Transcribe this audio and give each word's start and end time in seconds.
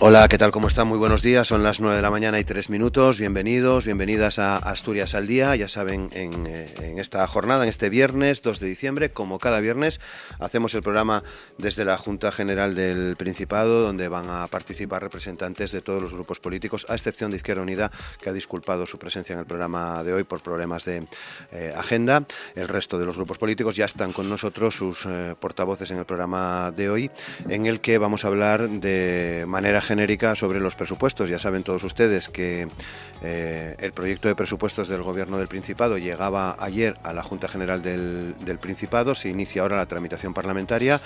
Hola, 0.00 0.28
¿qué 0.28 0.38
tal? 0.38 0.52
¿Cómo 0.52 0.68
están? 0.68 0.86
Muy 0.86 0.96
buenos 0.96 1.22
días. 1.22 1.48
Son 1.48 1.64
las 1.64 1.80
9 1.80 1.96
de 1.96 2.02
la 2.02 2.10
mañana 2.12 2.38
y 2.38 2.44
3 2.44 2.70
minutos. 2.70 3.18
Bienvenidos, 3.18 3.84
bienvenidas 3.84 4.38
a 4.38 4.56
Asturias 4.56 5.16
al 5.16 5.26
Día. 5.26 5.56
Ya 5.56 5.66
saben, 5.66 6.08
eh, 6.12 6.72
en, 6.80 6.98
esta 7.00 7.26
jornada, 7.26 7.64
en 7.64 7.68
este 7.68 7.88
viernes 7.88 8.40
2 8.42 8.60
de 8.60 8.68
diciembre, 8.68 9.10
como 9.10 9.40
cada 9.40 9.58
viernes, 9.58 10.00
hacemos 10.38 10.72
el 10.74 10.82
programa 10.82 11.24
desde 11.58 11.84
la 11.84 11.98
Junta 11.98 12.30
General 12.30 12.76
del 12.76 13.16
Principado, 13.16 13.82
donde 13.82 14.06
van 14.06 14.30
a 14.30 14.46
participar 14.46 15.02
representantes 15.02 15.72
de 15.72 15.80
todos 15.80 16.00
los 16.00 16.12
grupos 16.12 16.38
políticos, 16.38 16.86
a 16.88 16.94
excepción 16.94 17.32
de 17.32 17.38
Izquierda 17.38 17.62
Unida, 17.62 17.90
que 18.22 18.30
ha 18.30 18.32
disculpado 18.32 18.86
su 18.86 19.00
presencia 19.00 19.32
en 19.32 19.40
el 19.40 19.46
programa 19.46 20.04
de 20.04 20.12
hoy 20.12 20.22
por 20.22 20.42
problemas 20.42 20.84
de 20.84 21.08
eh, 21.50 21.74
agenda. 21.76 22.24
El 22.54 22.68
resto 22.68 23.00
de 23.00 23.06
los 23.06 23.16
grupos 23.16 23.38
políticos 23.38 23.74
ya 23.74 23.86
están 23.86 24.12
con 24.12 24.28
nosotros, 24.28 24.76
sus 24.76 25.06
eh, 25.06 25.34
portavoces 25.40 25.90
en 25.90 25.98
el 25.98 26.04
programa 26.04 26.70
de 26.70 26.88
hoy, 26.88 27.10
en 27.48 27.66
el 27.66 27.80
que 27.80 27.98
vamos 27.98 28.24
a 28.24 28.28
hablar 28.28 28.68
de 28.68 29.44
manera 29.48 29.82
sobre 30.34 30.60
los 30.60 30.74
presupuestos. 30.74 31.28
Ya 31.30 31.38
saben 31.38 31.62
todos 31.62 31.82
ustedes 31.82 32.28
que 32.28 32.68
eh, 33.22 33.74
el 33.78 33.92
proyecto 33.92 34.28
de 34.28 34.34
presupuestos 34.34 34.88
del 34.88 35.02
Gobierno 35.02 35.38
del 35.38 35.48
Principado 35.48 35.96
llegaba 35.96 36.56
ayer 36.58 36.98
a 37.02 37.14
la 37.14 37.22
Junta 37.22 37.48
General 37.48 37.80
del 37.82 38.58
Principado. 38.60 39.14
Se 39.14 39.30
inicia 39.30 39.62
ahora 39.62 39.76
la 39.76 39.86
tramitación 39.86 40.34
parlamentaria 40.34 41.00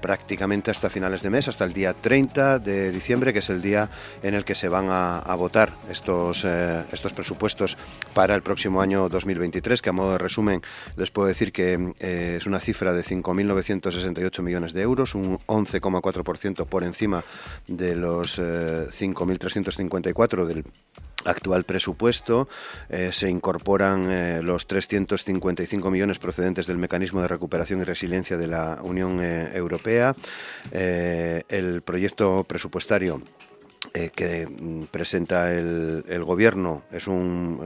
prácticamente 0.00 0.70
hasta 0.70 0.90
finales 0.90 1.22
de 1.22 1.30
mes, 1.30 1.48
hasta 1.48 1.64
el 1.64 1.72
día 1.72 1.94
30 1.94 2.58
de 2.58 2.90
diciembre, 2.90 3.32
que 3.32 3.40
es 3.40 3.50
el 3.50 3.62
día 3.62 3.90
en 4.22 4.34
el 4.34 4.44
que 4.44 4.54
se 4.54 4.68
van 4.68 4.86
a, 4.88 5.34
votar 5.36 5.72
estos, 5.90 6.44
eh, 6.44 6.84
estos 6.92 7.12
presupuestos 7.12 7.76
para 8.14 8.34
el 8.34 8.42
próximo 8.42 8.80
año 8.80 9.08
2023, 9.08 9.82
que 9.82 9.90
a 9.90 9.92
modo 9.92 10.12
de 10.12 10.18
resumen 10.18 10.62
les 10.96 11.10
puedo 11.10 11.28
decir 11.28 11.52
que 11.52 11.92
eh, 12.00 12.36
es 12.38 12.46
una 12.46 12.60
cifra 12.60 12.92
de 12.92 13.02
5.968 13.02 14.42
millones 14.42 14.72
de 14.72 14.82
euros, 14.82 15.14
un 15.14 15.38
11,4% 15.46 16.66
por 16.66 16.84
encima 16.84 17.24
de 17.66 17.96
los 17.96 18.38
5.354 18.38 20.42
eh, 20.42 20.46
del 20.46 20.64
actual 21.26 21.64
presupuesto. 21.64 22.48
Eh, 22.88 23.10
se 23.12 23.28
incorporan 23.28 24.10
eh, 24.10 24.40
los 24.42 24.66
355 24.66 25.90
millones 25.90 26.18
procedentes 26.18 26.66
del 26.66 26.78
mecanismo 26.78 27.20
de 27.20 27.28
recuperación 27.28 27.80
y 27.80 27.84
resiliencia 27.84 28.36
de 28.36 28.46
la 28.46 28.78
Unión 28.82 29.20
eh, 29.20 29.50
Europea. 29.54 30.14
el 30.70 31.82
proyecto 31.82 32.44
presupuestario 32.44 33.22
que 33.92 34.46
mm, 34.46 34.84
presenta 34.90 35.52
el, 35.52 36.04
el, 36.08 36.24
Gobierno 36.24 36.82
es 36.90 37.06
un 37.06 37.60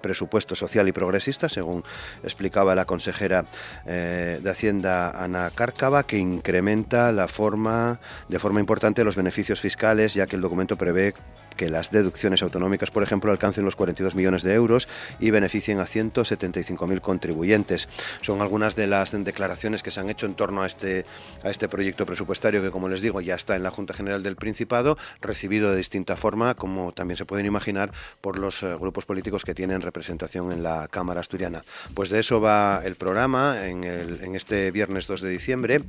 presupuesto 0.00 0.54
social 0.54 0.88
y 0.88 0.92
progresista, 0.92 1.48
según 1.48 1.84
explicaba 2.22 2.74
la 2.74 2.84
consejera 2.84 3.44
de 3.84 4.50
Hacienda 4.50 5.10
Ana 5.10 5.50
Cárcava, 5.54 6.04
que 6.04 6.18
incrementa 6.18 7.12
la 7.12 7.28
forma, 7.28 8.00
de 8.28 8.38
forma 8.38 8.60
importante 8.60 9.04
los 9.04 9.16
beneficios 9.16 9.60
fiscales, 9.60 10.14
ya 10.14 10.26
que 10.26 10.36
el 10.36 10.42
documento 10.42 10.76
prevé 10.76 11.14
que 11.60 11.68
las 11.68 11.90
deducciones 11.90 12.42
autonómicas, 12.42 12.90
por 12.90 13.02
ejemplo, 13.02 13.30
alcancen 13.30 13.66
los 13.66 13.76
42 13.76 14.14
millones 14.14 14.42
de 14.42 14.54
euros 14.54 14.88
y 15.18 15.30
beneficien 15.30 15.78
a 15.80 15.84
175.000 15.84 17.02
contribuyentes. 17.02 17.86
Son 18.22 18.40
algunas 18.40 18.76
de 18.76 18.86
las 18.86 19.12
declaraciones 19.12 19.82
que 19.82 19.90
se 19.90 20.00
han 20.00 20.08
hecho 20.08 20.24
en 20.24 20.34
torno 20.34 20.62
a 20.62 20.66
este, 20.66 21.04
a 21.44 21.50
este 21.50 21.68
proyecto 21.68 22.06
presupuestario 22.06 22.62
que, 22.62 22.70
como 22.70 22.88
les 22.88 23.02
digo, 23.02 23.20
ya 23.20 23.34
está 23.34 23.56
en 23.56 23.62
la 23.62 23.70
Junta 23.70 23.92
General 23.92 24.22
del 24.22 24.36
Principado, 24.36 24.96
recibido 25.20 25.70
de 25.70 25.76
distinta 25.76 26.16
forma, 26.16 26.54
como 26.54 26.92
también 26.92 27.18
se 27.18 27.26
pueden 27.26 27.44
imaginar, 27.44 27.92
por 28.22 28.38
los 28.38 28.62
eh, 28.62 28.74
grupos 28.80 29.04
políticos 29.04 29.44
que 29.44 29.54
tienen 29.54 29.82
representación 29.90 30.52
en 30.52 30.62
la 30.62 30.86
Cámara 30.88 31.20
Asturiana. 31.20 31.62
Pues 31.94 32.10
de 32.10 32.20
eso 32.20 32.40
va 32.40 32.80
el 32.84 32.94
programa 32.94 33.66
en, 33.66 33.82
el, 33.82 34.22
en 34.22 34.36
este 34.36 34.70
viernes 34.70 35.08
2 35.08 35.20
de 35.20 35.28
diciembre. 35.30 35.80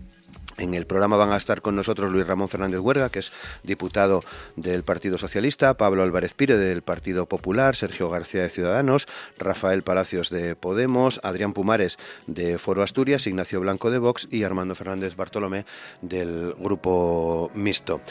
En 0.57 0.73
el 0.73 0.85
programa 0.85 1.17
van 1.17 1.31
a 1.31 1.37
estar 1.37 1.61
con 1.61 1.75
nosotros 1.75 2.11
Luis 2.11 2.27
Ramón 2.27 2.49
Fernández 2.49 2.79
Huerga, 2.81 3.09
que 3.09 3.19
es 3.19 3.31
diputado 3.63 4.21
del 4.55 4.83
Partido 4.83 5.17
Socialista, 5.17 5.75
Pablo 5.75 6.03
Álvarez 6.03 6.33
Pire 6.33 6.57
del 6.57 6.81
Partido 6.81 7.25
Popular, 7.25 7.75
Sergio 7.75 8.09
García 8.09 8.43
de 8.43 8.49
Ciudadanos, 8.49 9.07
Rafael 9.37 9.81
Palacios 9.81 10.29
de 10.29 10.55
Podemos, 10.55 11.19
Adrián 11.23 11.53
Pumares 11.53 11.97
de 12.27 12.57
Foro 12.57 12.83
Asturias, 12.83 13.27
Ignacio 13.27 13.61
Blanco 13.61 13.91
de 13.91 13.97
Vox 13.97 14.27
y 14.29 14.43
Armando 14.43 14.75
Fernández 14.75 15.15
Bartolomé 15.15 15.65
del 16.01 16.53
Grupo 16.59 17.49
Mixto. 17.55 18.01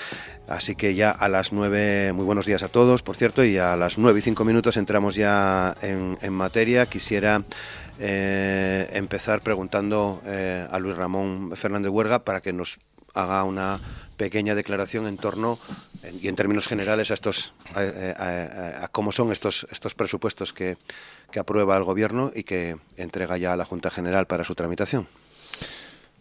Así 0.50 0.74
que 0.74 0.96
ya 0.96 1.12
a 1.12 1.28
las 1.28 1.52
nueve, 1.52 2.12
muy 2.12 2.24
buenos 2.24 2.44
días 2.44 2.64
a 2.64 2.68
todos, 2.68 3.02
por 3.02 3.14
cierto, 3.16 3.44
y 3.44 3.56
a 3.56 3.76
las 3.76 3.98
nueve 3.98 4.18
y 4.18 4.22
cinco 4.22 4.44
minutos 4.44 4.76
entramos 4.76 5.14
ya 5.14 5.76
en, 5.80 6.18
en 6.22 6.32
materia. 6.32 6.86
Quisiera 6.86 7.44
eh, 8.00 8.90
empezar 8.92 9.42
preguntando 9.42 10.20
eh, 10.26 10.66
a 10.68 10.78
Luis 10.80 10.96
Ramón 10.96 11.52
Fernández 11.54 11.92
Huerga 11.92 12.24
para 12.24 12.40
que 12.40 12.52
nos 12.52 12.80
haga 13.14 13.44
una 13.44 13.78
pequeña 14.16 14.56
declaración 14.56 15.06
en 15.06 15.18
torno 15.18 15.56
y 16.20 16.26
en 16.26 16.34
términos 16.34 16.66
generales 16.66 17.12
a 17.12 17.14
estos 17.14 17.52
a, 17.76 18.88
cómo 18.90 19.12
son 19.12 19.30
estos 19.30 19.68
estos 19.70 19.94
presupuestos 19.94 20.52
que, 20.52 20.76
que, 21.30 21.38
aprueba 21.38 21.76
el 21.76 21.84
gobierno 21.84 22.32
y 22.34 22.42
que 22.42 22.76
entrega 22.96 23.38
ya 23.38 23.52
a 23.52 23.56
la 23.56 23.64
Junta 23.64 23.88
General 23.88 24.26
para 24.26 24.42
su 24.42 24.56
tramitación. 24.56 25.06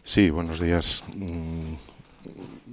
Sí, 0.04 0.30
buenos 0.30 0.60
días. 0.60 1.02
Mm, 1.16 1.74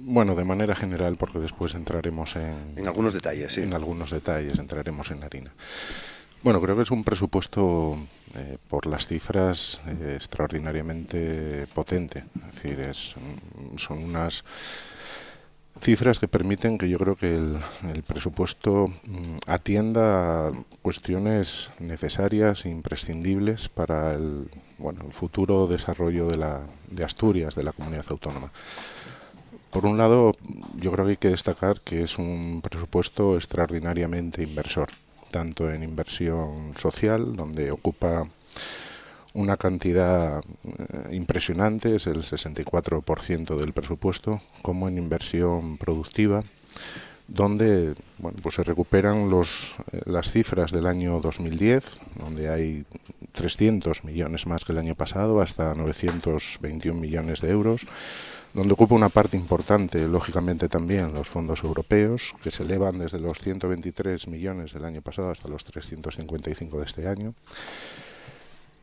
bueno, 0.08 0.34
de 0.34 0.44
manera 0.44 0.74
general, 0.74 1.16
porque 1.16 1.38
después 1.38 1.74
entraremos 1.74 2.36
en, 2.36 2.74
en 2.76 2.86
algunos 2.86 3.12
detalles. 3.12 3.52
Sí. 3.52 3.62
En 3.62 3.74
algunos 3.74 4.10
detalles 4.10 4.58
entraremos 4.58 5.10
en 5.10 5.22
harina. 5.22 5.52
Bueno, 6.42 6.60
creo 6.60 6.76
que 6.76 6.82
es 6.82 6.90
un 6.90 7.02
presupuesto 7.02 7.98
eh, 8.36 8.56
por 8.68 8.86
las 8.86 9.06
cifras 9.06 9.80
eh, 9.86 10.14
extraordinariamente 10.14 11.66
potente. 11.74 12.24
Es 12.48 12.54
decir, 12.54 12.80
es, 12.80 13.16
son 13.76 14.04
unas 14.04 14.44
cifras 15.80 16.18
que 16.18 16.28
permiten 16.28 16.78
que 16.78 16.88
yo 16.88 16.98
creo 16.98 17.16
que 17.16 17.34
el, 17.34 17.58
el, 17.92 18.02
presupuesto 18.02 18.88
mm, 18.88 19.38
atienda 19.46 20.48
a 20.48 20.52
cuestiones 20.80 21.70
necesarias 21.80 22.64
e 22.64 22.68
imprescindibles 22.68 23.68
para 23.68 24.14
el, 24.14 24.48
bueno, 24.78 25.02
el 25.06 25.12
futuro 25.12 25.66
desarrollo 25.66 26.28
de, 26.28 26.36
la, 26.36 26.60
de 26.88 27.04
Asturias, 27.04 27.56
de 27.56 27.64
la 27.64 27.72
comunidad 27.72 28.06
autónoma. 28.10 28.52
Por 29.70 29.84
un 29.84 29.98
lado, 29.98 30.32
yo 30.76 30.92
creo 30.92 31.04
que 31.04 31.10
hay 31.10 31.16
que 31.16 31.28
destacar 31.28 31.80
que 31.80 32.02
es 32.02 32.18
un 32.18 32.60
presupuesto 32.62 33.36
extraordinariamente 33.36 34.42
inversor 34.42 34.88
tanto 35.30 35.70
en 35.70 35.82
inversión 35.82 36.72
social, 36.76 37.36
donde 37.36 37.70
ocupa 37.70 38.26
una 39.34 39.56
cantidad 39.56 40.40
eh, 40.40 41.14
impresionante, 41.14 41.94
es 41.94 42.06
el 42.06 42.22
64% 42.22 43.56
del 43.56 43.72
presupuesto, 43.72 44.40
como 44.62 44.88
en 44.88 44.98
inversión 44.98 45.76
productiva, 45.76 46.42
donde 47.28 47.94
bueno, 48.18 48.38
pues 48.42 48.54
se 48.54 48.62
recuperan 48.62 49.28
los, 49.28 49.74
eh, 49.92 50.00
las 50.06 50.30
cifras 50.32 50.72
del 50.72 50.86
año 50.86 51.20
2010, 51.20 52.00
donde 52.18 52.48
hay 52.48 52.84
300 53.32 54.02
millones 54.04 54.46
más 54.46 54.64
que 54.64 54.72
el 54.72 54.78
año 54.78 54.94
pasado, 54.94 55.40
hasta 55.40 55.74
921 55.74 56.98
millones 56.98 57.42
de 57.42 57.50
euros, 57.50 57.86
donde 58.58 58.74
ocupa 58.74 58.96
una 58.96 59.08
parte 59.08 59.36
importante, 59.36 60.08
lógicamente 60.08 60.68
también, 60.68 61.14
los 61.14 61.28
fondos 61.28 61.62
europeos, 61.62 62.34
que 62.42 62.50
se 62.50 62.64
elevan 62.64 62.98
desde 62.98 63.20
los 63.20 63.38
123 63.38 64.26
millones 64.26 64.72
del 64.72 64.84
año 64.84 65.00
pasado 65.00 65.30
hasta 65.30 65.46
los 65.46 65.62
355 65.62 66.78
de 66.78 66.84
este 66.84 67.06
año, 67.06 67.34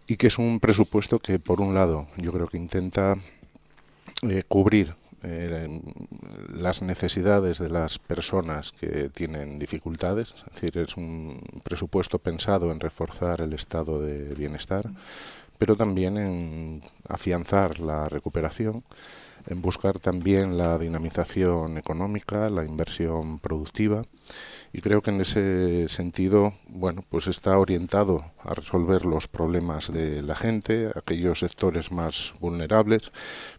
y 0.08 0.16
que 0.16 0.28
es 0.28 0.38
un 0.38 0.62
presupuesto 0.62 1.20
que, 1.20 1.40
por 1.40 1.60
un 1.60 1.74
lado, 1.74 2.08
yo 2.16 2.32
creo 2.32 2.48
que 2.48 2.56
intenta 2.56 3.18
eh, 4.22 4.44
cubrir 4.48 4.96
eh, 5.24 5.82
las 6.54 6.82
necesidades 6.82 7.60
de 7.60 7.70
las 7.70 8.00
personas 8.00 8.72
que 8.72 9.10
tienen 9.10 9.60
dificultades, 9.60 10.36
es 10.38 10.54
decir, 10.54 10.78
es 10.78 10.96
un 10.96 11.42
presupuesto 11.64 12.18
pensado 12.18 12.72
en 12.72 12.80
reforzar 12.80 13.42
el 13.42 13.52
estado 13.52 14.00
de 14.00 14.34
bienestar, 14.36 14.90
pero 15.58 15.76
también 15.76 16.18
en 16.18 16.82
afianzar 17.10 17.80
la 17.82 18.08
recuperación 18.08 18.82
en 19.48 19.62
buscar 19.62 20.00
también 20.00 20.58
la 20.58 20.78
dinamización 20.78 21.78
económica, 21.78 22.50
la 22.50 22.66
inversión 22.66 23.40
productiva 23.40 24.04
y 24.74 24.82
creo 24.82 25.02
que 25.02 25.12
en 25.12 25.22
ese 25.22 25.88
sentido, 25.88 26.54
bueno, 26.68 27.04
pues 27.10 27.28
está 27.28 27.58
orientado 27.58 28.26
a 28.44 28.54
resolver 28.54 29.06
los 29.06 29.28
problemas 29.28 29.92
de 29.94 30.22
la 30.22 30.36
gente, 30.36 30.92
aquellos 30.96 31.40
sectores 31.40 31.94
más 31.94 32.34
vulnerables, 32.42 33.12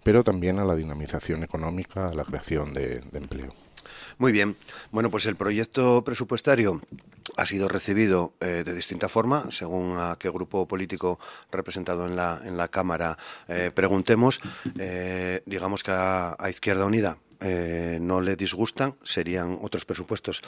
pero 0.02 0.24
también 0.24 0.58
a 0.58 0.64
la 0.64 0.74
dinamización 0.74 1.42
económica, 1.42 2.08
a 2.08 2.14
la 2.14 2.24
creación 2.24 2.74
de, 2.74 3.00
de 3.10 3.18
empleo. 3.18 3.54
Muy 4.18 4.32
bien. 4.32 4.56
Bueno, 4.90 5.10
pues 5.10 5.24
el 5.26 5.36
proyecto 5.36 6.02
presupuestario 6.04 6.82
ha 7.36 7.46
sido 7.46 7.68
recibido 7.68 8.34
eh, 8.40 8.62
de 8.64 8.74
distinta 8.74 9.08
forma, 9.08 9.50
según 9.50 9.96
a 9.98 10.16
qué 10.18 10.30
grupo 10.30 10.66
político 10.66 11.18
representado 11.50 12.06
en 12.06 12.16
la, 12.16 12.40
en 12.44 12.56
la 12.56 12.68
Cámara 12.68 13.18
eh, 13.48 13.70
preguntemos. 13.74 14.40
Eh, 14.78 15.42
digamos 15.46 15.82
que 15.82 15.90
a, 15.92 16.36
Izquierda 16.48 16.86
Unida 16.86 17.18
no 18.00 18.22
le 18.22 18.34
disgustan, 18.34 18.94
serían 19.04 19.58
otros 19.60 19.84
presupuestos 19.84 20.42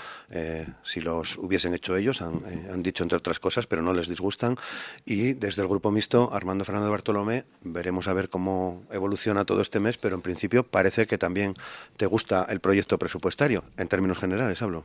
si 0.82 1.00
los 1.02 1.36
hubiesen 1.36 1.74
hecho 1.74 1.96
ellos, 1.96 2.22
han, 2.22 2.40
han, 2.72 2.82
dicho 2.82 3.02
entre 3.02 3.18
otras 3.18 3.38
cosas, 3.38 3.66
pero 3.66 3.82
no 3.82 3.92
les 3.92 4.08
disgustan. 4.08 4.56
Y 5.04 5.34
desde 5.34 5.60
el 5.62 5.68
grupo 5.68 5.90
mixto, 5.90 6.30
Armando 6.32 6.64
Fernando 6.64 6.90
Bartolomé, 6.90 7.44
veremos 7.62 8.08
a 8.08 8.14
ver 8.14 8.30
cómo 8.30 8.84
evoluciona 8.90 9.44
todo 9.44 9.60
este 9.60 9.80
mes, 9.80 9.98
pero 9.98 10.14
en 10.14 10.22
principio 10.22 10.62
parece 10.64 11.06
que 11.06 11.18
también 11.18 11.54
te 11.98 12.06
gusta 12.06 12.46
el 12.48 12.60
proyecto 12.60 12.98
presupuestario, 12.98 13.64
en 13.76 13.88
términos 13.88 14.18
generales 14.18 14.62
hablo. 14.62 14.84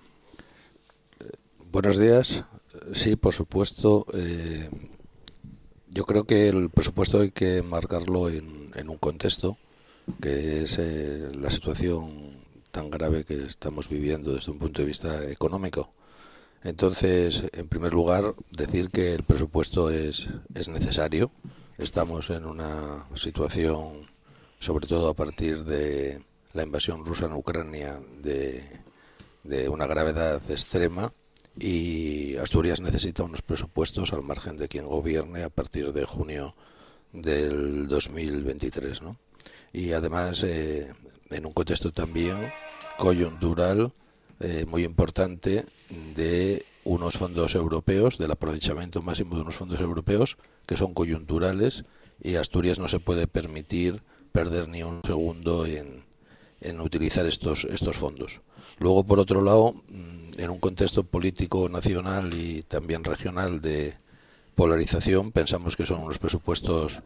Buenos 1.73 1.97
días. 1.97 2.45
Sí, 2.93 3.15
por 3.15 3.33
supuesto. 3.33 4.05
Eh, 4.13 4.69
yo 5.89 6.05
creo 6.05 6.25
que 6.25 6.47
el 6.47 6.69
presupuesto 6.69 7.21
hay 7.21 7.31
que 7.31 7.63
marcarlo 7.63 8.29
en, 8.29 8.71
un 8.87 8.97
contexto, 8.97 9.57
que 10.21 10.61
es 10.61 10.77
eh, 10.77 11.31
la 11.33 11.49
situación 11.49 12.37
tan 12.69 12.91
grave 12.91 13.25
que 13.25 13.45
estamos 13.45 13.89
viviendo 13.89 14.35
desde 14.35 14.51
un 14.51 14.59
punto 14.59 14.83
de 14.83 14.87
vista 14.87 15.27
económico. 15.27 15.91
Entonces, 16.63 17.45
en 17.53 17.67
primer 17.67 17.91
lugar, 17.91 18.35
decir 18.51 18.91
que 18.91 19.15
el 19.15 19.23
presupuesto 19.23 19.89
es, 19.89 20.29
es 20.53 20.69
necesario. 20.69 21.31
Estamos 21.79 22.29
en 22.29 22.45
una 22.45 23.07
situación, 23.15 24.11
sobre 24.59 24.85
todo 24.85 25.09
a 25.09 25.15
partir 25.15 25.63
de 25.63 26.23
la 26.53 26.61
invasión 26.61 27.03
rusa 27.03 27.25
en 27.25 27.33
Ucrania, 27.33 27.99
de 28.21 29.69
una 29.69 29.87
gravedad 29.87 30.39
extrema 30.51 31.11
y 31.59 32.35
Asturias 32.37 32.81
necesita 32.81 33.23
unos 33.23 33.41
presupuestos 33.41 34.13
al 34.13 34.23
margen 34.23 34.57
de 34.57 34.67
quien 34.67 34.85
gobierne 34.85 35.43
a 35.43 35.49
partir 35.49 35.93
de 35.93 36.05
junio 36.05 36.55
del 37.11 37.87
2023. 37.87 39.01
¿no? 39.01 39.17
Y 39.71 39.93
además, 39.93 40.43
eh, 40.43 40.93
en 41.29 41.45
un 41.45 41.53
contexto 41.53 41.91
también 41.91 42.51
coyuntural 42.97 43.93
eh, 44.39 44.65
muy 44.67 44.83
importante 44.83 45.65
de 46.15 46.65
unos 46.83 47.17
fondos 47.17 47.55
europeos, 47.55 48.17
del 48.17 48.31
aprovechamiento 48.31 49.01
máximo 49.01 49.35
de 49.35 49.41
unos 49.43 49.55
fondos 49.55 49.79
europeos 49.79 50.37
que 50.67 50.75
son 50.75 50.93
coyunturales 50.93 51.85
y 52.21 52.35
Asturias 52.35 52.79
no 52.79 52.87
se 52.87 52.99
puede 52.99 53.27
permitir 53.27 54.03
perder 54.31 54.67
ni 54.67 54.83
un 54.83 55.01
segundo 55.05 55.65
en, 55.65 56.03
en 56.61 56.81
utilizar 56.81 57.25
estos, 57.25 57.65
estos 57.65 57.97
fondos. 57.97 58.41
Luego, 58.79 59.03
por 59.05 59.19
otro 59.19 59.41
lado, 59.41 59.75
en 60.37 60.49
un 60.49 60.59
contexto 60.59 61.03
político 61.03 61.69
nacional 61.69 62.33
y 62.33 62.63
también 62.63 63.03
regional 63.03 63.61
de 63.61 63.95
polarización, 64.55 65.31
pensamos 65.31 65.75
que 65.75 65.85
son 65.85 66.01
unos 66.01 66.19
presupuestos 66.19 67.01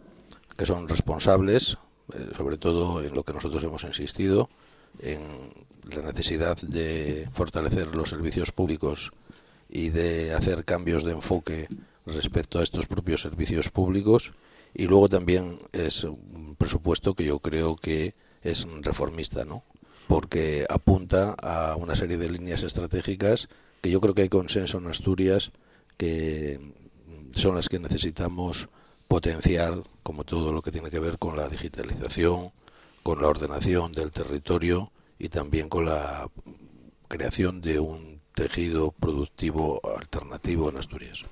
que 0.58 0.66
son 0.66 0.88
responsables, 0.88 1.78
eh, 2.14 2.30
sobre 2.36 2.58
todo 2.58 3.04
en 3.04 3.14
lo 3.14 3.24
que 3.24 3.34
nosotros 3.34 3.64
hemos 3.64 3.84
insistido, 3.84 4.50
en 5.00 5.20
la 5.84 6.02
necesidad 6.02 6.58
de 6.58 7.30
fortalecer 7.32 7.96
los 7.96 8.10
servicios 8.10 8.52
públicos 8.52 9.12
y 9.70 9.90
de 9.90 10.34
hacer 10.34 10.66
cambios 10.66 11.04
de 11.04 11.12
enfoque 11.12 11.68
respecto 12.06 12.60
a 12.60 12.64
estos 12.64 12.88
propios 12.88 13.22
servicios 13.22 13.70
públicos. 13.70 14.34
Y 14.74 14.88
luego 14.88 15.10
también 15.10 15.60
es 15.72 16.04
un 16.04 16.56
presupuesto 16.58 17.14
que 17.14 17.26
yo 17.26 17.40
creo 17.40 17.76
que 17.76 18.16
es 18.42 18.68
reformista, 18.82 19.46
¿no? 19.46 19.64
Porque 20.08 20.66
apunta 20.70 21.36
a 21.42 21.76
una 21.76 21.96
serie 21.96 22.18
de 22.18 22.30
líneas 22.30 22.64
estratégicas 22.64 23.50
que 23.82 23.92
yo 23.92 24.02
creo 24.02 24.16
que 24.16 24.24
hay 24.24 24.30
consenso 24.30 24.78
en 24.78 24.88
Asturias 24.88 25.52
que 25.98 26.60
son 27.32 27.56
las 27.56 27.70
que 27.70 27.80
necesitamos 27.80 28.70
potenciar, 29.08 29.84
como 30.04 30.24
todo 30.24 30.52
lo 30.52 30.62
que 30.62 30.72
tiene 30.72 30.90
que 30.90 31.00
ver 31.00 31.18
con 31.18 31.38
la 31.38 31.48
digitalización, 31.50 32.52
con 33.04 33.22
la 33.22 33.28
ordenación 33.28 33.92
del 33.92 34.12
territorio 34.12 34.92
y 35.20 35.30
también 35.30 35.70
con 35.70 35.86
la 35.86 36.30
creación 37.08 37.62
de 37.62 37.80
un 37.80 38.22
tejido 38.34 38.92
productivo 38.92 39.82
alternativo 39.98 40.70
en 40.70 40.78
Asturias. 40.78 41.26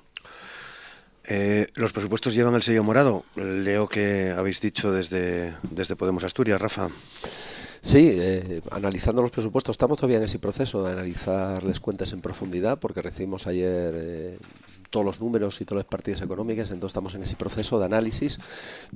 Eh, 1.28 1.68
los 1.74 1.92
presupuestos 1.92 2.34
llevan 2.34 2.54
el 2.54 2.62
sello 2.62 2.84
morado. 2.84 3.24
Leo 3.34 3.88
que 3.88 4.30
habéis 4.30 4.60
dicho 4.60 4.92
desde, 4.92 5.54
desde 5.70 5.96
Podemos 5.96 6.24
Asturias, 6.24 6.60
Rafa. 6.60 6.88
Sí, 7.80 8.10
eh, 8.12 8.60
analizando 8.70 9.22
los 9.22 9.30
presupuestos, 9.30 9.74
estamos 9.74 9.98
todavía 9.98 10.18
en 10.18 10.24
ese 10.24 10.38
proceso 10.38 10.82
de 10.84 10.92
analizar 10.92 11.62
las 11.62 11.80
cuentas 11.80 12.12
en 12.12 12.20
profundidad, 12.20 12.78
porque 12.78 13.02
recibimos 13.02 13.46
ayer 13.46 13.94
eh, 13.96 14.38
todos 14.90 15.04
los 15.04 15.20
números 15.20 15.60
y 15.60 15.64
todas 15.64 15.84
las 15.84 15.90
partidas 15.90 16.20
económicas, 16.22 16.70
entonces 16.70 16.92
estamos 16.92 17.14
en 17.14 17.22
ese 17.22 17.36
proceso 17.36 17.78
de 17.78 17.86
análisis, 17.86 18.38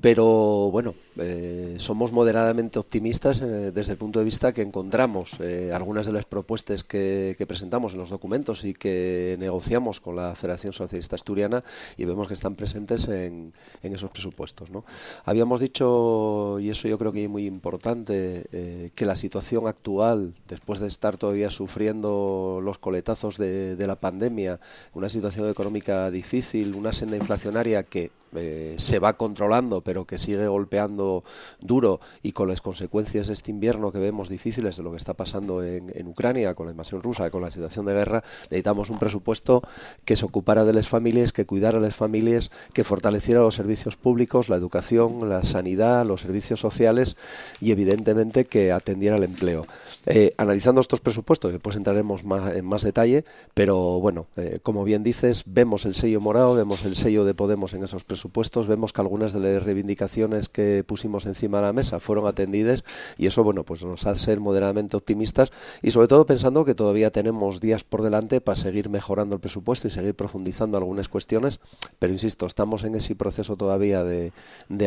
pero 0.00 0.70
bueno, 0.70 0.94
eh, 1.16 1.75
somos 1.78 2.12
moderadamente 2.12 2.78
optimistas 2.78 3.40
eh, 3.40 3.72
desde 3.72 3.92
el 3.92 3.98
punto 3.98 4.19
de 4.19 4.25
vista 4.25 4.52
que 4.52 4.62
encontramos 4.62 5.38
eh, 5.40 5.72
algunas 5.75 6.06
de 6.06 6.12
las 6.12 6.25
propuestas 6.25 6.84
que, 6.84 7.37
presentamos 7.50 7.94
en 7.94 7.98
los 7.98 8.10
documentos 8.10 8.64
y 8.64 8.75
que 8.75 9.37
negociamos 9.40 10.00
con 10.00 10.14
la 10.14 10.37
Federación 10.37 10.72
Socialista 10.72 11.16
Asturiana 11.16 11.64
y 11.96 12.04
vemos 12.04 12.28
que 12.28 12.34
están 12.34 12.54
presentes 12.54 13.08
en, 13.08 13.52
esos 13.82 14.10
presupuestos. 14.10 14.70
¿no? 14.70 14.84
Habíamos 15.25 15.58
dicho, 15.58 16.60
y 16.60 16.70
eso 16.70 16.86
yo 16.86 16.96
creo 16.96 17.12
que 17.12 17.25
es 17.25 17.31
muy 17.31 17.46
importante, 17.46 18.93
que 18.94 19.06
la 19.06 19.16
situación 19.16 19.66
actual, 19.66 20.34
después 20.46 20.78
de 20.78 20.86
estar 20.86 21.16
todavía 21.16 21.50
sufriendo 21.50 22.60
los 22.62 22.78
coletazos 22.78 23.36
de, 23.36 23.75
de 23.75 23.86
la 23.88 23.96
pandemia, 23.96 24.60
una 24.94 25.08
situación 25.08 25.48
económica 25.48 25.89
difícil, 26.10 26.75
una 26.75 26.92
senda 26.92 27.16
inflacionaria 27.16 27.82
que 27.82 28.10
eh, 28.37 28.77
se 28.79 29.00
va 29.00 29.17
controlando, 29.17 29.81
pero 29.81 30.05
que 30.05 30.19
sigue 30.19 30.47
golpeando 30.47 31.23
duro 31.61 32.00
y 32.23 32.32
con 32.32 32.49
las 32.49 32.61
consecuencias 32.61 33.27
de 33.27 33.32
este 33.32 33.50
invierno 33.50 33.91
que 33.91 33.99
vemos 33.99 34.29
difíciles 34.29 34.77
de 34.77 34.82
lo 34.82 34.93
que 34.93 34.99
está 34.99 35.15
pasando 35.15 35.65
en, 35.65 36.06
Ucrania, 36.06 36.55
con 36.55 36.67
la 36.67 36.73
invasión 36.73 37.03
rusa, 37.03 37.31
con 37.31 37.43
la 37.43 37.50
situación 37.50 37.87
de 37.87 37.94
guerra, 37.94 38.23
necesitamos 38.44 38.91
un 38.91 38.99
presupuesto 38.99 39.62
que 40.05 40.17
se 40.17 40.25
ocupara 40.25 40.65
de 40.65 40.73
las 40.73 40.88
familias, 40.88 41.32
que 41.32 41.44
cuidara 41.44 41.79
a 41.79 41.81
las 41.81 41.94
familias, 41.97 42.50
que 42.73 42.85
fortaleciera 42.85 43.41
los 43.41 43.55
servicios 43.55 43.97
públicos, 43.97 44.49
la 44.49 44.56
educación, 44.56 45.29
la 45.29 45.43
sanidad, 45.43 46.06
los 46.06 46.21
servicios 46.21 46.61
sociales 46.61 47.17
y 47.61 47.73
evidentemente 47.73 48.44
que 48.44 48.73
atendiera 48.73 49.17
el 49.17 49.25
empleo. 49.25 49.67
Eh, 50.06 50.35
analizando 50.37 50.81
estos 50.81 51.00
presupuestos, 51.00 51.53
después 51.53 51.77
entraremos 51.77 52.25
más, 52.25 52.55
en 52.55 52.65
más 52.65 52.82
detalle, 52.82 53.25
pero 53.55 54.00
bueno, 54.00 54.27
eh, 54.37 54.61
como 54.62 54.84
bien 54.84 55.03
dices, 55.03 55.44
vemos 55.46 55.84
el 55.84 55.94
sello 55.94 56.20
morado, 56.20 56.55
vemos 56.55 56.84
el 56.84 56.96
sello 56.96 57.25
de 57.25 57.34
Podemos 57.34 57.75
en 57.75 57.82
esos 57.82 58.05
presupuestos 58.05 58.19
supuestos 58.20 58.67
vemos 58.67 58.93
que 58.93 59.00
algunas 59.00 59.32
de 59.32 59.41
las 59.41 59.62
reivindicaciones 59.62 60.48
que 60.48 60.84
pusimos 60.86 61.27
encima 61.27 61.58
de 61.58 61.65
la 61.65 61.72
mesa 61.72 62.00
fueron 62.00 62.27
atendidas 62.27 62.84
y 63.19 63.27
eso 63.27 63.43
bueno 63.43 63.65
pues 63.65 63.84
nos 63.84 64.06
hace 64.06 64.20
ser 64.20 64.41
moderadamente 64.41 64.96
optimistas 64.96 65.53
y 65.82 65.91
sobre 65.91 66.08
todo 66.08 66.27
pensando 66.27 66.65
que 66.65 66.74
todavía 66.74 67.10
tenemos 67.10 67.60
días 67.60 67.84
por 67.84 68.03
delante 68.03 68.41
para 68.41 68.56
seguir 68.56 68.89
mejorando 68.91 69.34
el 69.34 69.41
presupuesto 69.41 69.89
y 69.89 69.91
seguir 69.91 70.15
profundizando 70.15 70.79
algunas 70.79 71.08
cuestiones. 71.08 71.60
Pero 71.98 72.12
insisto 72.12 72.46
estamos 72.46 72.84
en 72.84 72.94
ese 72.94 73.15
proceso 73.15 73.56
todavía 73.56 74.05
de, 74.05 74.32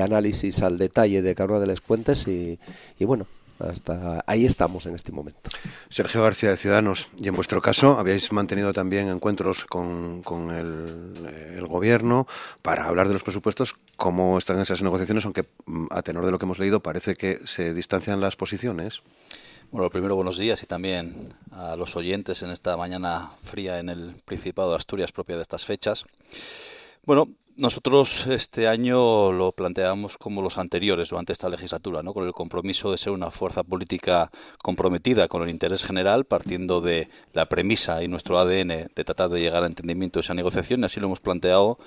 análisis 0.02 0.62
al 0.62 0.78
detalle 0.78 1.22
de 1.22 1.36
cada 1.36 1.52
una 1.52 1.60
de 1.60 1.68
las 1.68 1.82
cuentas 1.82 2.28
y, 2.28 2.60
y 3.00 3.06
bueno 3.06 3.26
hasta 3.60 4.24
ahí 4.28 4.46
estamos 4.46 4.86
en 4.86 4.96
este 4.96 5.12
momento. 5.12 5.50
Sergio 5.90 6.22
García 6.24 6.50
de 6.50 6.58
Ciudadanos, 6.58 7.08
y 7.18 7.28
en 7.28 7.36
vuestro 7.36 7.62
caso 7.62 7.98
habéis 7.98 8.32
mantenido 8.32 8.72
también 8.72 9.10
encuentros 9.10 9.66
con, 9.66 10.22
con 10.24 10.52
el, 10.52 11.56
el, 11.58 11.68
gobierno 11.68 12.28
para 12.62 12.86
hablar 12.86 13.08
de 13.08 13.14
los 13.14 13.24
presupuestos. 13.24 13.76
¿Cómo 13.98 14.38
están 14.38 14.60
esas 14.60 14.82
negociaciones? 14.82 15.26
Aunque 15.26 15.44
mm, 15.66 15.88
a 15.92 16.02
tenor 16.02 16.26
de 16.26 16.32
lo 16.32 16.40
que 16.40 16.46
hemos 16.46 16.60
leído 16.60 16.82
parece 16.82 17.16
que 17.16 17.40
se 17.46 17.74
distancian 17.74 18.22
las 18.22 18.36
posiciones. 18.36 19.02
Bueno, 19.72 19.90
primero 19.90 20.16
buenos 20.16 20.38
días 20.38 20.62
y 20.62 20.68
también 20.68 21.34
a 21.52 21.76
los 21.76 21.96
oyentes 21.96 22.44
en 22.44 22.52
esta 22.52 22.78
mañana 22.78 23.32
fría 23.42 23.80
en 23.80 23.90
el 23.90 24.14
Principado 24.24 24.70
de 24.70 24.78
Asturias 24.78 25.12
propia 25.12 25.36
de 25.36 25.42
estas 25.42 25.66
fechas. 25.66 26.06
Bueno, 27.06 27.30
nosotros 27.56 28.26
este 28.28 28.68
año 28.68 29.32
lo 29.32 29.52
planteamos 29.52 30.18
como 30.18 30.42
los 30.42 30.58
anteriores 30.58 31.10
durante 31.10 31.34
esta 31.34 31.50
legislatura, 31.50 32.02
¿no? 32.02 32.14
con 32.14 32.26
el 32.26 32.34
compromiso 32.34 32.92
de 32.92 32.98
ser 32.98 33.14
una 33.14 33.32
fuerza 33.32 33.64
política 33.64 34.32
comprometida 34.60 35.28
con 35.28 35.44
el 35.44 35.50
interés 35.50 35.84
general, 35.84 36.26
partiendo 36.26 36.82
de 36.82 37.10
la 37.34 37.48
premisa 37.48 38.04
y 38.04 38.08
nuestro 38.08 38.40
ADN 38.40 38.90
de 38.94 39.04
tratar 39.06 39.30
de 39.30 39.40
llegar 39.40 39.64
a 39.64 39.68
entendimiento 39.68 40.20
de 40.20 40.24
esa 40.24 40.34
negociación, 40.34 40.82
y 40.82 40.86
así 40.86 41.00
lo 41.00 41.08
hemos 41.08 41.20
planteado 41.20 41.78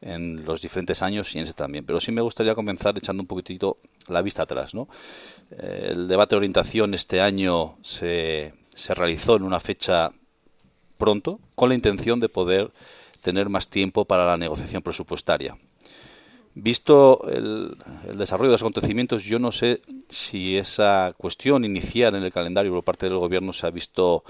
en 0.00 0.44
los 0.44 0.60
diferentes 0.60 1.02
años 1.02 1.34
y 1.34 1.38
en 1.38 1.44
ese 1.44 1.54
también. 1.54 1.84
Pero 1.86 2.00
sí 2.00 2.10
me 2.10 2.22
gustaría 2.22 2.54
comenzar 2.54 2.98
echando 2.98 3.22
un 3.22 3.28
poquitito 3.28 3.78
la 4.08 4.22
vista 4.22 4.42
atrás. 4.42 4.74
¿no? 4.74 4.88
Eh, 5.50 5.90
el 5.90 6.08
debate 6.08 6.34
de 6.34 6.38
orientación 6.38 6.94
este 6.94 7.20
año 7.20 7.76
se, 7.82 8.54
se 8.74 8.94
realizó 8.94 9.36
en 9.36 9.44
una 9.44 9.60
fecha 9.60 10.10
pronto, 10.98 11.40
con 11.54 11.68
la 11.68 11.74
intención 11.74 12.20
de 12.20 12.28
poder 12.28 12.72
tener 13.22 13.48
más 13.48 13.68
tiempo 13.68 14.04
para 14.04 14.26
la 14.26 14.36
negociación 14.36 14.82
presupuestaria. 14.82 15.56
Visto 16.54 17.26
el, 17.28 17.78
desarrollo 18.18 18.50
de 18.50 18.54
los 18.54 18.62
acontecimientos, 18.62 19.24
yo 19.24 19.38
no 19.38 19.52
sé 19.52 19.80
si 20.10 20.58
esa 20.58 21.14
cuestión 21.16 21.64
inicial 21.64 22.14
en 22.14 22.24
el 22.24 22.32
calendario 22.32 22.72
por 22.72 22.84
parte 22.84 23.06
del 23.08 23.16
Gobierno 23.16 23.54
se 23.54 23.66
ha 23.66 23.70
visto 23.70 24.22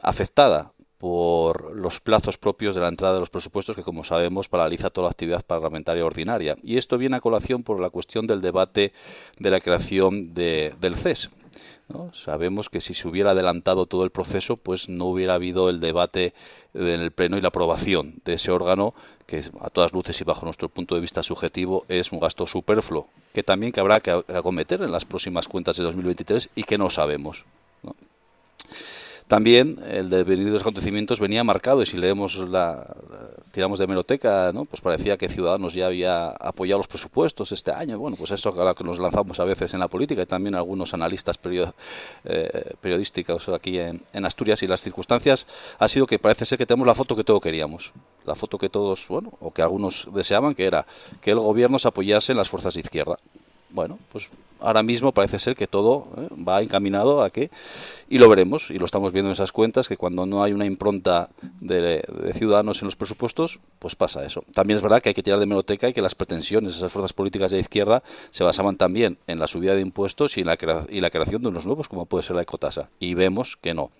afectada 0.00 0.72
por 0.96 1.74
los 1.74 1.98
plazos 1.98 2.38
propios 2.38 2.74
de 2.74 2.82
la 2.82 2.88
entrada 2.88 3.14
de 3.14 3.20
los 3.20 3.30
presupuestos 3.30 3.74
que, 3.74 3.82
como 3.82 4.04
sabemos, 4.04 4.48
paraliza 4.48 4.90
toda 4.90 5.06
la 5.06 5.12
actividad 5.12 5.44
parlamentaria 5.44 6.04
ordinaria. 6.04 6.56
Y 6.62 6.76
esto 6.76 6.98
viene 6.98 7.16
a 7.16 7.20
colación 7.20 7.62
por 7.62 7.80
la 7.80 7.90
cuestión 7.90 8.26
del 8.26 8.42
debate 8.42 8.92
de 9.38 9.50
la 9.50 9.60
creación 9.60 10.34
del 10.34 10.94
CES. 10.94 11.30
Sabemos 12.12 12.68
que 12.68 12.80
si 12.80 12.94
se 12.94 13.08
hubiera 13.08 13.30
adelantado 13.32 13.86
todo 13.86 14.04
el 14.04 14.10
proceso, 14.10 14.56
pues 14.56 14.88
no 14.88 15.06
hubiera 15.06 15.34
habido 15.34 15.68
el 15.68 15.80
debate 15.80 16.34
en 16.74 16.86
el 16.86 17.10
Pleno 17.10 17.36
y 17.36 17.40
la 17.40 17.48
aprobación 17.48 18.20
de 18.24 18.34
ese 18.34 18.50
órgano, 18.50 18.94
que 19.26 19.42
a 19.60 19.70
todas 19.70 19.92
luces 19.92 20.20
y 20.20 20.24
bajo 20.24 20.44
nuestro 20.44 20.68
punto 20.68 20.94
de 20.94 21.00
vista 21.00 21.22
subjetivo 21.22 21.84
es 21.88 22.12
un 22.12 22.20
gasto 22.20 22.46
superfluo, 22.46 23.08
que 23.32 23.42
también 23.42 23.72
que 23.72 23.80
habrá 23.80 24.00
que 24.00 24.10
acometer 24.10 24.82
en 24.82 24.92
las 24.92 25.04
próximas 25.04 25.48
cuentas 25.48 25.76
de 25.76 25.84
2023 25.84 26.50
y 26.54 26.64
que 26.64 26.78
no 26.78 26.90
sabemos. 26.90 27.44
También 29.30 29.78
el 29.88 30.10
devenir 30.10 30.46
de 30.46 30.50
los 30.50 30.62
acontecimientos 30.62 31.20
venía 31.20 31.44
marcado 31.44 31.82
y 31.82 31.86
si 31.86 31.96
leemos 31.96 32.34
la, 32.36 32.96
tiramos 33.52 33.78
de 33.78 33.86
meroteca, 33.86 34.50
¿no? 34.52 34.64
pues 34.64 34.80
parecía 34.80 35.16
que 35.16 35.28
Ciudadanos 35.28 35.72
ya 35.72 35.86
había 35.86 36.30
apoyado 36.30 36.80
los 36.80 36.88
presupuestos 36.88 37.52
este 37.52 37.70
año. 37.70 37.96
Bueno, 37.96 38.16
pues 38.16 38.32
eso 38.32 38.48
ahora 38.48 38.74
que 38.74 38.82
nos 38.82 38.98
lanzamos 38.98 39.38
a 39.38 39.44
veces 39.44 39.72
en 39.72 39.78
la 39.78 39.86
política 39.86 40.22
y 40.22 40.26
también 40.26 40.56
algunos 40.56 40.94
analistas 40.94 41.38
eh, 42.24 42.74
periodísticos 42.80 43.48
aquí 43.50 43.78
en, 43.78 44.02
en, 44.12 44.24
Asturias 44.24 44.64
y 44.64 44.66
las 44.66 44.80
circunstancias 44.80 45.46
ha 45.78 45.86
sido 45.86 46.08
que 46.08 46.18
parece 46.18 46.44
ser 46.44 46.58
que 46.58 46.66
tenemos 46.66 46.88
la 46.88 46.96
foto 46.96 47.14
que 47.14 47.22
todos 47.22 47.40
queríamos. 47.40 47.92
La 48.26 48.34
foto 48.34 48.58
que 48.58 48.68
todos, 48.68 49.06
bueno, 49.06 49.32
o 49.38 49.52
que 49.52 49.62
algunos 49.62 50.08
deseaban, 50.12 50.56
que 50.56 50.64
era 50.64 50.86
que 51.20 51.30
el 51.30 51.38
gobierno 51.38 51.78
se 51.78 51.86
apoyase 51.86 52.32
en 52.32 52.38
las 52.38 52.48
fuerzas 52.48 52.74
de 52.74 52.80
izquierda 52.80 53.16
bueno, 53.72 53.98
pues 54.12 54.28
ahora 54.60 54.82
mismo 54.82 55.12
parece 55.12 55.38
ser 55.38 55.56
que 55.56 55.66
todo 55.66 56.08
¿eh? 56.16 56.28
va 56.36 56.62
encaminado 56.62 57.22
a 57.22 57.30
que, 57.30 57.50
y 58.08 58.18
lo 58.18 58.28
veremos, 58.28 58.70
y 58.70 58.78
lo 58.78 58.84
estamos 58.84 59.12
viendo 59.12 59.30
en 59.30 59.32
esas 59.32 59.52
cuentas, 59.52 59.88
que 59.88 59.96
cuando 59.96 60.26
no 60.26 60.42
hay 60.42 60.52
una 60.52 60.66
impronta 60.66 61.30
de, 61.60 62.04
ciudadanos 62.34 62.82
en 62.82 62.86
los 62.86 62.96
presupuestos, 62.96 63.60
pues 63.78 63.96
pasa 63.96 64.24
eso. 64.24 64.44
También 64.54 64.76
es 64.76 64.82
verdad 64.82 65.02
que 65.02 65.10
hay 65.10 65.14
que 65.14 65.22
tirar 65.22 65.40
de 65.40 65.46
meloteca 65.46 65.88
y 65.88 65.92
que 65.92 66.02
las 66.02 66.14
pretensiones 66.14 66.74
de 66.74 66.78
esas 66.78 66.92
fuerzas 66.92 67.12
políticas 67.12 67.50
de 67.50 67.58
izquierda 67.58 68.02
se 68.30 68.44
basaban 68.44 68.76
también 68.76 69.18
en 69.26 69.38
la 69.38 69.46
subida 69.46 69.74
de 69.74 69.80
impuestos 69.80 70.36
y, 70.36 70.40
en 70.40 70.46
la, 70.46 70.58
y 70.88 71.00
la 71.00 71.10
creación 71.10 71.42
de 71.42 71.48
unos 71.48 71.66
nuevos, 71.66 71.88
como 71.88 72.06
puede 72.06 72.24
ser 72.24 72.36
la 72.36 72.42
ecotasa. 72.42 72.88
Y 72.98 73.14
vemos 73.14 73.56
que 73.60 73.74
no. 73.74 73.90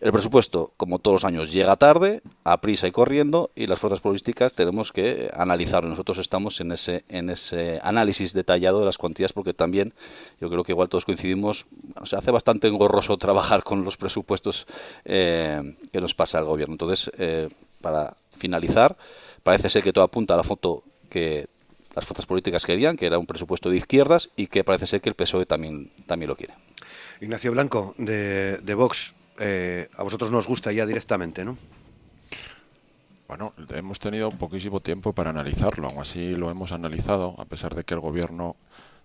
El 0.00 0.12
presupuesto, 0.12 0.72
como 0.76 1.00
todos 1.00 1.16
los 1.16 1.24
años, 1.24 1.52
llega 1.52 1.74
tarde, 1.74 2.22
a 2.44 2.60
prisa 2.60 2.86
y 2.86 2.92
corriendo, 2.92 3.50
y 3.56 3.66
las 3.66 3.80
fuerzas 3.80 4.00
políticas 4.00 4.54
tenemos 4.54 4.92
que 4.92 5.28
analizarlo. 5.34 5.90
Nosotros 5.90 6.18
estamos 6.18 6.60
en 6.60 6.70
ese, 6.70 7.04
en 7.08 7.30
ese 7.30 7.80
análisis 7.82 8.32
detallado 8.32 8.78
de 8.78 8.86
las 8.86 8.96
cuantías, 8.96 9.32
porque 9.32 9.54
también 9.54 9.94
yo 10.40 10.50
creo 10.50 10.62
que 10.62 10.70
igual 10.70 10.88
todos 10.88 11.04
coincidimos, 11.04 11.66
se 12.04 12.14
hace 12.14 12.30
bastante 12.30 12.68
engorroso 12.68 13.16
trabajar 13.18 13.64
con 13.64 13.82
los 13.82 13.96
presupuestos 13.96 14.68
eh, 15.04 15.76
que 15.90 16.00
nos 16.00 16.14
pasa 16.14 16.38
al 16.38 16.44
gobierno. 16.44 16.74
Entonces, 16.74 17.10
eh, 17.18 17.48
para 17.80 18.16
finalizar, 18.36 18.96
parece 19.42 19.68
ser 19.68 19.82
que 19.82 19.92
todo 19.92 20.04
apunta 20.04 20.34
a 20.34 20.36
la 20.36 20.44
foto 20.44 20.84
que 21.10 21.48
las 21.96 22.06
fuerzas 22.06 22.26
políticas 22.26 22.64
querían, 22.64 22.96
que 22.96 23.06
era 23.06 23.18
un 23.18 23.26
presupuesto 23.26 23.68
de 23.68 23.78
izquierdas, 23.78 24.30
y 24.36 24.46
que 24.46 24.62
parece 24.62 24.86
ser 24.86 25.00
que 25.00 25.08
el 25.08 25.16
PSOE 25.16 25.44
también, 25.44 25.90
también 26.06 26.28
lo 26.28 26.36
quiere. 26.36 26.54
Ignacio 27.20 27.50
Blanco, 27.50 27.96
de 27.98 28.74
Vox. 28.76 29.14
Eh, 29.38 29.88
a 29.96 30.02
vosotros 30.02 30.30
nos 30.30 30.46
gusta 30.46 30.72
ya 30.72 30.84
directamente, 30.84 31.44
¿no? 31.44 31.56
Bueno, 33.28 33.52
hemos 33.70 33.98
tenido 33.98 34.30
poquísimo 34.30 34.80
tiempo 34.80 35.12
para 35.12 35.30
analizarlo, 35.30 35.86
aún 35.86 36.00
así 36.00 36.34
lo 36.34 36.50
hemos 36.50 36.72
analizado, 36.72 37.34
a 37.38 37.44
pesar 37.44 37.74
de 37.74 37.84
que 37.84 37.94
el 37.94 38.00
gobierno 38.00 38.56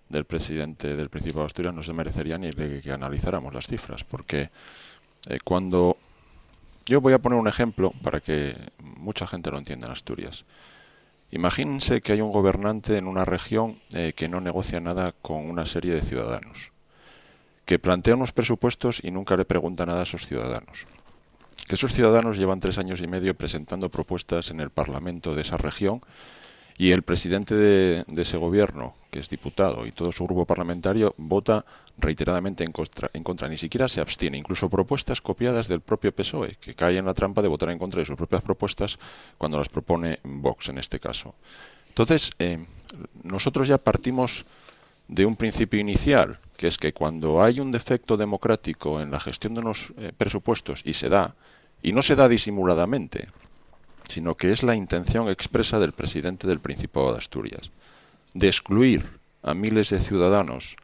del 0.08 0.24
presidente 0.24 0.96
del 0.96 1.10
Principado 1.10 1.42
de 1.42 1.48
Asturias 1.48 1.74
no 1.74 1.82
se 1.82 1.92
merecería 1.92 2.38
ni 2.38 2.50
de 2.50 2.80
que 2.80 2.90
analizáramos 2.90 3.52
las 3.52 3.66
cifras, 3.66 4.04
porque 4.04 4.50
eh, 5.28 5.38
cuando... 5.44 5.96
Yo 6.86 7.00
voy 7.00 7.14
a 7.14 7.18
poner 7.18 7.38
un 7.38 7.48
ejemplo 7.48 7.92
para 8.02 8.20
que 8.20 8.54
mucha 8.78 9.26
gente 9.26 9.50
lo 9.50 9.56
entienda 9.56 9.86
en 9.86 9.92
Asturias. 9.92 10.44
Imagínense 11.30 12.02
que 12.02 12.12
hay 12.12 12.20
un 12.20 12.30
gobernante 12.30 12.98
en 12.98 13.06
una 13.06 13.24
región 13.24 13.80
eh, 13.94 14.12
que 14.14 14.28
no 14.28 14.42
negocia 14.42 14.80
nada 14.80 15.14
con 15.22 15.48
una 15.48 15.64
serie 15.64 15.94
de 15.94 16.02
ciudadanos 16.02 16.73
que 17.64 17.78
plantea 17.78 18.14
unos 18.16 18.32
presupuestos 18.32 19.00
y 19.02 19.10
nunca 19.10 19.36
le 19.36 19.44
pregunta 19.44 19.86
nada 19.86 20.00
a 20.00 20.04
esos 20.04 20.26
ciudadanos. 20.26 20.86
Que 21.66 21.76
esos 21.76 21.92
ciudadanos 21.92 22.36
llevan 22.36 22.60
tres 22.60 22.78
años 22.78 23.00
y 23.00 23.06
medio 23.06 23.34
presentando 23.34 23.88
propuestas 23.88 24.50
en 24.50 24.60
el 24.60 24.70
Parlamento 24.70 25.34
de 25.34 25.42
esa 25.42 25.56
región 25.56 26.02
y 26.76 26.90
el 26.90 27.02
presidente 27.02 27.54
de, 27.54 28.04
ese 28.16 28.36
gobierno, 28.36 28.94
que 29.10 29.20
es 29.20 29.28
diputado, 29.28 29.86
y 29.86 29.92
todo 29.92 30.10
su 30.10 30.24
grupo 30.24 30.44
parlamentario 30.44 31.14
vota 31.16 31.64
reiteradamente 31.98 32.64
en 32.64 32.72
contra, 32.72 33.10
en 33.12 33.22
contra, 33.22 33.48
ni 33.48 33.56
siquiera 33.56 33.88
se 33.88 34.00
abstiene, 34.00 34.36
incluso 34.36 34.68
propuestas 34.68 35.20
copiadas 35.20 35.68
del 35.68 35.80
propio 35.80 36.12
PSOE, 36.12 36.56
que 36.60 36.74
cae 36.74 36.98
en 36.98 37.06
la 37.06 37.14
trampa 37.14 37.42
de 37.42 37.48
votar 37.48 37.70
en 37.70 37.78
contra 37.78 38.00
de 38.00 38.06
sus 38.06 38.16
propias 38.16 38.42
propuestas 38.42 38.98
cuando 39.38 39.56
las 39.56 39.68
propone 39.68 40.18
Vox 40.24 40.68
en 40.68 40.78
este 40.78 40.98
caso. 40.98 41.34
Entonces, 41.88 42.32
eh, 42.40 42.66
nosotros 43.22 43.68
ya 43.68 43.78
partimos 43.78 44.44
de 45.06 45.26
un 45.26 45.36
principio 45.36 45.78
inicial, 45.78 46.40
que 46.56 46.66
es 46.66 46.78
que 46.78 46.92
cuando 46.92 47.42
hay 47.42 47.60
un 47.60 47.72
defecto 47.72 48.16
democrático 48.16 49.00
en 49.00 49.10
la 49.10 49.20
gestión 49.20 49.54
de 49.54 49.62
los 49.62 49.92
eh, 49.98 50.12
presupuestos 50.16 50.82
y 50.84 50.94
se 50.94 51.08
da, 51.08 51.34
y 51.82 51.92
no 51.92 52.02
se 52.02 52.16
da 52.16 52.28
disimuladamente, 52.28 53.26
sino 54.08 54.36
que 54.36 54.52
es 54.52 54.62
la 54.62 54.74
intención 54.74 55.28
expresa 55.28 55.78
del 55.78 55.92
presidente 55.92 56.46
del 56.46 56.60
Principado 56.60 57.12
de 57.12 57.18
Asturias, 57.18 57.70
de 58.34 58.48
excluir 58.48 59.18
a 59.42 59.54
miles 59.54 59.90
de 59.90 60.00
ciudadanos 60.00 60.76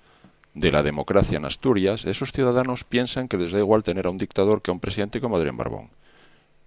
de 0.54 0.72
la 0.72 0.82
democracia 0.82 1.38
en 1.38 1.44
Asturias, 1.44 2.04
esos 2.04 2.32
ciudadanos 2.32 2.84
piensan 2.84 3.28
que 3.28 3.36
les 3.36 3.52
da 3.52 3.58
igual 3.58 3.82
tener 3.82 4.06
a 4.06 4.10
un 4.10 4.18
dictador 4.18 4.62
que 4.62 4.70
a 4.70 4.74
un 4.74 4.80
presidente 4.80 5.20
como 5.20 5.36
Adrián 5.36 5.56
Barbón, 5.56 5.90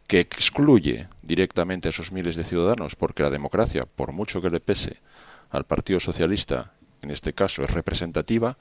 que 0.07 0.21
excluye 0.21 1.07
directamente 1.21 1.89
a 1.89 1.91
esos 1.91 2.11
miles 2.11 2.35
de 2.35 2.45
ciudadanos, 2.45 2.95
porque 2.95 3.23
la 3.23 3.29
democracia, 3.29 3.83
por 3.83 4.13
mucho 4.13 4.41
que 4.41 4.49
le 4.49 4.59
pese 4.59 5.01
al 5.49 5.65
Partido 5.65 5.99
Socialista 5.99 6.71
en 7.03 7.11
este 7.11 7.33
caso 7.33 7.63
es 7.63 7.71
representativa, 7.71 8.57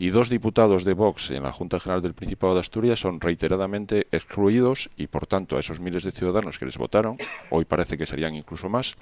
y 0.00 0.08
dos 0.08 0.30
diputados 0.30 0.84
de 0.84 0.94
Vox 0.94 1.30
en 1.30 1.42
la 1.42 1.52
Junta 1.52 1.78
General 1.78 2.00
del 2.00 2.14
Principado 2.14 2.54
de 2.54 2.60
Asturias 2.60 2.98
son 2.98 3.20
reiteradamente 3.20 4.06
excluidos 4.10 4.88
y, 4.96 5.08
por 5.08 5.26
tanto, 5.26 5.58
a 5.58 5.60
esos 5.60 5.78
miles 5.78 6.04
de 6.04 6.10
ciudadanos 6.10 6.58
que 6.58 6.64
les 6.64 6.78
votaron, 6.78 7.18
hoy 7.50 7.66
parece 7.66 7.98
que 7.98 8.06
serían 8.06 8.34
incluso 8.34 8.70
más, 8.70 8.94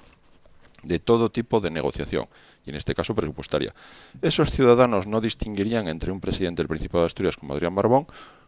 de 0.83 0.99
todo 0.99 1.31
tipo 1.31 1.61
de 1.61 1.71
negociación, 1.71 2.27
y 2.65 2.71
en 2.71 2.75
este 2.75 2.93
caso 2.93 3.15
presupuestaria. 3.15 3.73
Esos 4.21 4.51
ciudadanos 4.51 5.07
no 5.07 5.21
distinguirían 5.21 5.87
entre 5.87 6.11
un 6.11 6.19
presidente 6.19 6.61
del 6.61 6.67
Principado 6.67 7.03
de 7.03 7.07
Asturias 7.07 7.37
como 7.37 7.53
Adrián 7.53 7.75
Barbón 7.75 8.05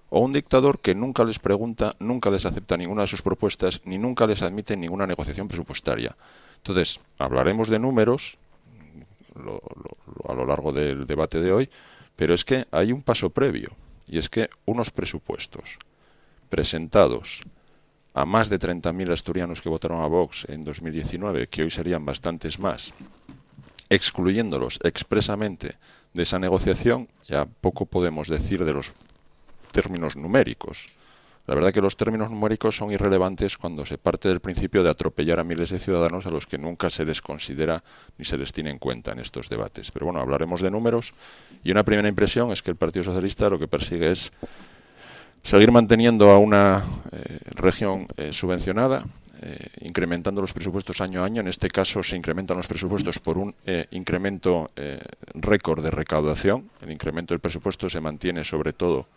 o 0.09 0.19
un 0.19 0.33
dictador 0.33 0.79
que 0.79 0.93
nunca 0.93 1.23
les 1.23 1.39
pregunta, 1.39 1.95
nunca 1.99 2.29
les 2.29 2.45
acepta 2.45 2.75
ninguna 2.75 3.03
de 3.03 3.07
sus 3.07 3.21
propuestas, 3.21 3.79
ni 3.85 3.97
nunca 3.97 4.27
les 4.27 4.41
admite 4.41 4.75
ninguna 4.75 5.07
negociación 5.07 5.47
presupuestaria. 5.47 6.17
Entonces, 6.57 6.99
hablaremos 7.17 7.69
de 7.69 7.79
números, 7.79 8.37
a 10.27 10.33
lo 10.33 10.45
largo 10.45 10.73
del 10.73 11.07
debate 11.07 11.39
de 11.39 11.53
hoy, 11.53 11.69
pero 12.21 12.35
es 12.35 12.45
que 12.45 12.67
hay 12.69 12.91
un 12.91 13.01
paso 13.01 13.31
previo, 13.31 13.71
y 14.07 14.19
es 14.19 14.29
que 14.29 14.47
unos 14.65 14.91
presupuestos 14.91 15.79
presentados 16.51 17.41
a 18.13 18.25
más 18.25 18.47
de 18.47 18.59
30.000 18.59 19.11
asturianos 19.11 19.59
que 19.59 19.69
votaron 19.69 20.03
a 20.03 20.05
Vox 20.05 20.45
en 20.47 20.63
2019, 20.63 21.47
que 21.47 21.63
hoy 21.63 21.71
serían 21.71 22.05
bastantes 22.05 22.59
más, 22.59 22.93
excluyéndolos 23.89 24.79
expresamente 24.83 25.77
de 26.13 26.21
esa 26.21 26.37
negociación, 26.37 27.09
ya 27.27 27.45
poco 27.45 27.87
podemos 27.87 28.27
decir 28.27 28.65
de 28.65 28.73
los 28.73 28.93
términos 29.71 30.15
numéricos. 30.15 30.89
La 31.51 31.55
verdad 31.55 31.73
que 31.73 31.81
los 31.81 31.97
términos 31.97 32.31
numéricos 32.31 32.77
son 32.77 32.93
irrelevantes 32.93 33.57
cuando 33.57 33.85
se 33.85 33.97
parte 33.97 34.29
del 34.29 34.39
principio 34.39 34.83
de 34.83 34.89
atropellar 34.89 35.37
a 35.37 35.43
miles 35.43 35.69
de 35.69 35.79
ciudadanos 35.79 36.25
a 36.25 36.29
los 36.29 36.47
que 36.47 36.57
nunca 36.57 36.89
se 36.89 37.03
les 37.03 37.21
considera 37.21 37.83
ni 38.17 38.23
se 38.23 38.37
les 38.37 38.53
tiene 38.53 38.69
en 38.69 38.79
cuenta 38.79 39.11
en 39.11 39.19
estos 39.19 39.49
debates. 39.49 39.91
Pero 39.91 40.05
bueno, 40.05 40.21
hablaremos 40.21 40.61
de 40.61 40.71
números 40.71 41.13
y 41.61 41.71
una 41.71 41.83
primera 41.83 42.07
impresión 42.07 42.51
es 42.51 42.61
que 42.61 42.71
el 42.71 42.77
Partido 42.77 43.03
Socialista 43.03 43.49
lo 43.49 43.59
que 43.59 43.67
persigue 43.67 44.11
es 44.11 44.31
seguir 45.43 45.73
manteniendo 45.73 46.31
a 46.31 46.37
una 46.37 46.85
eh, 47.11 47.39
región 47.47 48.07
eh, 48.15 48.31
subvencionada, 48.31 49.03
eh, 49.41 49.67
incrementando 49.81 50.39
los 50.39 50.53
presupuestos 50.53 51.01
año 51.01 51.21
a 51.21 51.25
año. 51.25 51.41
En 51.41 51.49
este 51.49 51.67
caso 51.67 52.01
se 52.01 52.15
incrementan 52.15 52.55
los 52.55 52.67
presupuestos 52.67 53.19
por 53.19 53.37
un 53.37 53.53
incremento 53.91 54.71
récord 55.33 55.83
de 55.83 55.91
recaudación. 55.91 56.69
El 56.81 56.93
incremento 56.93 57.33
del 57.33 57.41
presupuesto 57.41 57.89
se 57.89 57.99
mantiene 57.99 58.45
sobre 58.45 58.71
todo 58.71 59.07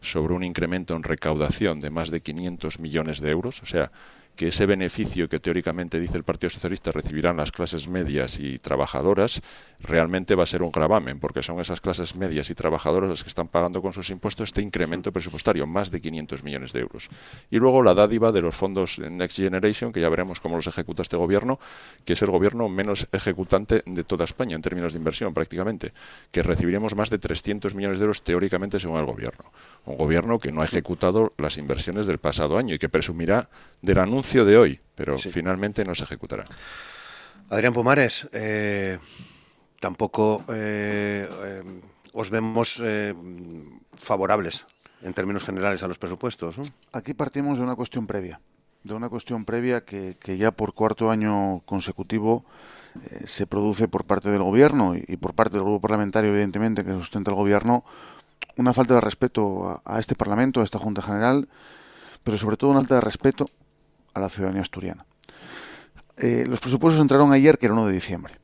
sobre 0.00 0.34
un 0.34 0.44
incremento 0.44 0.94
en 0.94 1.02
recaudación 1.02 1.80
de 1.80 1.90
más 1.90 2.10
de 2.10 2.20
500 2.20 2.78
millones 2.78 3.20
de 3.20 3.30
euros, 3.30 3.62
o 3.62 3.66
sea, 3.66 3.90
que 4.36 4.48
ese 4.48 4.66
beneficio 4.66 5.28
que 5.28 5.38
teóricamente 5.38 6.00
dice 6.00 6.16
el 6.16 6.24
Partido 6.24 6.50
Socialista 6.50 6.90
recibirán 6.90 7.36
las 7.36 7.52
clases 7.52 7.88
medias 7.88 8.40
y 8.40 8.58
trabajadoras 8.58 9.42
realmente 9.80 10.34
va 10.34 10.44
a 10.44 10.46
ser 10.46 10.62
un 10.62 10.72
gravamen, 10.72 11.20
porque 11.20 11.42
son 11.42 11.60
esas 11.60 11.80
clases 11.80 12.16
medias 12.16 12.50
y 12.50 12.54
trabajadoras 12.54 13.10
las 13.10 13.22
que 13.22 13.28
están 13.28 13.48
pagando 13.48 13.80
con 13.82 13.92
sus 13.92 14.10
impuestos 14.10 14.48
este 14.48 14.62
incremento 14.62 15.12
presupuestario, 15.12 15.66
más 15.66 15.90
de 15.90 16.00
500 16.00 16.42
millones 16.42 16.72
de 16.72 16.80
euros. 16.80 17.08
Y 17.50 17.58
luego 17.58 17.82
la 17.82 17.94
dádiva 17.94 18.32
de 18.32 18.40
los 18.40 18.54
fondos 18.54 18.98
Next 18.98 19.36
Generation, 19.36 19.92
que 19.92 20.00
ya 20.00 20.08
veremos 20.08 20.40
cómo 20.40 20.56
los 20.56 20.66
ejecuta 20.66 21.02
este 21.02 21.16
gobierno, 21.16 21.60
que 22.04 22.14
es 22.14 22.22
el 22.22 22.30
gobierno 22.30 22.68
menos 22.68 23.06
ejecutante 23.12 23.82
de 23.86 24.04
toda 24.04 24.24
España 24.24 24.56
en 24.56 24.62
términos 24.62 24.92
de 24.92 24.98
inversión 24.98 25.34
prácticamente, 25.34 25.92
que 26.32 26.42
recibiremos 26.42 26.96
más 26.96 27.10
de 27.10 27.18
300 27.18 27.74
millones 27.74 27.98
de 27.98 28.04
euros 28.04 28.22
teóricamente 28.22 28.80
según 28.80 28.98
el 28.98 29.06
gobierno. 29.06 29.52
Un 29.84 29.96
gobierno 29.96 30.38
que 30.38 30.50
no 30.50 30.62
ha 30.62 30.64
ejecutado 30.64 31.34
las 31.36 31.58
inversiones 31.58 32.06
del 32.06 32.18
pasado 32.18 32.58
año 32.58 32.74
y 32.74 32.78
que 32.78 32.88
presumirá 32.88 33.48
del 33.82 33.98
anuncio 33.98 34.23
de 34.32 34.56
hoy, 34.56 34.80
pero 34.96 35.16
finalmente 35.16 35.84
no 35.84 35.94
se 35.94 36.02
ejecutará. 36.02 36.44
Adrián 37.50 37.72
Pomares, 37.72 38.26
eh, 38.32 38.98
tampoco 39.78 40.42
eh, 40.48 41.28
eh, 41.44 41.62
os 42.12 42.30
vemos 42.30 42.82
favorables 43.96 44.66
en 45.02 45.14
términos 45.14 45.44
generales 45.44 45.84
a 45.84 45.88
los 45.88 45.98
presupuestos. 45.98 46.56
Aquí 46.92 47.14
partimos 47.14 47.58
de 47.58 47.64
una 47.64 47.76
cuestión 47.76 48.08
previa, 48.08 48.40
de 48.82 48.94
una 48.94 49.08
cuestión 49.08 49.44
previa 49.44 49.84
que, 49.84 50.16
ya 50.36 50.50
por 50.50 50.74
cuarto 50.74 51.10
año 51.10 51.60
consecutivo 51.64 52.44
se 53.24 53.46
produce 53.46 53.86
por 53.86 54.04
parte 54.04 54.30
del 54.30 54.42
Gobierno 54.42 54.94
y, 54.96 55.16
por 55.16 55.34
parte 55.34 55.54
del 55.54 55.64
grupo 55.64 55.80
parlamentario, 55.80 56.30
evidentemente, 56.30 56.84
que 56.84 56.92
sustenta 56.92 57.30
el 57.30 57.36
Gobierno, 57.36 57.84
una 58.56 58.72
falta 58.72 58.94
de 58.94 59.00
respeto 59.00 59.80
a, 59.84 60.00
este 60.00 60.14
Parlamento, 60.14 60.60
a 60.60 60.64
esta 60.64 60.78
Junta 60.78 61.02
General, 61.02 61.48
pero 62.24 62.38
sobre 62.38 62.56
todo 62.56 62.70
una 62.70 62.80
falta 62.80 62.96
de 62.96 63.00
respeto 63.02 63.46
a 64.14 64.20
la 64.20 64.28
ciudadanía 64.28 64.62
asturiana. 64.62 65.04
Eh, 66.16 66.46
los 66.48 66.60
presupuestos 66.60 67.02
entraron 67.02 67.32
ayer, 67.32 67.58
que 67.58 67.66
era 67.66 67.74
1 67.74 67.86
de 67.86 67.92
diciembre. 67.92 68.34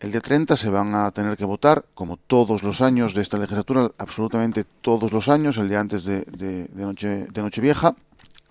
El 0.00 0.12
día 0.12 0.20
30 0.20 0.56
se 0.56 0.70
van 0.70 0.94
a 0.94 1.10
tener 1.10 1.36
que 1.36 1.44
votar, 1.44 1.84
como 1.94 2.16
todos 2.16 2.62
los 2.62 2.80
años 2.80 3.14
de 3.14 3.22
esta 3.22 3.38
legislatura, 3.38 3.90
absolutamente 3.98 4.64
todos 4.64 5.12
los 5.12 5.28
años, 5.28 5.58
el 5.58 5.68
día 5.68 5.80
antes 5.80 6.04
de, 6.04 6.22
de, 6.22 6.68
noche, 6.74 7.26
de 7.30 7.42
Nochevieja, 7.42 7.94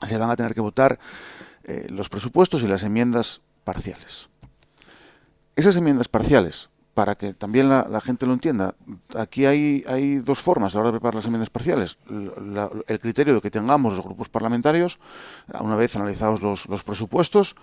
se 0.07 0.17
van 0.17 0.29
a 0.29 0.35
tener 0.35 0.53
que 0.53 0.61
votar 0.61 0.99
eh, 1.63 1.87
los 1.89 2.07
presupuestos 2.07 2.61
y 2.63 2.67
las 2.67 2.83
enmiendas 2.83 3.41
parciales. 3.63 4.29
Esas 5.55 5.75
enmiendas 5.75 6.07
parciales 6.07 6.69
para 6.99 7.15
que 7.15 7.33
también 7.33 7.69
la, 7.69 8.01
gente 8.01 8.25
lo 8.25 8.33
entienda, 8.33 8.75
aquí 9.15 9.45
hay, 9.45 9.85
hay 9.87 10.17
dos 10.17 10.39
formas 10.39 10.73
a 10.73 10.75
la 10.75 10.81
hora 10.81 10.89
de 10.89 10.95
preparar 10.95 11.15
las 11.15 11.23
enmiendas 11.23 11.49
parciales. 11.49 11.97
el 12.09 12.99
criterio 12.99 13.35
de 13.35 13.39
que 13.39 13.49
tengamos 13.49 13.93
los 13.93 14.03
grupos 14.03 14.27
parlamentarios, 14.27 14.99
una 15.61 15.77
vez 15.77 15.95
analizados 15.95 16.41
los, 16.41 16.67
los 16.67 16.83
presupuestos, 16.83 17.55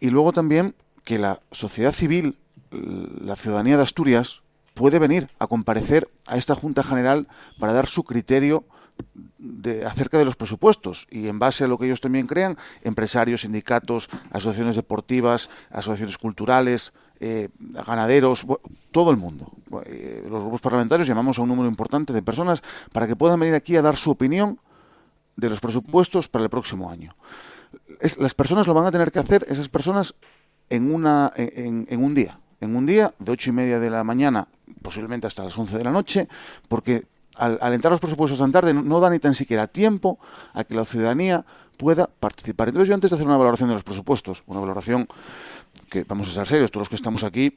y 0.00 0.10
luego 0.10 0.34
también 0.34 0.74
que 1.02 1.18
la 1.18 1.40
sociedad 1.50 1.92
civil, 1.92 2.36
la 2.70 3.36
ciudadanía 3.36 3.78
de 3.78 3.84
Asturias, 3.84 4.42
puede 4.74 4.98
venir 4.98 5.30
a 5.38 5.46
comparecer 5.46 6.10
a 6.26 6.36
esta 6.36 6.54
Junta 6.54 6.82
General 6.82 7.28
para 7.58 7.72
dar 7.72 7.86
su 7.86 8.04
criterio 8.04 8.66
de, 9.38 9.86
acerca 9.86 10.18
de 10.18 10.26
los 10.26 10.36
presupuestos 10.36 11.06
y 11.10 11.28
en 11.28 11.38
base 11.38 11.64
a 11.64 11.68
lo 11.68 11.78
que 11.78 11.86
ellos 11.86 12.02
también 12.02 12.26
crean, 12.26 12.58
empresarios, 12.82 13.40
sindicatos, 13.40 14.10
asociaciones 14.30 14.76
deportivas, 14.76 15.48
asociaciones 15.70 16.18
culturales, 16.18 16.92
eh, 17.24 17.50
ganaderos, 17.86 18.44
todo 18.90 19.12
el 19.12 19.16
mundo. 19.16 19.52
Eh, 19.86 20.26
los 20.28 20.42
grupos 20.42 20.60
parlamentarios 20.60 21.06
llamamos 21.06 21.38
a 21.38 21.42
un 21.42 21.48
número 21.50 21.68
importante 21.68 22.12
de 22.12 22.20
personas 22.20 22.60
para 22.90 23.06
que 23.06 23.14
puedan 23.14 23.38
venir 23.38 23.54
aquí 23.54 23.76
a 23.76 23.82
dar 23.82 23.96
su 23.96 24.10
opinión 24.10 24.58
de 25.36 25.48
los 25.48 25.60
presupuestos 25.60 26.26
para 26.26 26.42
el 26.42 26.50
próximo 26.50 26.90
año. 26.90 27.14
las 28.18 28.34
personas 28.34 28.66
lo 28.66 28.74
van 28.74 28.86
a 28.86 28.90
tener 28.90 29.12
que 29.12 29.20
hacer, 29.20 29.46
esas 29.48 29.68
personas, 29.68 30.16
en, 30.68 30.92
una, 30.92 31.32
en, 31.36 32.02
un 32.02 32.12
día. 32.12 32.40
En 32.60 32.74
un 32.74 32.86
día, 32.86 33.14
de 33.20 33.30
ocho 33.30 33.50
y 33.50 33.52
media 33.52 33.78
de 33.78 33.88
la 33.88 34.02
mañana, 34.02 34.48
posiblemente 34.82 35.28
hasta 35.28 35.44
las 35.44 35.56
once 35.56 35.78
de 35.78 35.84
la 35.84 35.92
noche, 35.92 36.26
porque 36.66 37.06
al, 37.36 37.72
entrar 37.72 37.92
los 37.92 38.00
presupuestos 38.00 38.40
tan 38.40 38.50
tarde 38.50 38.74
no, 38.74 38.82
no 38.82 38.98
da 38.98 39.10
ni 39.10 39.20
tan 39.20 39.34
siquiera 39.36 39.68
tiempo 39.68 40.18
a 40.54 40.64
que 40.64 40.74
la 40.74 40.84
ciudadanía 40.84 41.46
pueda 41.76 42.06
participar. 42.06 42.68
Entonces 42.68 42.88
yo 42.88 42.94
antes 42.94 43.10
de 43.10 43.16
hacer 43.16 43.26
una 43.26 43.36
valoración 43.36 43.68
de 43.68 43.74
los 43.74 43.84
presupuestos, 43.84 44.42
una 44.46 44.60
valoración 44.60 45.08
que 45.88 46.04
vamos 46.04 46.28
a 46.28 46.32
ser 46.32 46.46
serios, 46.46 46.70
todos 46.70 46.82
los 46.82 46.88
que 46.88 46.96
estamos 46.96 47.24
aquí 47.24 47.56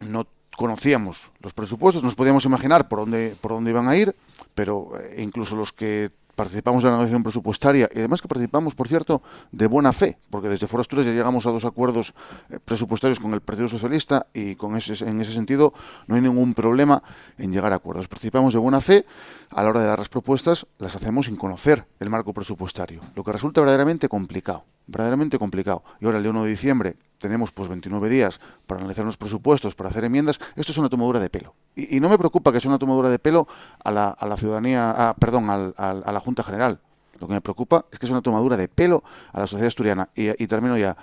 no 0.00 0.26
conocíamos 0.56 1.30
los 1.40 1.52
presupuestos, 1.52 2.02
nos 2.02 2.14
podíamos 2.14 2.44
imaginar 2.44 2.88
por 2.88 3.00
dónde, 3.00 3.36
por 3.40 3.52
dónde 3.52 3.70
iban 3.70 3.88
a 3.88 3.96
ir, 3.96 4.14
pero 4.54 4.92
eh, 5.00 5.22
incluso 5.22 5.56
los 5.56 5.72
que 5.72 6.10
participamos 6.34 6.82
de 6.82 6.88
la 6.88 6.96
negociación 6.96 7.22
presupuestaria 7.22 7.88
y 7.94 7.98
además 7.98 8.22
que 8.22 8.28
participamos, 8.28 8.74
por 8.74 8.88
cierto, 8.88 9.22
de 9.52 9.66
buena 9.66 9.92
fe, 9.92 10.18
porque 10.30 10.48
desde 10.48 10.66
Foro 10.66 10.80
Asturias 10.80 11.06
ya 11.06 11.12
llegamos 11.12 11.46
a 11.46 11.50
dos 11.50 11.64
acuerdos 11.64 12.14
eh, 12.48 12.58
presupuestarios 12.64 13.20
con 13.20 13.34
el 13.34 13.40
Partido 13.40 13.68
Socialista 13.68 14.26
y 14.32 14.54
con 14.54 14.76
ese, 14.76 15.04
en 15.08 15.20
ese 15.20 15.32
sentido 15.32 15.72
no 16.06 16.14
hay 16.14 16.20
ningún 16.20 16.54
problema 16.54 17.02
en 17.38 17.52
llegar 17.52 17.72
a 17.72 17.76
acuerdos. 17.76 18.08
Participamos 18.08 18.52
de 18.52 18.58
buena 18.58 18.80
fe, 18.80 19.06
a 19.50 19.62
la 19.62 19.70
hora 19.70 19.80
de 19.80 19.86
dar 19.86 19.98
las 19.98 20.08
propuestas 20.08 20.66
las 20.78 20.94
hacemos 20.96 21.26
sin 21.26 21.36
conocer 21.36 21.86
el 21.98 22.10
marco 22.10 22.32
presupuestario, 22.32 23.00
lo 23.14 23.24
que 23.24 23.32
resulta 23.32 23.60
verdaderamente 23.60 24.08
complicado, 24.08 24.64
verdaderamente 24.90 25.38
complicado. 25.38 25.82
Y 26.00 26.06
ahora 26.06 26.18
el 26.18 26.24
día 26.24 26.30
1 26.30 26.44
de 26.44 26.50
diciembre 26.50 26.96
tenemos 27.18 27.52
pues 27.52 27.68
29 27.68 28.08
días 28.08 28.40
para 28.66 28.80
analizar 28.80 29.04
los 29.04 29.16
presupuestos, 29.16 29.74
para 29.74 29.90
hacer 29.90 30.04
enmiendas, 30.04 30.40
esto 30.56 30.72
es 30.72 30.78
una 30.78 30.88
tomadura 30.88 31.20
de 31.20 31.30
pelo. 31.30 31.54
Y, 31.76 32.00
no 32.00 32.08
me 32.08 32.18
preocupa 32.18 32.52
que 32.52 32.60
sea 32.60 32.68
una 32.68 32.78
tomadura 32.78 33.08
de 33.10 33.18
pelo 33.18 33.46
a 33.84 33.90
la, 33.90 34.08
a 34.08 34.26
la 34.26 34.36
ciudadanía, 34.36 35.14
perdón, 35.18 35.48
a 35.48 36.12
la 36.12 36.20
Junta 36.20 36.42
General. 36.42 36.80
Lo 37.20 37.28
que 37.28 37.34
me 37.34 37.40
preocupa 37.40 37.84
es 37.92 37.98
que 37.98 38.06
es 38.06 38.12
una 38.12 38.22
tomadura 38.22 38.56
de 38.56 38.68
pelo 38.68 39.04
a 39.32 39.40
la 39.40 39.46
sociedad 39.46 39.68
asturiana. 39.68 40.08
Y 40.14 40.46
termino 40.46 40.76
ya. 40.76 40.96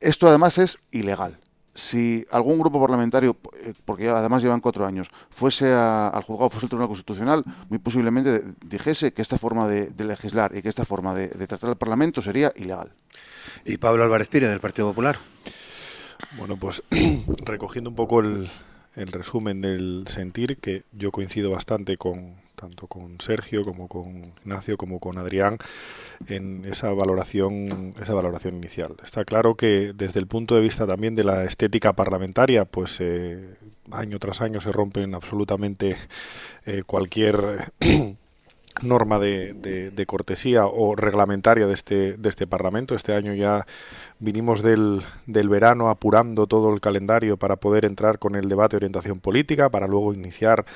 Esto 0.00 0.26
además 0.26 0.58
es 0.58 0.78
ilegal. 0.90 1.38
Si 1.76 2.26
algún 2.32 2.58
grupo 2.58 2.80
parlamentario, 2.80 3.36
eh, 3.62 3.72
porque 3.84 4.08
además 4.08 4.42
llevan 4.42 4.60
cuatro 4.60 4.84
años, 4.84 5.10
fuese 5.30 5.72
al 5.72 6.22
juzgado, 6.24 6.50
fuese 6.50 6.66
al 6.66 6.70
Tribunal 6.70 6.88
Constitucional, 6.88 7.44
muy 7.68 7.78
posiblemente 7.78 8.42
dijese 8.64 9.12
que 9.12 9.22
esta 9.22 9.38
forma 9.38 9.68
de, 9.68 9.92
legislar 10.04 10.56
y 10.56 10.62
que 10.62 10.68
esta 10.68 10.84
forma 10.84 11.14
de, 11.14 11.28
de 11.28 11.46
tratar 11.46 11.70
al 11.70 11.76
Parlamento 11.76 12.20
sería 12.22 12.52
ilegal. 12.56 12.90
Y 13.64 13.76
Pablo 13.76 14.02
Álvarez 14.02 14.28
Pire, 14.28 14.48
del 14.48 14.60
Partido 14.60 14.88
Popular. 14.88 15.18
Bueno, 16.36 16.56
pues 16.56 16.82
recogiendo 17.44 17.90
un 17.90 17.96
poco 17.96 18.20
el, 18.20 18.48
resumen 18.94 19.60
del 19.60 20.04
sentir, 20.08 20.58
que 20.58 20.84
yo 20.92 21.10
coincido 21.10 21.50
bastante 21.50 21.96
con 21.96 22.34
tanto 22.56 22.86
con 22.88 23.20
Sergio 23.20 23.62
como 23.62 23.86
con 23.86 24.22
Ignacio 24.44 24.76
como 24.76 24.98
con 24.98 25.18
Adrián 25.18 25.58
en 26.26 26.64
esa 26.64 26.92
valoración 26.92 27.94
esa 28.00 28.14
valoración 28.14 28.56
inicial 28.56 28.96
está 29.04 29.24
claro 29.24 29.54
que 29.54 29.92
desde 29.94 30.18
el 30.18 30.26
punto 30.26 30.54
de 30.56 30.62
vista 30.62 30.86
también 30.86 31.14
de 31.14 31.24
la 31.24 31.44
estética 31.44 31.92
parlamentaria 31.92 32.64
pues 32.64 32.96
eh, 33.00 33.56
año 33.92 34.18
tras 34.18 34.40
año 34.40 34.60
se 34.60 34.72
rompen 34.72 35.14
absolutamente 35.14 35.96
eh, 36.64 36.82
cualquier 36.84 37.72
norma 38.82 39.18
de, 39.18 39.54
de, 39.90 40.06
cortesía 40.06 40.66
o 40.66 40.94
reglamentaria 40.94 41.66
de 41.66 41.72
este, 41.72 42.16
de 42.16 42.28
este 42.28 42.46
Parlamento. 42.46 42.94
Este 42.94 43.14
año 43.14 43.32
ya 43.34 43.66
vinimos 44.18 44.62
del, 44.62 45.02
del, 45.26 45.48
verano 45.48 45.88
apurando 45.88 46.46
todo 46.46 46.72
el 46.72 46.80
calendario 46.80 47.36
para 47.36 47.56
poder 47.56 47.84
entrar 47.84 48.18
con 48.18 48.34
el 48.34 48.48
debate 48.48 48.74
de 48.74 48.78
orientación 48.78 49.20
política, 49.20 49.70
para 49.70 49.86
luego 49.86 50.12
iniciar 50.12 50.66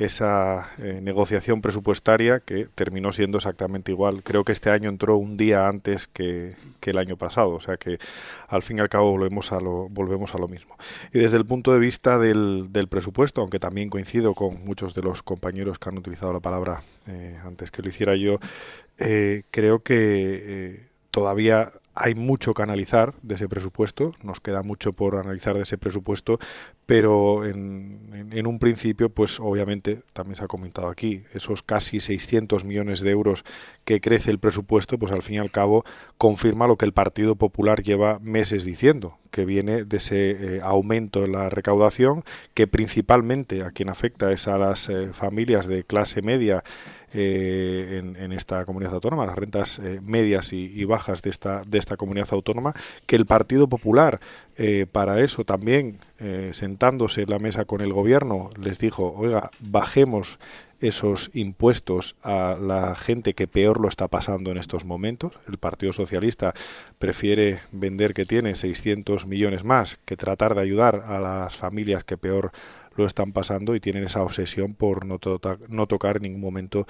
esa 0.00 0.70
eh, 0.78 1.00
negociación 1.02 1.60
presupuestaria 1.60 2.40
que 2.40 2.66
terminó 2.74 3.12
siendo 3.12 3.36
exactamente 3.36 3.92
igual. 3.92 4.22
Creo 4.22 4.44
que 4.44 4.52
este 4.52 4.70
año 4.70 4.88
entró 4.88 5.16
un 5.18 5.36
día 5.36 5.68
antes 5.68 6.06
que, 6.06 6.56
el 6.80 6.98
año 6.98 7.16
pasado, 7.16 7.50
o 7.50 7.60
sea 7.60 7.76
que 7.76 7.98
al 8.48 8.62
fin 8.62 8.78
y 8.78 8.80
al 8.80 8.88
cabo 8.88 9.12
volvemos 9.12 9.52
a 9.52 9.60
lo, 9.60 9.88
volvemos 9.90 10.34
a 10.34 10.38
lo 10.38 10.48
mismo. 10.48 10.76
Y 11.12 11.18
desde 11.18 11.36
el 11.36 11.44
punto 11.44 11.72
de 11.72 11.78
vista 11.78 12.18
del, 12.18 12.68
del 12.72 12.88
presupuesto, 12.88 13.42
aunque 13.42 13.60
también 13.60 13.90
coincido 13.90 14.34
con 14.34 14.64
muchos 14.64 14.94
de 14.94 15.02
los 15.02 15.22
compañeros 15.22 15.78
que 15.78 15.90
han 15.90 15.98
utilizado 15.98 16.32
la 16.32 16.40
palabra 16.40 16.80
eh, 17.06 17.38
antes 17.44 17.70
que 17.70 17.82
lo 17.82 17.90
hiciera 17.90 18.16
yo, 18.16 18.38
eh, 18.98 19.42
creo 19.50 19.82
que 19.82 20.88
todavía 21.10 21.72
hay 22.02 22.14
mucho 22.14 22.54
que 22.54 22.62
analizar 22.62 23.12
de 23.22 23.34
ese 23.34 23.46
presupuesto, 23.46 24.14
nos 24.22 24.40
queda 24.40 24.62
mucho 24.62 24.94
por 24.94 25.16
analizar 25.16 25.54
de 25.54 25.62
ese 25.62 25.76
presupuesto, 25.76 26.38
pero 26.86 27.44
en, 27.44 28.30
en, 28.32 28.46
un 28.46 28.58
principio, 28.58 29.10
pues 29.10 29.38
obviamente, 29.38 30.02
también 30.14 30.36
se 30.36 30.44
ha 30.44 30.48
comentado 30.48 30.88
aquí, 30.88 31.24
esos 31.34 31.62
casi 31.62 32.00
600 32.00 32.64
millones 32.64 33.00
de 33.00 33.10
euros 33.10 33.44
que 33.84 34.00
crece 34.00 34.30
el 34.30 34.38
presupuesto, 34.38 34.98
pues 34.98 35.12
al 35.12 35.22
fin 35.22 35.36
y 35.36 35.38
al 35.38 35.50
cabo 35.50 35.84
confirma 36.16 36.66
lo 36.66 36.76
que 36.76 36.86
el 36.86 36.94
Partido 36.94 37.36
Popular 37.36 37.82
lleva 37.82 38.18
meses 38.20 38.64
diciendo, 38.64 39.18
que 39.30 39.44
viene 39.44 39.84
de 39.84 39.96
ese 39.98 40.30
eh, 40.30 40.60
aumento 40.62 41.24
en 41.24 41.32
la 41.32 41.50
recaudación, 41.50 42.24
que 42.54 42.66
principalmente 42.66 43.62
a 43.62 43.72
quien 43.72 43.90
afecta 43.90 44.32
es 44.32 44.48
a 44.48 44.56
las 44.56 44.88
eh, 44.88 45.10
familias 45.12 45.66
de 45.66 45.84
clase 45.84 46.22
media 46.22 46.64
eh, 47.12 48.02
en, 48.18 48.32
esta 48.32 48.64
comunidad 48.64 48.94
autónoma, 48.94 49.26
las 49.26 49.36
rentas 49.36 49.78
eh, 49.78 50.00
medias 50.02 50.52
y, 50.52 50.84
bajas 50.84 51.22
de 51.22 51.30
esta, 51.30 51.62
de 51.66 51.78
esta 51.78 51.96
comunidad 51.96 52.28
autónoma, 52.32 52.74
que 53.06 53.16
el 53.16 53.26
Partido 53.26 53.68
Popular 53.68 54.20
para 54.92 55.20
eso 55.20 55.42
también, 55.46 56.00
sentándose 56.52 57.22
en 57.22 57.30
la 57.30 57.38
mesa 57.38 57.64
con 57.64 57.80
el 57.80 57.94
gobierno, 57.94 58.50
les 58.60 58.78
dijo, 58.78 59.14
oiga, 59.16 59.50
bajemos 59.58 60.38
esos 60.80 61.30
impuestos 61.34 62.16
a 62.22 62.56
la 62.60 62.94
gente 62.96 63.34
que 63.34 63.46
peor 63.46 63.80
lo 63.80 63.88
está 63.88 64.08
pasando 64.08 64.50
en 64.50 64.56
estos 64.56 64.84
momentos. 64.84 65.32
El 65.46 65.58
Partido 65.58 65.92
Socialista 65.92 66.54
prefiere 66.98 67.60
vender 67.70 68.14
que 68.14 68.24
tiene 68.24 68.56
600 68.56 69.26
millones 69.26 69.62
más 69.62 69.98
que 70.04 70.16
tratar 70.16 70.54
de 70.54 70.62
ayudar 70.62 71.04
a 71.06 71.20
las 71.20 71.56
familias 71.56 72.04
que 72.04 72.16
peor 72.16 72.52
lo 72.96 73.06
están 73.06 73.32
pasando 73.32 73.74
y 73.74 73.80
tienen 73.80 74.04
esa 74.04 74.22
obsesión 74.22 74.74
por 74.74 75.04
no, 75.04 75.18
no 75.68 75.86
tocar 75.86 76.16
en 76.16 76.22
ningún 76.22 76.40
momento 76.40 76.86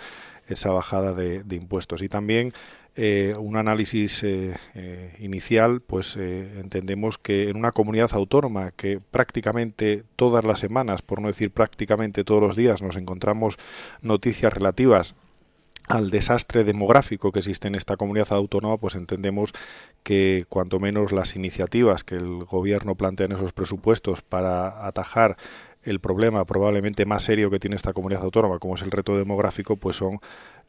esa 0.49 0.71
bajada 0.71 1.13
de, 1.13 1.45
impuestos. 1.55 2.03
Y 2.03 2.09
también 2.09 2.53
eh, 2.97 3.35
un 3.39 3.57
análisis 3.57 4.23
eh, 4.25 4.55
eh, 4.75 5.17
inicial, 5.21 5.81
pues 5.81 6.17
entendemos 6.17 7.19
que 7.19 7.49
en 7.49 7.57
una 7.57 7.71
comunidad 7.71 8.11
autónoma 8.13 8.73
que 8.73 9.01
prácticamente 9.01 10.05
todas 10.17 10.45
las 10.45 10.59
semanas, 10.59 11.03
por 11.03 11.21
no 11.21 11.29
decir 11.29 11.51
prácticamente 11.51 12.25
todos 12.25 12.43
los 12.43 12.57
días, 12.57 12.83
nos 12.83 12.97
encontramos 12.97 13.57
noticias 14.03 14.53
relativas 14.53 15.15
al 15.91 16.11
desastre 16.11 16.63
demográfico 16.63 17.33
que 17.33 17.41
existe 17.41 17.67
en 17.67 17.75
esta 17.75 17.97
comunidad 17.97 18.33
autónoma, 18.33 18.77
pues 18.77 18.95
entendemos 18.95 19.53
que 20.05 20.45
cuanto 20.49 20.79
menos 20.79 21.11
las 21.11 21.35
iniciativas 21.35 22.05
que 22.05 22.15
el 22.15 22.45
gobierno 22.45 22.95
plantea 22.95 23.27
en 23.27 23.33
esos 23.33 23.53
presupuestos 23.53 24.23
para 24.23 24.87
atajar 24.87 25.37
el 25.83 26.01
problema 26.01 26.45
probablemente 26.45 27.07
más 27.07 27.25
serio 27.25 27.51
que 27.51 27.59
tiene 27.59 27.77
esta 27.77 27.93
comunidad 27.93 28.23
autónoma, 28.23 28.59
como 28.59 28.75
es 28.75 28.83
el 28.83 28.91
reto 28.91 29.17
demográfico, 29.17 29.77
pues 29.77 29.97
son 29.97 30.21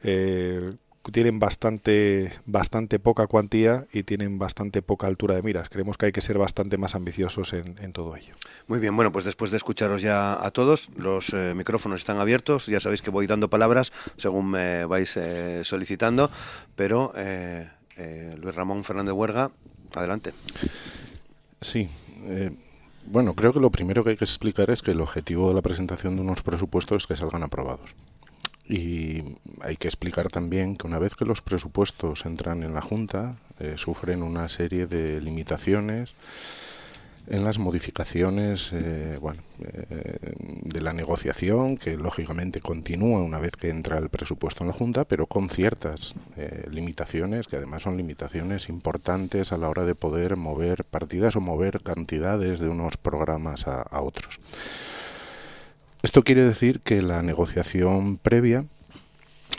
eh, 0.04 0.74
tienen 1.12 1.39
bastante 1.39 2.32
bastante 2.45 3.00
poca 3.00 3.26
cuantía 3.26 3.88
y 3.91 4.04
tienen 4.04 4.38
bastante 4.38 4.82
poca 4.84 5.08
altura 5.08 5.36
de 5.36 5.41
miras. 5.41 5.67
Creemos 5.69 5.97
que 5.97 6.08
hay 6.08 6.12
que 6.12 6.21
ser 6.21 6.38
bastante 6.38 6.78
más 6.78 6.93
ambiciosos 6.93 7.54
en, 7.54 7.91
todo 7.91 8.15
ello. 8.15 8.36
Muy 8.67 8.80
bien, 8.80 8.95
bueno, 8.95 9.12
pues 9.12 9.26
después 9.26 9.50
de 9.50 9.58
escucharos 9.58 10.02
ya 10.02 10.34
a 10.45 10.52
todos, 10.52 10.89
los 10.95 11.34
eh, 11.34 11.54
micrófonos 11.56 12.02
están 12.02 12.19
abiertos. 12.19 12.67
Ya 12.67 12.80
sabéis 12.80 13.02
que 13.02 13.10
voy 13.10 13.26
dando 13.26 13.50
palabras 13.50 13.91
según 14.17 14.52
me 14.52 14.86
vais 14.86 15.17
eh, 15.17 15.63
solicitando, 15.63 16.30
pero 16.76 17.12
Luis 18.38 18.56
Ramón 18.56 18.84
Fernández 18.84 19.13
Huerga, 19.13 19.52
adelante. 19.95 20.34
Sí. 21.62 21.89
Bueno, 23.05 23.33
creo 23.33 23.53
que 23.53 23.59
lo 23.59 23.71
primero 23.71 24.03
que 24.03 24.11
hay 24.11 24.17
que 24.17 24.25
explicar 24.25 24.69
es 24.69 24.81
que 24.81 24.91
el 24.91 25.01
objetivo 25.01 25.49
de 25.49 25.55
la 25.55 25.61
presentación 25.61 26.15
de 26.15 26.21
unos 26.21 26.43
presupuestos 26.43 27.03
es 27.03 27.07
que 27.07 27.17
salgan 27.17 27.43
aprobados. 27.43 27.95
Y 28.67 29.35
hay 29.61 29.75
que 29.75 29.87
explicar 29.87 30.29
también 30.29 30.77
que 30.77 30.87
una 30.87 30.99
vez 30.99 31.15
que 31.15 31.25
los 31.25 31.41
presupuestos 31.41 32.25
entran 32.25 32.63
en 32.63 32.73
la 32.73 32.81
Junta, 32.81 33.35
eh, 33.59 33.73
sufren 33.77 34.23
una 34.23 34.47
serie 34.47 34.87
de 34.87 35.19
limitaciones 35.19 36.13
en 37.27 37.43
las 37.43 37.60
modificaciones 37.60 38.71
eh, 38.73 39.17
bueno, 39.21 39.41
eh, 39.60 40.34
de 40.63 40.81
la 40.81 40.93
negociación, 40.93 41.77
que 41.77 41.97
lógicamente 41.97 42.62
continúa 42.62 43.21
una 43.21 43.39
vez 43.39 43.55
que 43.55 43.69
entra 43.69 43.97
el 43.97 44.10
presupuesto 44.10 44.63
en 44.63 44.67
la 44.67 44.73
Junta, 44.73 45.05
pero 45.05 45.27
con 45.27 45.49
ciertas 45.49 46.15
eh, 46.38 46.65
limitaciones, 46.69 47.47
que 47.47 47.57
además 47.57 47.84
son 47.84 47.97
limitaciones 47.97 48.69
importantes 48.69 49.51
a 49.51 49.57
la 49.57 49.69
hora 49.69 49.86
de 49.86 49.95
poder 49.95 50.36
mover 50.36 50.84
partidas 50.84 51.36
o 51.36 51.41
mover 51.41 51.81
cantidades 51.81 52.60
de 52.60 52.69
unos 52.69 52.97
programas 52.97 53.67
a 53.67 54.01
otros. 54.01 54.39
Esto 56.03 56.23
quiere 56.23 56.43
decir 56.43 56.79
que 56.79 57.01
la 57.01 57.21
negociación 57.21 58.17
previa 58.17 58.65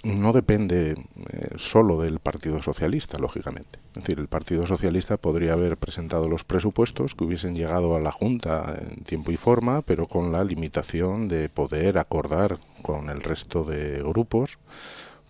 no 0.03 0.33
depende 0.33 0.97
eh, 1.31 1.49
solo 1.57 2.01
del 2.01 2.19
Partido 2.19 2.63
Socialista, 2.63 3.19
lógicamente. 3.19 3.79
Es 3.95 4.03
decir, 4.03 4.19
el 4.19 4.29
Partido 4.29 4.67
Socialista 4.67 5.17
podría 5.17 5.53
haber 5.53 5.77
presentado 5.77 6.29
los 6.29 6.45
presupuestos 6.45 7.15
que 7.15 7.25
hubiesen 7.25 7.55
llegado 7.55 7.95
a 7.95 8.01
la 8.01 8.11
Junta 8.11 8.79
en 8.81 9.05
tiempo 9.05 9.31
y 9.31 9.37
forma, 9.37 9.83
pero 9.83 10.09
con 10.09 10.33
la 10.33 10.45
limitación 10.45 11.29
de 11.29 11.49
poder 11.49 11.99
acordar 11.99 12.59
con 12.83 13.11
el 13.11 13.21
resto 13.23 13.65
de 13.65 13.99
grupos, 13.99 14.59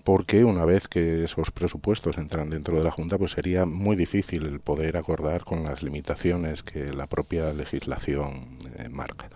porque 0.05 0.45
una 0.45 0.65
vez 0.65 0.89
que 0.89 1.25
esos 1.25 1.51
presupuestos 1.51 2.19
entran 2.19 2.51
dentro 2.51 2.77
de 2.77 2.85
la 2.85 2.91
Junta, 2.91 3.19
pues 3.19 3.33
sería 3.33 3.67
muy 3.67 3.95
difícil 3.95 4.47
el 4.47 4.61
poder 4.61 4.97
acordar 4.97 5.45
con 5.45 5.65
las 5.65 5.83
limitaciones 5.83 6.63
que 6.63 6.93
la 6.93 7.07
propia 7.07 7.53
legislación 7.53 8.59
eh, 8.79 8.89
marca. 8.89 9.29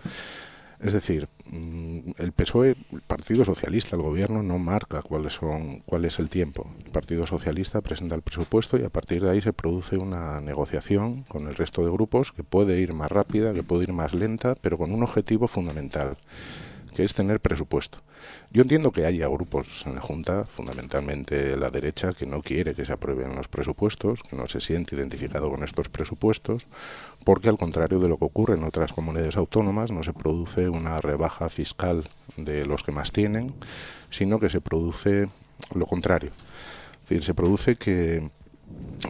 Es 0.79 0.93
decir, 0.93 1.27
mm, 1.49 2.11
el 2.17 2.31
PSOE, 2.33 2.75
el 2.91 3.01
Partido 3.01 3.43
Socialista, 3.43 3.95
el 3.95 4.03
gobierno 4.03 4.43
no 4.43 4.59
marca 4.59 5.01
cuáles 5.01 5.33
son, 5.33 5.79
cuál 5.79 6.05
es 6.05 6.19
el 6.19 6.29
tiempo. 6.29 6.69
El 6.85 6.91
Partido 6.91 7.25
Socialista 7.25 7.81
presenta 7.81 8.13
el 8.15 8.21
presupuesto 8.21 8.77
y 8.77 8.83
a 8.83 8.89
partir 8.89 9.23
de 9.23 9.31
ahí 9.31 9.41
se 9.41 9.53
produce 9.53 9.97
una 9.97 10.39
negociación 10.39 11.23
con 11.23 11.47
el 11.47 11.55
resto 11.55 11.83
de 11.83 11.91
grupos 11.91 12.31
que 12.31 12.43
puede 12.43 12.79
ir 12.79 12.93
más 12.93 13.11
rápida, 13.11 13.53
que 13.53 13.63
puede 13.63 13.83
ir 13.83 13.93
más 13.93 14.13
lenta, 14.13 14.55
pero 14.61 14.77
con 14.77 14.91
un 14.91 15.01
objetivo 15.03 15.47
fundamental 15.47 16.17
que 16.97 17.03
es 17.03 17.13
tener 17.13 17.39
presupuesto. 17.39 17.99
Yo 18.49 18.63
entiendo 18.63 18.91
que 18.91 19.05
haya 19.05 19.27
grupos 19.27 19.85
en 19.85 19.93
la 19.93 20.01
Junta, 20.01 20.45
fundamentalmente 20.45 21.55
la 21.55 21.69
derecha, 21.69 22.11
que 22.11 22.25
no 22.25 22.41
quiere 22.41 22.73
que 22.73 22.85
se 22.85 22.91
aprueben 22.91 23.35
los 23.35 23.47
presupuestos, 23.47 24.23
que 24.23 24.35
no 24.35 24.47
se 24.47 24.59
siente 24.59 24.95
identificado 24.95 25.51
con 25.51 25.63
estos 25.63 25.89
presupuestos, 25.89 26.65
porque 27.23 27.49
al 27.49 27.57
contrario 27.59 27.99
de 27.99 28.09
lo 28.09 28.17
que 28.17 28.25
ocurre 28.25 28.55
en 28.55 28.63
otras 28.63 28.93
comunidades 28.93 29.37
autónomas, 29.37 29.91
no 29.91 30.01
se 30.01 30.11
produce 30.11 30.69
una 30.69 30.97
rebaja 30.97 31.49
fiscal 31.49 32.03
de 32.35 32.65
los 32.65 32.81
que 32.81 32.91
más 32.91 33.11
tienen, 33.11 33.53
sino 34.09 34.39
que 34.39 34.49
se 34.49 34.59
produce 34.59 35.29
lo 35.75 35.85
contrario. 35.85 36.31
Es 37.03 37.09
decir, 37.09 37.23
se 37.23 37.35
produce 37.35 37.75
que 37.75 38.31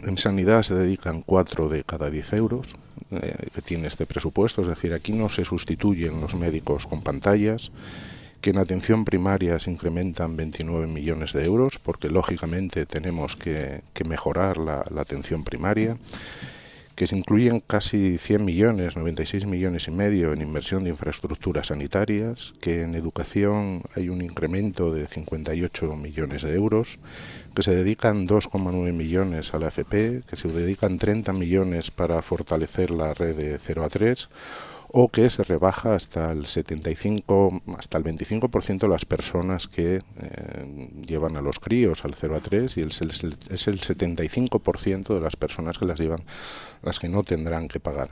en 0.02 0.18
sanidad 0.18 0.62
se 0.62 0.74
dedican 0.74 1.22
4 1.22 1.68
de 1.68 1.84
cada 1.84 2.10
10 2.10 2.32
euros 2.34 2.76
eh, 3.10 3.48
que 3.54 3.62
tiene 3.62 3.88
este 3.88 4.06
presupuesto, 4.06 4.62
es 4.62 4.68
decir, 4.68 4.92
aquí 4.92 5.12
no 5.12 5.28
se 5.28 5.44
sustituyen 5.44 6.20
los 6.20 6.34
médicos 6.34 6.86
con 6.86 7.02
pantallas, 7.02 7.72
que 8.40 8.50
en 8.50 8.58
atención 8.58 9.04
primaria 9.04 9.58
se 9.58 9.70
incrementan 9.70 10.36
29 10.36 10.86
millones 10.86 11.32
de 11.32 11.44
euros, 11.44 11.78
porque 11.78 12.08
lógicamente 12.08 12.86
tenemos 12.86 13.34
que, 13.34 13.82
mejorar 14.06 14.58
la, 14.58 14.84
la 14.90 15.00
atención 15.00 15.42
primaria 15.42 15.96
que 16.98 17.06
se 17.06 17.16
incluyen 17.16 17.60
casi 17.60 18.18
100 18.18 18.44
millones, 18.44 18.96
96 18.96 19.46
millones 19.46 19.86
y 19.86 19.92
medio 19.92 20.32
en 20.32 20.42
inversión 20.42 20.82
de 20.82 20.90
infraestructuras 20.90 21.68
sanitarias, 21.68 22.54
que 22.60 22.82
en 22.82 22.96
educación 22.96 23.82
hay 23.94 24.08
un 24.08 24.20
incremento 24.20 24.92
de 24.92 25.06
58 25.06 25.94
millones 25.94 26.42
de 26.42 26.52
euros, 26.52 26.98
que 27.54 27.62
se 27.62 27.72
dedican 27.72 28.26
2,9 28.26 28.92
millones 28.92 29.54
a 29.54 29.60
la 29.60 29.68
FP, 29.68 30.22
que 30.28 30.34
se 30.34 30.48
dedican 30.48 30.98
30 30.98 31.32
millones 31.34 31.92
para 31.92 32.20
fortalecer 32.20 32.90
la 32.90 33.14
red 33.14 33.36
de 33.36 33.58
0 33.58 33.84
a 33.84 33.88
3, 33.88 34.28
o 34.90 35.08
que 35.08 35.28
se 35.28 35.44
rebaja 35.44 35.94
hasta 35.94 36.32
el 36.32 36.46
75, 36.46 37.62
hasta 37.76 37.98
el 37.98 38.04
25% 38.04 38.88
las 38.88 39.04
personas 39.04 39.68
que 39.68 39.96
eh, 39.96 40.90
llevan 41.06 41.36
a 41.36 41.42
los 41.42 41.60
críos 41.60 42.04
al 42.04 42.14
0 42.14 42.36
a 42.36 42.40
3 42.40 42.76
y 42.78 42.82
es 42.82 43.00
el, 43.02 43.10
es 43.50 43.68
el 43.68 43.80
75% 43.80 45.14
de 45.14 45.20
las 45.20 45.36
personas 45.36 45.78
que 45.78 45.84
las 45.84 45.98
llevan 45.98 46.22
las 46.82 46.98
que 46.98 47.08
no 47.08 47.22
tendrán 47.22 47.68
que 47.68 47.80
pagar. 47.80 48.10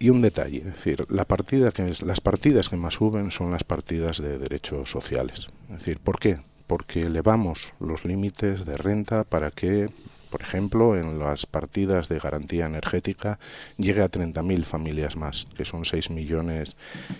Y 0.00 0.10
un 0.10 0.20
detalle, 0.20 0.58
es 0.58 0.64
decir, 0.64 1.06
la 1.08 1.24
partida 1.24 1.72
que 1.72 1.88
es, 1.88 2.02
las 2.02 2.20
partidas 2.20 2.68
que 2.68 2.76
más 2.76 2.94
suben 2.94 3.30
son 3.30 3.50
las 3.50 3.64
partidas 3.64 4.22
de 4.22 4.38
derechos 4.38 4.90
sociales. 4.90 5.48
Es 5.70 5.78
decir, 5.78 5.98
¿por 5.98 6.20
qué? 6.20 6.38
Porque 6.66 7.00
elevamos 7.00 7.72
los 7.80 8.04
límites 8.04 8.64
de 8.64 8.76
renta 8.76 9.24
para 9.24 9.50
que 9.50 9.88
por 10.28 10.42
ejemplo, 10.42 10.96
en 10.96 11.18
las 11.18 11.46
partidas 11.46 12.08
de 12.08 12.18
garantía 12.18 12.66
energética 12.66 13.38
llegue 13.76 14.02
a 14.02 14.10
30.000 14.10 14.64
familias 14.64 15.16
más, 15.16 15.46
que 15.56 15.64
son 15.64 15.84
6 15.84 16.10
millones 16.10 16.76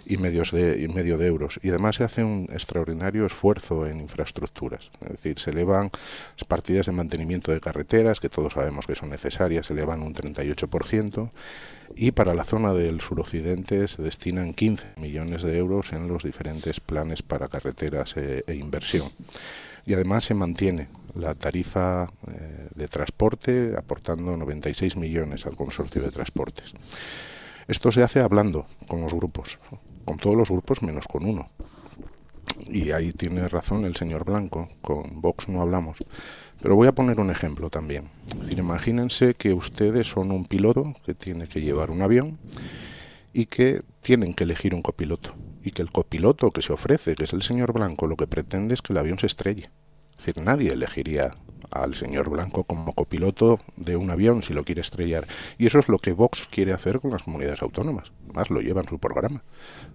y, 0.06 0.16
medios 0.16 0.52
de, 0.52 0.80
y 0.82 0.88
medio 0.88 1.18
de 1.18 1.26
euros. 1.26 1.58
Y 1.62 1.70
además 1.70 1.96
se 1.96 2.04
hace 2.04 2.24
un 2.24 2.48
extraordinario 2.52 3.26
esfuerzo 3.26 3.86
en 3.86 4.00
infraestructuras. 4.00 4.90
Es 5.02 5.10
decir, 5.10 5.38
se 5.38 5.50
elevan 5.50 5.90
las 6.36 6.44
partidas 6.46 6.86
de 6.86 6.92
mantenimiento 6.92 7.52
de 7.52 7.60
carreteras, 7.60 8.20
que 8.20 8.28
todos 8.28 8.52
sabemos 8.52 8.86
que 8.86 8.94
son 8.94 9.10
necesarias, 9.10 9.66
se 9.66 9.72
elevan 9.72 10.02
un 10.02 10.14
38%, 10.14 11.30
y 11.96 12.12
para 12.12 12.34
la 12.34 12.44
zona 12.44 12.72
del 12.74 13.00
suroccidente 13.00 13.88
se 13.88 14.02
destinan 14.02 14.52
15 14.52 14.94
millones 14.96 15.42
de 15.42 15.56
euros 15.56 15.92
en 15.92 16.06
los 16.08 16.22
diferentes 16.22 16.80
planes 16.80 17.22
para 17.22 17.48
carreteras 17.48 18.16
e, 18.16 18.44
e 18.46 18.54
inversión 18.54 19.10
y 19.88 19.94
además 19.94 20.24
se 20.24 20.34
mantiene 20.34 20.88
la 21.14 21.34
tarifa 21.34 22.12
eh, 22.30 22.68
de 22.74 22.88
transporte 22.88 23.74
aportando 23.76 24.36
96 24.36 24.96
millones 24.96 25.46
al 25.46 25.56
consorcio 25.56 26.02
de 26.02 26.10
transportes. 26.10 26.74
Esto 27.66 27.90
se 27.90 28.02
hace 28.02 28.20
hablando 28.20 28.66
con 28.86 29.00
los 29.00 29.14
grupos, 29.14 29.58
con 30.04 30.18
todos 30.18 30.36
los 30.36 30.50
grupos 30.50 30.82
menos 30.82 31.06
con 31.08 31.24
uno. 31.24 31.48
Y 32.66 32.90
ahí 32.90 33.12
tiene 33.12 33.48
razón 33.48 33.86
el 33.86 33.96
señor 33.96 34.26
Blanco, 34.26 34.68
con 34.82 35.22
Vox 35.22 35.48
no 35.48 35.62
hablamos. 35.62 35.96
Pero 36.60 36.76
voy 36.76 36.88
a 36.88 36.92
poner 36.92 37.18
un 37.18 37.30
ejemplo 37.30 37.70
también. 37.70 38.10
imagínense 38.54 39.34
que 39.34 39.54
ustedes 39.54 40.06
son 40.06 40.30
un 40.32 40.44
piloto 40.44 40.92
que 41.06 41.14
tiene 41.14 41.48
que 41.48 41.62
llevar 41.62 41.90
un 41.90 42.02
avión 42.02 42.36
y 43.32 43.46
que 43.46 43.80
tienen 44.02 44.34
que 44.34 44.44
elegir 44.44 44.74
un 44.74 44.82
copiloto 44.82 45.34
y 45.68 45.72
que 45.72 45.82
el 45.82 45.92
copiloto 45.92 46.50
que 46.50 46.62
se 46.62 46.72
ofrece, 46.72 47.14
que 47.14 47.24
es 47.24 47.32
el 47.32 47.42
señor 47.42 47.72
Blanco, 47.72 48.06
lo 48.06 48.16
que 48.16 48.26
pretende 48.26 48.74
es 48.74 48.82
que 48.82 48.92
el 48.94 48.98
avión 48.98 49.18
se 49.18 49.26
estrelle. 49.26 49.70
Es 50.18 50.26
decir, 50.26 50.42
nadie 50.42 50.72
elegiría 50.72 51.34
al 51.70 51.94
señor 51.94 52.30
Blanco 52.30 52.64
como 52.64 52.92
copiloto 52.92 53.60
de 53.76 53.96
un 53.96 54.10
avión 54.10 54.42
si 54.42 54.52
lo 54.52 54.64
quiere 54.64 54.80
estrellar. 54.80 55.26
Y 55.58 55.66
eso 55.66 55.78
es 55.78 55.88
lo 55.88 55.98
que 55.98 56.12
Vox 56.12 56.48
quiere 56.48 56.72
hacer 56.72 57.00
con 57.00 57.12
las 57.12 57.22
comunidades 57.22 57.62
autónomas. 57.62 58.12
Más 58.34 58.50
lo 58.50 58.60
lleva 58.60 58.80
en 58.80 58.88
su 58.88 58.98
programa. 58.98 59.42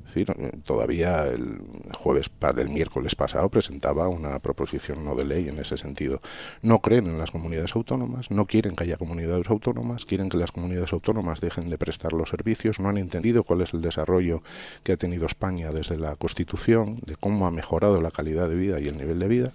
Decir, 0.06 0.34
todavía 0.65 1.26
el 1.28 1.62
jueves, 1.93 2.30
el 2.58 2.69
miércoles 2.69 3.15
pasado 3.15 3.50
presentaba 3.50 4.08
una 4.08 4.39
proposición 4.39 5.04
no 5.04 5.15
de 5.15 5.26
ley 5.26 5.50
en 5.50 5.60
ese 5.60 5.78
sentido. 5.78 6.22
No 6.62 6.80
creen 6.80 7.08
en 7.08 7.17
las 7.17 7.32
comunidades 7.32 7.76
autónomas, 7.76 8.32
no 8.32 8.46
quieren 8.46 8.76
que 8.76 8.84
haya 8.84 8.98
comunidades 8.98 9.50
autónomas, 9.50 10.06
quieren 10.06 10.30
que 10.30 10.38
las 10.38 10.52
comunidades 10.52 10.93
autónomas 10.93 11.41
dejen 11.41 11.69
de 11.69 11.78
prestar 11.78 12.13
los 12.13 12.30
servicios, 12.30 12.80
no 12.80 12.89
han 12.89 12.98
entendido 12.98 13.43
cuál 13.43 13.62
es 13.62 13.74
el 13.74 13.82
desarrollo 13.82 14.41
que 14.84 14.93
ha 14.93 14.98
tenido 14.98 15.26
España 15.26 15.72
desde 15.72 15.98
la 15.98 16.15
Constitución, 16.15 17.00
de 17.06 17.15
cómo 17.15 17.48
ha 17.48 17.52
mejorado 17.52 18.02
la 18.02 18.12
calidad 18.12 18.50
de 18.50 18.56
vida 18.56 18.80
y 18.80 18.88
el 18.88 18.98
nivel 18.98 19.19
de 19.19 19.28
vida, 19.28 19.52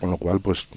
con 0.00 0.10
lo 0.10 0.16
cual, 0.16 0.40
pues, 0.40 0.68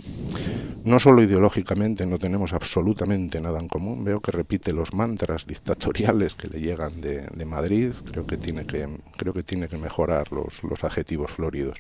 no 0.86 1.00
solo 1.00 1.22
ideológicamente 1.22 2.06
no 2.06 2.20
tenemos 2.20 2.54
absolutamente 2.54 3.42
nada 3.42 3.60
en 3.60 3.68
común, 3.68 4.04
veo 4.04 4.22
que 4.22 4.32
repite 4.32 4.74
los 4.74 4.94
mantras 4.94 5.46
dictatoriales 5.48 6.36
que 6.36 6.48
le 6.48 6.62
llegan 6.62 7.02
de, 7.02 7.37
de 7.38 7.46
Madrid, 7.46 7.92
creo 8.12 8.26
que 8.26 8.38
tiene 8.38 8.66
que 8.66 8.88
creo 9.18 9.34
que 9.34 9.44
tiene 9.44 9.68
que 9.68 9.78
mejorar 9.78 10.32
los, 10.32 10.64
los 10.64 10.84
adjetivos 10.84 11.32
floridos. 11.32 11.78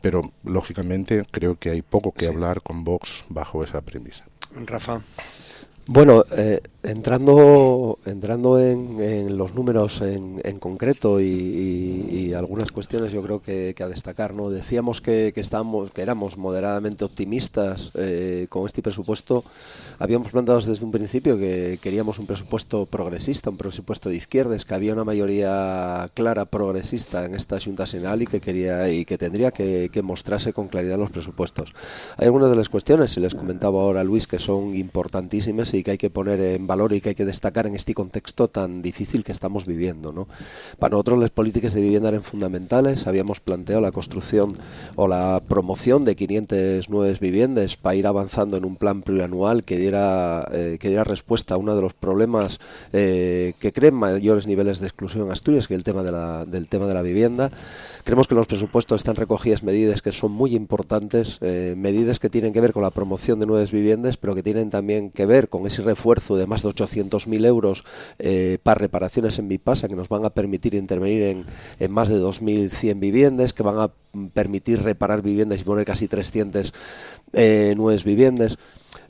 Pero 0.00 0.32
lógicamente 0.44 1.24
creo 1.30 1.58
que 1.58 1.70
hay 1.70 1.82
poco 1.82 2.12
que 2.12 2.26
hablar 2.26 2.62
con 2.62 2.84
Vox 2.84 3.24
bajo 3.28 3.62
esa 3.62 3.80
premisa. 3.80 4.24
Rafa. 4.66 5.02
Bueno, 5.92 6.22
eh, 6.30 6.60
entrando, 6.84 7.98
entrando 8.06 8.60
en, 8.60 9.36
los 9.36 9.56
números 9.56 10.00
en, 10.02 10.40
en 10.44 10.60
concreto 10.60 11.20
y, 11.20 12.32
algunas 12.32 12.70
cuestiones 12.70 13.12
yo 13.12 13.22
creo 13.22 13.42
que, 13.42 13.74
a 13.80 13.88
destacar, 13.88 14.32
¿no? 14.34 14.50
Decíamos 14.50 15.00
que, 15.00 15.32
que, 15.34 15.40
estábamos, 15.40 15.90
que 15.90 16.00
éramos 16.00 16.38
moderadamente 16.38 17.04
optimistas 17.04 17.90
eh, 17.94 18.46
con 18.48 18.66
este 18.66 18.82
presupuesto. 18.82 19.42
Habíamos 19.98 20.30
planteado 20.30 20.60
desde 20.60 20.84
un 20.84 20.92
principio 20.92 21.36
que 21.36 21.80
queríamos 21.82 22.20
un 22.20 22.26
presupuesto 22.26 22.86
progresista, 22.86 23.50
un 23.50 23.56
presupuesto 23.56 24.08
de 24.08 24.16
izquierdas, 24.16 24.64
que 24.64 24.74
había 24.74 24.92
una 24.92 25.02
mayoría 25.02 26.08
clara 26.14 26.44
progresista 26.44 27.24
en 27.24 27.34
esta 27.34 27.58
Junta 27.60 27.84
Senal 27.84 28.22
y 28.22 28.26
que 28.26 28.40
quería 28.40 28.88
y 28.88 29.04
que 29.04 29.18
tendría 29.18 29.50
que, 29.50 29.90
mostrarse 30.04 30.52
con 30.52 30.68
claridad 30.68 30.98
los 30.98 31.10
presupuestos. 31.10 31.74
Hay 32.16 32.26
algunas 32.26 32.48
de 32.48 32.56
las 32.56 32.68
cuestiones, 32.68 33.16
y 33.16 33.20
les 33.20 33.34
comentaba 33.34 33.82
ahora 33.82 34.04
Luis, 34.04 34.28
que 34.28 34.38
son 34.38 34.74
importantísimas 34.76 35.74
y 35.74 35.79
que 35.82 35.92
hay 35.92 35.98
que 35.98 36.10
poner 36.10 36.40
en 36.40 36.66
valor 36.66 36.92
y 36.92 37.00
que 37.00 37.10
hay 37.10 37.14
que 37.14 37.24
destacar 37.24 37.66
en 37.66 37.74
este 37.74 37.94
contexto 37.94 38.48
tan 38.48 38.82
difícil 38.82 39.24
que 39.24 39.32
estamos 39.32 39.66
viviendo. 39.66 40.12
¿no? 40.12 40.26
Para 40.78 40.92
nosotros 40.92 41.18
las 41.18 41.30
políticas 41.30 41.74
de 41.74 41.80
vivienda 41.80 42.08
eran 42.08 42.22
fundamentales, 42.22 43.06
habíamos 43.06 43.40
planteado 43.40 43.80
la 43.80 43.92
construcción 43.92 44.56
o 44.96 45.08
la 45.08 45.40
promoción 45.46 46.04
de 46.04 46.16
500 46.16 46.88
nuevas 46.90 47.20
viviendas 47.20 47.76
para 47.76 47.94
ir 47.94 48.06
avanzando 48.06 48.56
en 48.56 48.64
un 48.64 48.76
plan 48.76 49.02
plurianual 49.02 49.64
que 49.64 49.78
diera, 49.78 50.48
eh, 50.52 50.78
que 50.80 50.88
diera 50.88 51.04
respuesta 51.04 51.54
a 51.54 51.58
uno 51.58 51.74
de 51.74 51.82
los 51.82 51.94
problemas 51.94 52.60
eh, 52.92 53.54
que 53.58 53.72
creen 53.72 53.94
mayores 53.94 54.46
niveles 54.46 54.80
de 54.80 54.86
exclusión 54.86 55.26
en 55.26 55.32
Asturias, 55.32 55.68
que 55.68 55.74
es 55.74 55.78
el 55.78 55.84
tema 55.84 56.02
de 56.02 56.12
la, 56.12 56.44
del 56.44 56.68
tema 56.68 56.86
de 56.86 56.94
la 56.94 57.02
vivienda. 57.02 57.50
Creemos 58.04 58.26
que 58.26 58.34
en 58.34 58.38
los 58.38 58.46
presupuestos 58.46 59.00
están 59.00 59.16
recogidas 59.16 59.62
medidas 59.62 60.02
que 60.02 60.12
son 60.12 60.32
muy 60.32 60.54
importantes, 60.54 61.38
eh, 61.40 61.74
medidas 61.76 62.18
que 62.18 62.30
tienen 62.30 62.52
que 62.52 62.60
ver 62.60 62.72
con 62.72 62.82
la 62.82 62.90
promoción 62.90 63.40
de 63.40 63.46
nuevas 63.46 63.72
viviendas, 63.72 64.16
pero 64.16 64.34
que 64.34 64.42
tienen 64.42 64.70
también 64.70 65.10
que 65.10 65.26
ver 65.26 65.48
con 65.48 65.59
ese 65.66 65.82
refuerzo 65.82 66.36
de 66.36 66.46
más 66.46 66.62
de 66.62 66.68
800.000 66.68 67.46
euros 67.46 67.84
eh, 68.18 68.58
para 68.62 68.78
reparaciones 68.78 69.38
en 69.38 69.48
Vipasa 69.48 69.88
que 69.88 69.96
nos 69.96 70.08
van 70.08 70.24
a 70.24 70.30
permitir 70.30 70.74
intervenir 70.74 71.22
en, 71.22 71.44
en 71.78 71.92
más 71.92 72.08
de 72.08 72.20
2.100 72.20 72.98
viviendas, 73.00 73.52
que 73.52 73.62
van 73.62 73.78
a 73.78 73.90
permitir 74.34 74.82
reparar 74.82 75.22
viviendas 75.22 75.60
y 75.60 75.64
poner 75.64 75.84
casi 75.84 76.08
300 76.08 76.72
eh, 77.32 77.74
nuevas 77.76 78.04
viviendas 78.04 78.58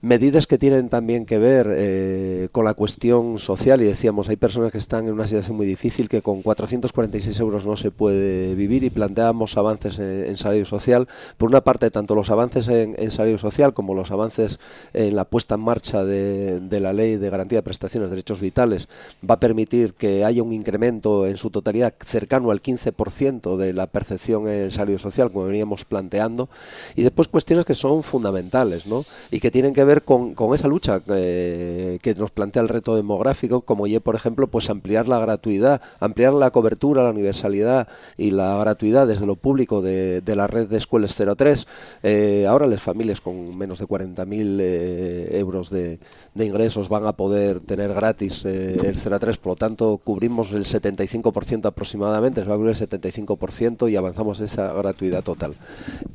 medidas 0.02 0.46
que 0.46 0.56
tienen 0.56 0.88
también 0.88 1.26
que 1.26 1.38
ver 1.38 1.66
eh, 1.70 2.48
con 2.52 2.64
la 2.64 2.72
cuestión 2.72 3.38
social 3.38 3.82
y 3.82 3.84
decíamos 3.84 4.30
hay 4.30 4.36
personas 4.36 4.72
que 4.72 4.78
están 4.78 5.06
en 5.06 5.12
una 5.12 5.26
situación 5.26 5.58
muy 5.58 5.66
difícil 5.66 6.08
que 6.08 6.22
con 6.22 6.40
446 6.40 7.38
euros 7.40 7.66
no 7.66 7.76
se 7.76 7.90
puede 7.90 8.54
vivir 8.54 8.82
y 8.82 8.88
planteamos 8.88 9.58
avances 9.58 9.98
en, 9.98 10.38
salario 10.38 10.64
social 10.64 11.06
por 11.36 11.50
una 11.50 11.60
parte 11.60 11.90
tanto 11.90 12.14
los 12.14 12.30
avances 12.30 12.68
en, 12.68 13.10
salario 13.10 13.36
social 13.36 13.74
como 13.74 13.94
los 13.94 14.10
avances 14.10 14.58
en 14.94 15.16
la 15.16 15.26
puesta 15.26 15.56
en 15.56 15.60
marcha 15.60 16.02
de, 16.02 16.80
la 16.80 16.94
ley 16.94 17.16
de 17.16 17.28
garantía 17.28 17.58
de 17.58 17.62
prestaciones 17.62 18.08
de 18.08 18.16
derechos 18.16 18.40
vitales 18.40 18.88
va 19.28 19.34
a 19.34 19.40
permitir 19.40 19.92
que 19.92 20.24
haya 20.24 20.42
un 20.42 20.54
incremento 20.54 21.26
en 21.26 21.36
su 21.36 21.50
totalidad 21.50 21.92
cercano 22.06 22.50
al 22.50 22.62
15% 22.62 23.58
de 23.58 23.74
la 23.74 23.86
percepción 23.86 24.48
en 24.48 24.70
salario 24.70 24.98
social 24.98 25.30
como 25.30 25.44
veníamos 25.44 25.84
planteando 25.84 26.48
y 26.96 27.02
después 27.02 27.28
cuestiones 27.28 27.66
que 27.66 27.74
son 27.74 28.02
fundamentales 28.02 28.86
¿no? 28.86 29.04
y 29.30 29.40
que 29.40 29.50
tienen 29.50 29.74
que 29.74 29.84
ver 29.84 29.89
ver 29.90 30.02
con, 30.02 30.34
esa 30.54 30.68
lucha 30.68 31.00
eh, 31.08 31.98
que 32.00 32.14
nos 32.14 32.30
plantea 32.30 32.62
el 32.62 32.68
reto 32.68 32.94
demográfico, 32.94 33.62
como 33.62 33.86
ya, 33.86 33.98
por 33.98 34.14
ejemplo, 34.14 34.46
pues 34.46 34.70
ampliar 34.70 35.08
la 35.08 35.18
gratuidad, 35.18 35.80
ampliar 35.98 36.32
la 36.32 36.50
cobertura, 36.50 37.02
la 37.02 37.10
universalidad 37.10 37.88
y 38.16 38.30
la 38.30 38.56
gratuidad 38.56 39.08
desde 39.08 39.26
lo 39.26 39.34
público 39.34 39.82
de, 39.82 40.22
la 40.24 40.46
red 40.46 40.68
de 40.68 40.78
escuelas 40.78 41.16
03. 41.16 41.66
Eh, 42.04 42.46
ahora 42.48 42.66
las 42.68 42.80
familias 42.80 43.20
con 43.20 43.56
menos 43.58 43.80
de 43.80 43.86
40.000 43.86 44.58
eh, 44.60 45.28
euros 45.38 45.70
de, 45.70 45.98
ingresos 46.36 46.88
van 46.88 47.06
a 47.06 47.12
poder 47.12 47.60
tener 47.60 47.92
gratis 47.92 48.44
el 48.44 48.96
03, 48.96 49.36
por 49.36 49.52
lo 49.52 49.56
tanto 49.56 50.00
cubrimos 50.02 50.52
el 50.52 50.64
75% 50.64 51.66
aproximadamente, 51.66 52.42
se 52.42 52.48
va 52.48 52.54
a 52.54 52.56
cubrir 52.56 52.76
el 52.80 52.88
75% 52.88 53.90
y 53.90 53.96
avanzamos 53.96 54.40
esa 54.40 54.72
gratuidad 54.72 55.22
total. 55.22 55.54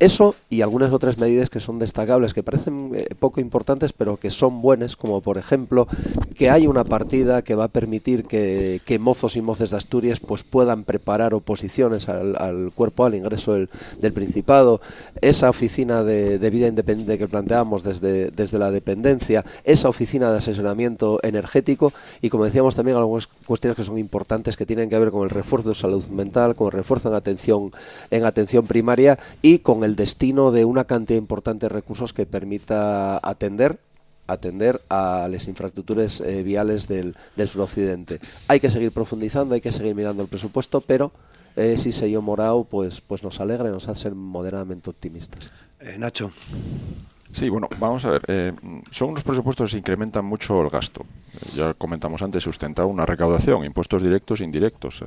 Eso 0.00 0.34
y 0.50 0.62
algunas 0.62 0.92
otras 0.92 1.18
medidas 1.18 1.48
que 1.48 1.60
son 1.60 1.78
destacables, 1.78 2.34
que 2.34 2.42
parecen 2.42 2.90
poco 3.20 3.40
importantes, 3.40 3.65
pero 3.96 4.16
que 4.16 4.30
son 4.30 4.62
buenas, 4.62 4.96
como 4.96 5.20
por 5.20 5.38
ejemplo 5.38 5.88
que 6.36 6.50
hay 6.50 6.66
una 6.66 6.84
partida 6.84 7.42
que 7.42 7.54
va 7.54 7.64
a 7.64 7.68
permitir 7.68 8.24
que, 8.24 8.80
mozos 9.00 9.36
y 9.36 9.42
moces 9.42 9.70
de 9.70 9.76
Asturias 9.76 10.20
pues 10.20 10.44
puedan 10.44 10.84
preparar 10.84 11.34
oposiciones 11.34 12.08
al, 12.08 12.72
cuerpo, 12.74 13.04
al 13.04 13.14
ingreso 13.14 13.54
del, 13.54 13.68
Principado, 14.16 14.80
esa 15.20 15.50
oficina 15.50 16.02
de, 16.02 16.38
vida 16.50 16.68
independiente 16.68 17.18
que 17.18 17.28
planteamos 17.28 17.82
desde, 17.82 18.30
desde 18.30 18.58
la 18.58 18.70
dependencia, 18.70 19.44
esa 19.64 19.88
oficina 19.88 20.30
de 20.30 20.38
asesoramiento 20.38 21.18
energético 21.22 21.92
y 22.22 22.30
como 22.30 22.44
decíamos 22.44 22.76
también 22.76 22.96
algunas 22.96 23.26
cuestiones 23.26 23.76
que 23.76 23.84
son 23.84 23.98
importantes 23.98 24.56
que 24.56 24.64
tienen 24.64 24.88
que 24.88 24.98
ver 24.98 25.10
con 25.10 25.24
el 25.24 25.30
refuerzo 25.30 25.70
de 25.70 25.74
salud 25.74 26.06
mental, 26.08 26.54
con 26.54 26.68
el 26.68 26.72
refuerzo 26.72 27.08
en 27.08 27.14
atención, 27.14 27.72
en 28.10 28.24
atención 28.24 28.66
primaria 28.66 29.18
y 29.42 29.58
con 29.58 29.82
el 29.84 29.96
destino 29.96 30.50
de 30.50 30.64
una 30.64 30.84
cantidad 30.84 31.18
importante 31.18 31.66
de 31.66 31.70
recursos 31.70 32.12
que 32.12 32.26
permita 32.26 33.18
atender 33.22 33.55
atender 34.26 34.80
a 34.88 35.28
las 35.30 35.46
infraestructuras 35.48 36.20
eh, 36.20 36.42
viales 36.42 36.88
del, 36.88 37.14
del, 37.36 37.48
suroccidente. 37.48 38.20
Hay 38.48 38.60
que 38.60 38.70
seguir 38.70 38.90
profundizando, 38.90 39.54
hay 39.54 39.60
que 39.60 39.72
seguir 39.72 39.94
mirando 39.94 40.22
el 40.22 40.28
presupuesto, 40.28 40.80
pero 40.80 41.12
eh, 41.56 41.76
si 41.76 41.92
se 41.92 42.10
yo 42.10 42.20
morado, 42.22 42.64
pues, 42.64 43.00
pues 43.00 43.22
nos 43.22 43.40
alegra 43.40 43.68
y 43.68 43.72
nos 43.72 43.88
hace 43.88 44.02
ser 44.02 44.14
moderadamente 44.14 44.90
optimistas. 44.90 45.46
Eh, 45.80 45.96
Nacho. 45.98 46.32
Sí, 47.32 47.50
bueno, 47.50 47.68
vamos 47.78 48.04
a 48.06 48.12
ver. 48.12 48.22
Eh, 48.28 48.52
son 48.90 49.10
unos 49.10 49.22
presupuestos 49.22 49.70
que 49.72 49.78
incrementan 49.78 50.24
mucho 50.24 50.62
el 50.62 50.70
gasto. 50.70 51.04
ya 51.54 51.74
comentamos 51.74 52.22
antes, 52.22 52.42
sustentado 52.42 52.88
una 52.88 53.04
recaudación, 53.04 53.64
impuestos 53.64 54.02
directos 54.02 54.40
e 54.40 54.44
indirectos, 54.44 55.02
eh, 55.02 55.06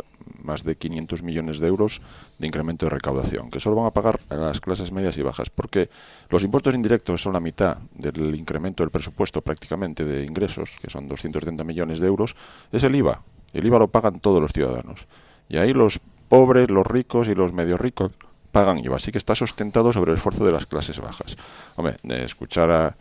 más 0.50 0.64
de 0.64 0.76
500 0.76 1.22
millones 1.22 1.60
de 1.60 1.68
euros 1.68 2.02
de 2.40 2.48
incremento 2.48 2.88
de 2.88 2.90
recaudación, 2.90 3.50
que 3.50 3.60
solo 3.60 3.76
van 3.76 3.86
a 3.86 3.92
pagar 3.92 4.20
las 4.30 4.60
clases 4.60 4.92
medias 4.92 5.16
y 5.18 5.22
bajas, 5.22 5.50
porque 5.50 5.90
los 6.30 6.44
impuestos 6.44 6.74
indirectos 6.74 7.22
son 7.22 7.34
la 7.34 7.40
mitad 7.40 7.78
del 7.94 8.34
incremento 8.36 8.82
del 8.82 8.90
presupuesto 8.90 9.42
prácticamente 9.42 10.04
de 10.06 10.26
ingresos, 10.26 10.72
que 10.82 10.90
son 10.90 11.08
230 11.08 11.64
millones 11.64 12.00
de 12.00 12.08
euros, 12.08 12.36
es 12.72 12.84
el 12.84 12.96
IVA. 12.96 13.22
El 13.54 13.66
IVA 13.66 13.80
lo 13.80 13.88
pagan 13.88 14.20
todos 14.20 14.42
los 14.42 14.52
ciudadanos. 14.52 15.06
Y 15.50 15.58
ahí 15.58 15.72
los 15.72 16.00
pobres, 16.28 16.70
los 16.72 16.86
ricos 16.86 17.28
y 17.28 17.36
los 17.36 17.54
medio 17.54 17.78
ricos 17.78 18.12
pagan 18.52 18.80
IVA, 18.80 18.96
así 18.96 19.12
que 19.12 19.20
está 19.20 19.36
sustentado 19.36 19.94
sobre 19.94 20.12
el 20.12 20.18
esfuerzo 20.18 20.44
de 20.46 20.52
las 20.52 20.66
clases 20.66 21.00
bajas. 21.00 21.38
Hombre, 21.76 21.96
de 22.02 22.24
escuchar 22.24 22.96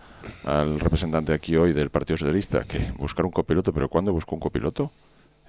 al 0.44 0.80
representante 0.80 1.32
aquí 1.32 1.56
hoy 1.56 1.72
del 1.72 1.88
Partido 1.88 2.18
Socialista 2.18 2.64
que 2.64 2.92
buscar 2.98 3.24
un 3.24 3.32
copiloto, 3.32 3.72
pero 3.72 3.88
¿cuándo 3.88 4.12
buscó 4.12 4.34
un 4.34 4.40
copiloto? 4.40 4.92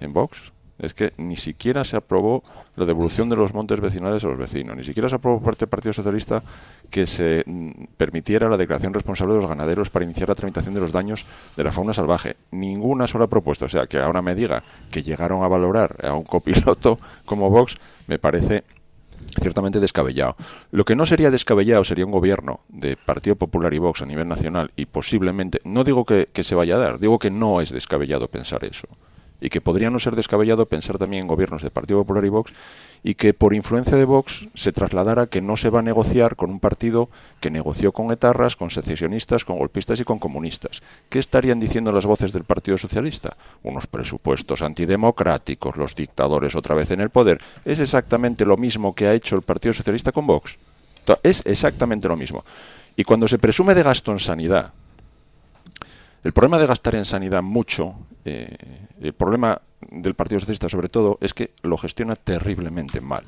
¿En 0.00 0.14
Vox? 0.14 0.52
Es 0.80 0.94
que 0.94 1.12
ni 1.18 1.36
siquiera 1.36 1.84
se 1.84 1.96
aprobó 1.96 2.42
la 2.76 2.86
devolución 2.86 3.28
de 3.28 3.36
los 3.36 3.52
montes 3.54 3.80
vecinales 3.80 4.24
a 4.24 4.28
los 4.28 4.38
vecinos, 4.38 4.76
ni 4.76 4.84
siquiera 4.84 5.08
se 5.08 5.16
aprobó 5.16 5.36
por 5.36 5.46
parte 5.46 5.60
del 5.60 5.68
Partido 5.68 5.92
Socialista 5.92 6.42
que 6.90 7.06
se 7.06 7.44
mm, 7.46 7.70
permitiera 7.96 8.48
la 8.48 8.56
declaración 8.56 8.94
responsable 8.94 9.34
de 9.34 9.40
los 9.40 9.48
ganaderos 9.48 9.90
para 9.90 10.04
iniciar 10.04 10.28
la 10.28 10.34
tramitación 10.34 10.74
de 10.74 10.80
los 10.80 10.92
daños 10.92 11.26
de 11.56 11.64
la 11.64 11.72
fauna 11.72 11.92
salvaje. 11.92 12.36
Ninguna 12.50 13.06
sola 13.06 13.26
propuesta. 13.26 13.66
O 13.66 13.68
sea, 13.68 13.86
que 13.86 13.98
ahora 13.98 14.22
me 14.22 14.34
diga 14.34 14.62
que 14.90 15.02
llegaron 15.02 15.42
a 15.42 15.48
valorar 15.48 15.96
a 16.02 16.14
un 16.14 16.24
copiloto 16.24 16.98
como 17.24 17.50
Vox, 17.50 17.76
me 18.06 18.18
parece 18.18 18.64
ciertamente 19.40 19.80
descabellado. 19.80 20.34
Lo 20.70 20.84
que 20.84 20.96
no 20.96 21.06
sería 21.06 21.30
descabellado 21.30 21.84
sería 21.84 22.06
un 22.06 22.12
gobierno 22.12 22.60
de 22.68 22.96
Partido 22.96 23.36
Popular 23.36 23.72
y 23.74 23.78
Vox 23.78 24.02
a 24.02 24.06
nivel 24.06 24.28
nacional 24.28 24.72
y 24.76 24.86
posiblemente, 24.86 25.60
no 25.64 25.84
digo 25.84 26.04
que, 26.04 26.28
se 26.42 26.54
vaya 26.54 26.76
a 26.76 26.78
dar, 26.78 26.98
digo 26.98 27.18
que 27.18 27.30
no 27.30 27.60
es 27.60 27.70
descabellado 27.70 28.28
pensar 28.28 28.64
eso. 28.64 28.88
Y 29.40 29.48
que 29.48 29.60
podría 29.60 29.90
no 29.90 29.98
ser 29.98 30.16
descabellado 30.16 30.66
pensar 30.66 30.98
también 30.98 31.22
en 31.22 31.28
gobiernos 31.28 31.62
de 31.62 31.70
Partido 31.70 32.00
Popular 32.00 32.24
y 32.24 32.28
Vox 32.28 32.52
y 33.02 33.14
que 33.14 33.32
por 33.32 33.54
influencia 33.54 33.96
de 33.96 34.04
Vox 34.04 34.46
se 34.54 34.72
trasladara 34.72 35.26
que 35.26 35.40
no 35.40 35.56
se 35.56 35.70
va 35.70 35.80
a 35.80 35.82
negociar 35.82 36.36
con 36.36 36.50
un 36.50 36.60
partido 36.60 37.08
que 37.40 37.50
negoció 37.50 37.92
con 37.92 38.12
etarras, 38.12 38.56
con 38.56 38.70
secesionistas, 38.70 39.44
con 39.44 39.58
golpistas 39.58 40.00
y 40.00 40.04
con 40.04 40.18
comunistas. 40.18 40.82
¿Qué 41.08 41.18
estarían 41.18 41.60
diciendo 41.60 41.92
las 41.92 42.06
voces 42.06 42.32
del 42.32 42.44
Partido 42.44 42.76
Socialista? 42.76 43.36
Unos 43.62 43.86
presupuestos 43.86 44.62
antidemocráticos, 44.62 45.76
los 45.76 45.94
dictadores 45.94 46.54
otra 46.54 46.74
vez 46.74 46.90
en 46.90 47.00
el 47.00 47.10
poder. 47.10 47.40
Es 47.64 47.78
exactamente 47.78 48.44
lo 48.44 48.56
mismo 48.56 48.94
que 48.94 49.06
ha 49.06 49.14
hecho 49.14 49.36
el 49.36 49.42
Partido 49.42 49.72
Socialista 49.72 50.12
con 50.12 50.26
Vox. 50.26 50.56
Es 51.22 51.44
exactamente 51.46 52.08
lo 52.08 52.16
mismo. 52.16 52.44
Y 52.96 53.04
cuando 53.04 53.26
se 53.26 53.38
presume 53.38 53.74
de 53.74 53.82
gasto 53.82 54.12
en 54.12 54.20
sanidad, 54.20 54.72
el 56.22 56.32
problema 56.32 56.58
de 56.58 56.66
gastar 56.66 56.94
en 56.96 57.04
sanidad 57.04 57.42
mucho, 57.42 57.94
eh, 58.24 58.56
el 59.00 59.12
problema 59.12 59.60
del 59.90 60.14
Partido 60.14 60.40
Socialista 60.40 60.68
sobre 60.68 60.88
todo, 60.88 61.18
es 61.20 61.34
que 61.34 61.52
lo 61.62 61.78
gestiona 61.78 62.16
terriblemente 62.16 63.00
mal. 63.00 63.24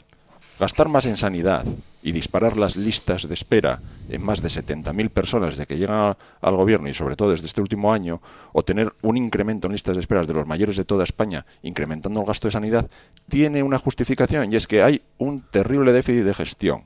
Gastar 0.61 0.89
más 0.89 1.07
en 1.07 1.17
sanidad 1.17 1.65
y 2.03 2.13
disparar 2.13 2.57
las 2.57 2.77
listas 2.77 3.27
de 3.27 3.35
espera 3.35 3.81
en 4.09 4.23
más 4.23 4.43
de 4.43 4.49
70.000 4.49 5.09
personas 5.09 5.51
desde 5.51 5.67
que 5.67 5.79
llegan 5.79 6.17
al 6.41 6.57
gobierno 6.57 6.89
y 6.89 6.95
sobre 6.95 7.17
todo 7.17 7.31
desde 7.31 7.47
este 7.47 7.61
último 7.61 7.93
año, 7.93 8.21
o 8.53 8.63
tener 8.63 8.93
un 9.03 9.17
incremento 9.17 9.67
en 9.67 9.73
listas 9.73 9.97
de 9.97 10.01
espera 10.01 10.23
de 10.25 10.35
los 10.35 10.47
mayores 10.47 10.77
de 10.77 10.85
toda 10.85 11.05
España, 11.05 11.47
incrementando 11.63 12.21
el 12.21 12.27
gasto 12.27 12.49
de 12.49 12.53
sanidad, 12.53 12.89
tiene 13.29 13.63
una 13.63 13.79
justificación 13.79 14.53
y 14.53 14.57
es 14.57 14.67
que 14.67 14.83
hay 14.83 15.03
un 15.19 15.41
terrible 15.41 15.93
déficit 15.93 16.25
de 16.25 16.35
gestión. 16.35 16.85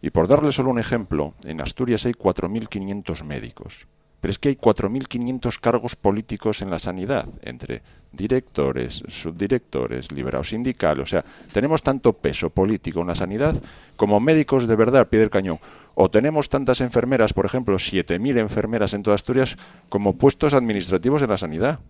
Y 0.00 0.10
por 0.10 0.28
darle 0.28 0.52
solo 0.52 0.70
un 0.70 0.78
ejemplo, 0.78 1.34
en 1.44 1.60
Asturias 1.60 2.06
hay 2.06 2.12
4.500 2.12 3.24
médicos. 3.24 3.86
Pero 4.20 4.30
es 4.30 4.38
que 4.38 4.48
hay 4.48 4.56
4.500 4.56 5.60
cargos 5.60 5.94
políticos 5.94 6.62
en 6.62 6.70
la 6.70 6.78
sanidad, 6.78 7.28
entre 7.42 7.82
directores, 8.12 9.02
subdirectores, 9.08 10.10
liberados 10.10 10.48
sindicales. 10.48 11.02
O 11.02 11.06
sea, 11.06 11.24
tenemos 11.52 11.82
tanto 11.82 12.14
peso 12.14 12.50
político 12.50 13.02
en 13.02 13.08
la 13.08 13.14
sanidad 13.14 13.54
como 13.96 14.18
médicos 14.18 14.66
de 14.66 14.74
verdad 14.74 15.02
al 15.02 15.08
pie 15.08 15.20
del 15.20 15.30
cañón. 15.30 15.60
O 15.94 16.10
tenemos 16.10 16.48
tantas 16.48 16.80
enfermeras, 16.80 17.32
por 17.32 17.46
ejemplo, 17.46 17.76
7.000 17.76 18.38
enfermeras 18.38 18.94
en 18.94 19.02
toda 19.02 19.14
Asturias, 19.14 19.56
como 19.88 20.16
puestos 20.16 20.54
administrativos 20.54 21.22
en 21.22 21.30
la 21.30 21.38
sanidad. 21.38 21.80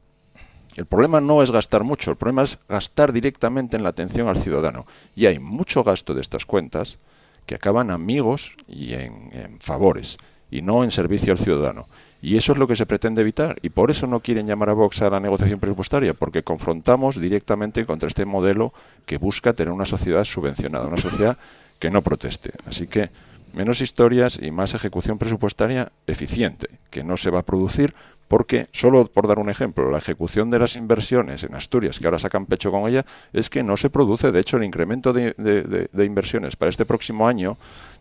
El 0.77 0.87
problema 0.87 1.21
no 1.21 1.43
es 1.43 1.51
gastar 1.51 1.85
mucho, 1.85 2.11
el 2.11 2.17
problema 2.17 2.43
es 2.43 2.59
gastar 2.69 3.13
directamente 3.13 3.77
en 3.77 3.83
la 3.83 3.89
atención 3.89 4.29
al 4.29 4.37
ciudadano. 4.37 4.87
Y 5.15 5.27
hay 5.27 5.39
mucho 5.39 5.83
gasto 5.83 6.13
de 6.13 6.21
estas 6.21 6.45
cuentas 6.45 6.99
que 7.47 7.55
acaban 7.55 7.91
amigos 7.91 8.57
y 8.69 8.93
en 8.93 9.59
favores, 9.61 10.19
y 10.51 10.61
no 10.63 10.85
en 10.85 10.91
servicio 10.91 11.33
al 11.33 11.39
ciudadano. 11.39 11.87
Y 12.27 12.37
eso 12.37 12.51
es 12.51 12.59
lo 12.59 12.67
que 12.67 12.75
se 12.75 12.87
pretende 12.87 13.21
evitar. 13.21 13.57
Y 13.63 13.69
por 13.69 13.89
eso 13.89 14.09
no 14.09 14.19
quieren 14.19 14.49
llamar 14.49 14.71
a 14.71 14.73
Vox 14.73 15.01
a 15.01 15.09
la 15.09 15.21
negociación 15.21 15.61
presupuestaria, 15.61 16.13
porque 16.13 16.43
confrontamos 16.43 17.21
directamente 17.21 17.87
contra 17.87 18.09
este 18.09 18.25
modelo 18.25 18.73
que 19.05 19.17
busca 19.17 19.53
tener 19.53 19.73
una 19.73 19.85
sociedad 19.85 20.25
subvencionada, 20.25 20.89
una 20.89 20.97
sociedad 20.97 21.39
que 21.79 21.89
no 21.89 22.03
proteste. 22.03 22.51
Así 22.67 22.89
que 22.89 23.11
menos 23.53 23.81
historias 23.81 24.41
y 24.43 24.51
más 24.51 24.75
ejecución 24.75 25.19
presupuestaria 25.19 25.93
eficiente, 26.09 26.69
que 26.91 27.05
no 27.05 27.17
se 27.17 27.31
va 27.31 27.39
a 27.39 27.45
producir 27.45 27.95
porque, 28.27 28.67
solo 28.73 29.05
por 29.05 29.29
dar 29.29 29.39
un 29.39 29.49
ejemplo, 29.49 29.89
la 29.89 29.99
ejecución 29.99 30.51
de 30.51 30.59
las 30.59 30.75
inversiones 30.75 31.45
en 31.45 31.55
Asturias, 31.55 32.01
que 32.01 32.07
ahora 32.07 32.19
sacan 32.19 32.47
pecho 32.47 32.73
con 32.73 32.89
ella, 32.89 33.07
es 33.33 33.49
que 33.49 33.63
no 33.63 33.77
se 33.77 33.89
produce. 33.89 34.33
De 34.33 34.41
hecho, 34.41 34.57
el 34.57 34.65
incremento 34.65 35.13
de, 35.13 35.33
de 35.37 36.05
inversiones 36.05 36.57
para 36.57 36.71
este 36.71 36.87
próximo 36.87 37.29
año 37.29 37.57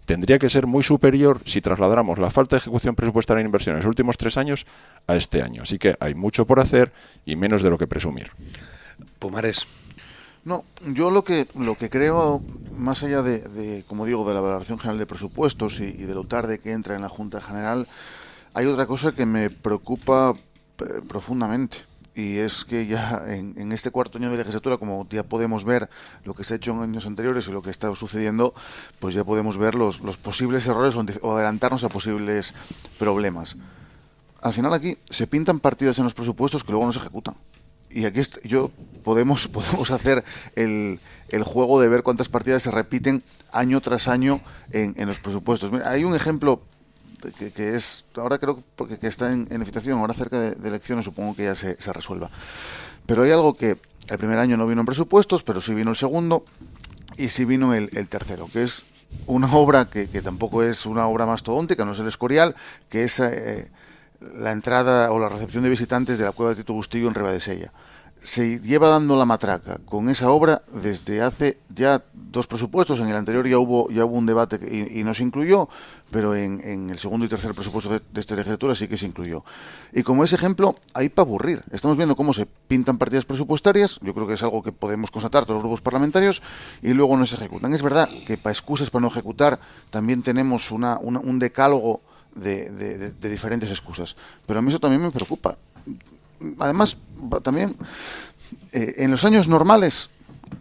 tendría 0.06 0.40
que 0.40 0.50
ser 0.50 0.68
muy 0.68 0.84
superior 0.84 1.42
si 1.46 1.62
trasladáramos 1.62 2.20
la 2.20 2.30
falta 2.30 2.56
de 2.56 2.60
ejecución 2.60 2.96
presupuestaria 2.96 3.42
en 3.42 3.48
inversión 3.48 3.76
en 3.76 3.80
los 3.80 3.88
últimos 3.88 4.18
tres 4.18 4.38
años 4.38 4.66
a 5.08 5.16
este 5.16 5.42
año. 5.42 5.64
Así 5.64 5.78
que 5.78 5.96
hay 6.00 6.16
mucho 6.16 6.46
por 6.46 6.60
hacer 6.60 6.94
y 7.26 7.36
menos 7.36 7.62
de 7.62 7.70
lo 7.70 7.78
que 7.78 7.88
presumir. 7.88 8.32
Pumares. 9.20 9.68
No, 10.46 10.64
yo 10.94 11.10
lo 11.10 11.24
que 11.24 11.48
lo 11.58 11.76
que 11.76 11.90
creo, 11.90 12.44
más 12.78 13.02
allá 13.02 13.24
de, 13.24 13.84
como 13.88 14.06
digo, 14.06 14.28
de 14.28 14.36
la 14.36 14.42
valoración 14.42 14.78
general 14.78 15.00
de 15.00 15.08
presupuestos 15.08 15.80
y, 15.80 15.92
de 15.92 16.14
lo 16.14 16.24
tarde 16.24 16.60
que 16.60 16.72
entra 16.72 16.96
en 16.96 17.02
la 17.02 17.10
Junta 17.10 17.42
General, 17.42 17.88
hay 18.54 18.68
otra 18.68 18.86
cosa 18.86 19.12
que 19.14 19.26
me 19.26 19.50
preocupa 19.50 20.36
eh, 20.82 21.02
profundamente 21.08 21.78
y 22.16 22.38
es 22.38 22.64
que 22.64 22.88
ya 22.88 23.24
en, 23.28 23.72
este 23.74 23.92
cuarto 23.92 24.18
año 24.18 24.32
de 24.32 24.38
legislatura, 24.38 24.78
como 24.78 25.06
ya 25.10 25.24
podemos 25.24 25.66
ver 25.66 25.90
lo 26.24 26.34
que 26.34 26.46
se 26.46 26.54
ha 26.54 26.58
hecho 26.58 26.72
en 26.72 26.82
años 26.82 27.06
anteriores 27.06 27.48
y 27.48 27.52
lo 27.52 27.62
que 27.62 27.70
está 27.70 27.94
sucediendo, 27.94 28.54
pues 29.00 29.14
ya 29.14 29.26
podemos 29.26 29.58
ver 29.58 29.76
los, 29.76 30.00
los 30.00 30.16
posibles 30.16 30.66
errores 30.66 30.96
o 31.22 31.36
adelantarnos 31.36 31.84
a 31.84 31.90
posibles 31.90 32.54
problemas. 32.98 33.58
Al 34.42 34.54
final 34.54 34.74
aquí 34.74 34.98
se 35.10 35.28
pintan 35.28 35.60
partidas 35.60 35.98
en 35.98 36.06
los 36.06 36.14
presupuestos 36.14 36.64
que 36.64 36.72
luego 36.72 36.86
no 36.86 36.94
se 36.94 37.00
ejecutan. 37.00 37.36
Y 37.90 38.06
aquí 38.06 38.22
yo 38.46 38.72
podemos, 39.04 39.48
podemos 39.50 39.92
hacer 39.92 40.24
el, 40.56 41.00
el 41.30 41.44
juego 41.44 41.82
de 41.82 41.90
ver 41.90 42.04
cuántas 42.04 42.30
partidas 42.30 42.64
se 42.64 42.72
repiten 42.72 43.24
año 43.52 43.82
tras 43.82 44.08
año 44.08 44.42
en, 44.72 44.96
en 44.98 45.08
los 45.08 45.20
presupuestos. 45.20 45.72
hay 45.84 46.06
un 46.06 46.16
ejemplo 46.16 46.62
que, 47.32 47.76
es, 47.76 48.06
ahora 48.16 48.38
creo 48.38 48.64
porque 48.76 48.98
que 48.98 49.08
está 49.08 49.32
en, 49.32 49.48
en 49.50 49.98
ahora 49.98 50.14
cerca 50.14 50.40
de, 50.40 50.68
elecciones 50.68 51.06
supongo 51.06 51.36
que 51.36 51.44
ya 51.44 51.56
se, 51.56 51.82
se 51.82 51.94
resuelva. 51.94 52.30
Pero 53.06 53.24
hay 53.24 53.32
algo 53.32 53.56
que 53.56 53.78
el 54.10 54.18
primer 54.18 54.40
año 54.40 54.58
no 54.58 54.68
vino 54.68 54.82
en 54.82 54.86
presupuestos, 54.86 55.44
pero 55.44 55.62
sí 55.62 55.74
vino 55.74 55.92
el 55.92 55.96
segundo 55.96 56.46
y 57.18 57.30
sí 57.30 57.46
vino 57.46 57.74
el, 57.74 57.90
tercero, 58.08 58.48
que 58.52 58.64
es 58.64 58.86
una 59.28 59.54
obra 59.54 59.86
que, 59.86 60.08
que, 60.08 60.22
tampoco 60.22 60.64
es 60.64 60.86
una 60.86 61.08
obra 61.08 61.26
mastodóntica, 61.26 61.86
no 61.86 61.94
es 61.94 62.00
el 62.00 62.08
Escorial, 62.08 62.56
que 62.90 63.04
es 63.04 63.20
eh, 63.20 63.70
la 64.38 64.52
entrada 64.52 65.12
o 65.12 65.20
la 65.20 65.30
recepción 65.30 65.64
de 65.64 65.70
visitantes 65.70 66.20
de 66.20 66.26
la 66.26 66.32
cueva 66.32 66.52
de 66.52 66.58
Tito 66.58 66.74
Bustillo 66.74 67.08
en 67.08 67.40
Sella 67.40 67.72
se 68.22 68.60
lleva 68.60 68.90
dando 68.90 69.16
la 69.16 69.26
matraca 69.26 69.78
con 69.86 70.10
esa 70.10 70.32
obra 70.32 70.64
desde 70.74 71.22
hace 71.22 71.60
ya 71.70 72.04
dos 72.14 72.48
presupuestos. 72.48 73.00
En 73.00 73.08
el 73.08 73.16
anterior 73.16 73.48
ya 73.48 73.60
hubo 73.60 73.90
ya 73.92 74.04
hubo 74.04 74.18
un 74.18 74.26
debate 74.26 74.60
y, 74.92 75.04
no 75.04 75.14
se 75.14 75.22
incluyó, 75.22 75.70
pero 76.10 76.36
en, 76.36 76.90
el 76.90 76.98
segundo 76.98 77.26
y 77.26 77.30
tercer 77.30 77.54
presupuesto 77.54 77.92
de, 77.92 78.02
esta 78.16 78.36
legislatura 78.36 78.74
sí 78.74 78.88
que 78.88 78.98
se 78.98 79.06
incluyó. 79.06 79.44
Y 79.94 80.02
como 80.02 80.24
ese 80.24 80.36
ejemplo, 80.36 80.76
hay 80.94 81.10
para 81.10 81.28
aburrir. 81.28 81.62
Estamos 81.72 81.98
viendo 81.98 82.16
cómo 82.16 82.34
se 82.34 82.46
pintan 82.46 82.98
partidas 82.98 83.26
presupuestarias, 83.26 84.00
yo 84.02 84.14
creo 84.16 84.26
que 84.28 84.34
es 84.34 84.44
algo 84.44 84.64
que 84.64 84.72
podemos 84.72 85.12
constatar 85.12 85.46
todos 85.46 85.58
los 85.58 85.64
grupos 85.64 85.82
parlamentarios, 85.82 86.42
y 86.82 86.94
luego 86.94 87.16
no 87.18 87.28
se 87.28 87.36
ejecutan. 87.36 87.74
Es 87.74 87.84
verdad 87.84 88.10
que 88.26 88.38
para 88.38 88.54
excusas 88.54 88.90
para 88.90 89.02
no 89.02 89.08
ejecutar 89.10 89.60
también 89.92 90.24
tenemos 90.24 90.72
una, 90.72 90.98
un 90.98 91.38
decálogo 91.38 92.02
de, 92.34 92.72
de 92.72 93.30
diferentes 93.30 93.70
excusas. 93.70 94.16
Pero 94.48 94.60
a 94.60 94.62
mí 94.64 94.70
eso 94.70 94.80
también 94.80 95.02
me 95.02 95.12
preocupa 95.12 95.58
además, 96.60 96.98
también, 97.44 97.76
eh, 98.72 98.94
en 98.98 99.12
los 99.12 99.24
años 99.26 99.48
normales 99.48 100.10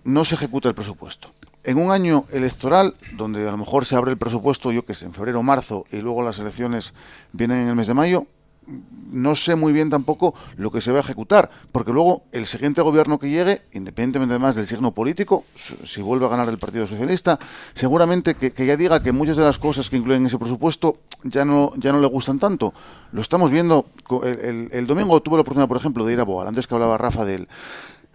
no 0.04 0.24
se 0.24 0.34
ejecuta 0.34 0.68
el 0.68 0.74
presupuesto. 0.74 1.30
En 1.62 1.78
un 1.78 1.90
año 1.90 2.26
electoral, 2.30 2.94
donde 3.16 3.46
a 3.48 3.50
lo 3.50 3.56
mejor 3.56 3.86
se 3.86 3.96
abre 3.96 4.10
el 4.10 4.18
presupuesto, 4.18 4.70
yo 4.70 4.84
que 4.84 4.94
sé, 4.94 5.06
en 5.06 5.14
febrero 5.14 5.40
o 5.40 5.42
marzo, 5.42 5.86
y 5.90 5.98
luego 5.98 6.22
las 6.22 6.38
elecciones 6.38 6.92
vienen 7.32 7.58
en 7.62 7.68
el 7.68 7.76
mes 7.76 7.86
de 7.86 7.94
mayo, 7.94 8.26
no 8.66 9.36
sé 9.36 9.54
muy 9.54 9.72
bien 9.72 9.90
tampoco 9.90 10.34
lo 10.56 10.70
que 10.70 10.80
se 10.80 10.90
va 10.90 10.98
a 10.98 11.00
ejecutar, 11.00 11.50
porque 11.72 11.92
luego 11.92 12.24
el 12.32 12.46
siguiente 12.46 12.82
gobierno 12.82 13.18
que 13.18 13.30
llegue, 13.30 13.62
independientemente 13.72 14.34
además 14.34 14.56
del 14.56 14.66
signo 14.66 14.92
político, 14.92 15.44
si 15.84 16.02
vuelve 16.02 16.26
a 16.26 16.28
ganar 16.28 16.48
el 16.48 16.58
Partido 16.58 16.86
Socialista, 16.86 17.38
seguramente 17.74 18.34
que, 18.34 18.66
ya 18.66 18.76
diga 18.76 19.02
que 19.02 19.12
muchas 19.12 19.36
de 19.36 19.44
las 19.44 19.58
cosas 19.58 19.88
que 19.88 19.96
incluyen 19.96 20.26
ese 20.26 20.38
presupuesto 20.38 20.98
ya 21.22 21.44
no, 21.44 21.72
ya 21.76 21.92
no 21.92 22.00
le 22.00 22.08
gustan 22.08 22.38
tanto. 22.38 22.74
Lo 23.12 23.22
estamos 23.22 23.50
viendo, 23.50 23.86
el, 24.24 24.86
domingo 24.86 25.20
tuve 25.22 25.36
la 25.36 25.42
oportunidad, 25.42 25.68
por 25.68 25.76
ejemplo, 25.76 26.04
de 26.04 26.12
ir 26.12 26.20
a 26.20 26.24
Boal, 26.24 26.48
antes 26.48 26.66
que 26.66 26.74
hablaba 26.74 26.98
Rafa 26.98 27.24
del, 27.24 27.48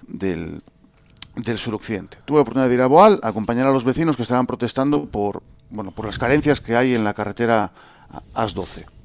del, 0.05 0.61
del 1.35 1.57
suroccidente. 1.57 2.17
Tuve 2.25 2.37
la 2.37 2.41
oportunidad 2.41 2.67
de 2.67 2.75
ir 2.75 2.81
a 2.81 2.87
Boal, 2.87 3.19
a 3.23 3.29
acompañar 3.29 3.67
a 3.67 3.71
los 3.71 3.85
vecinos 3.85 4.17
que 4.17 4.23
estaban 4.23 4.45
protestando 4.45 5.05
por, 5.05 5.43
bueno, 5.69 5.91
por 5.91 6.05
las 6.05 6.19
carencias 6.19 6.59
que 6.59 6.75
hay 6.75 6.93
en 6.93 7.05
la 7.05 7.13
carretera 7.13 7.71
AS-12 8.33 8.98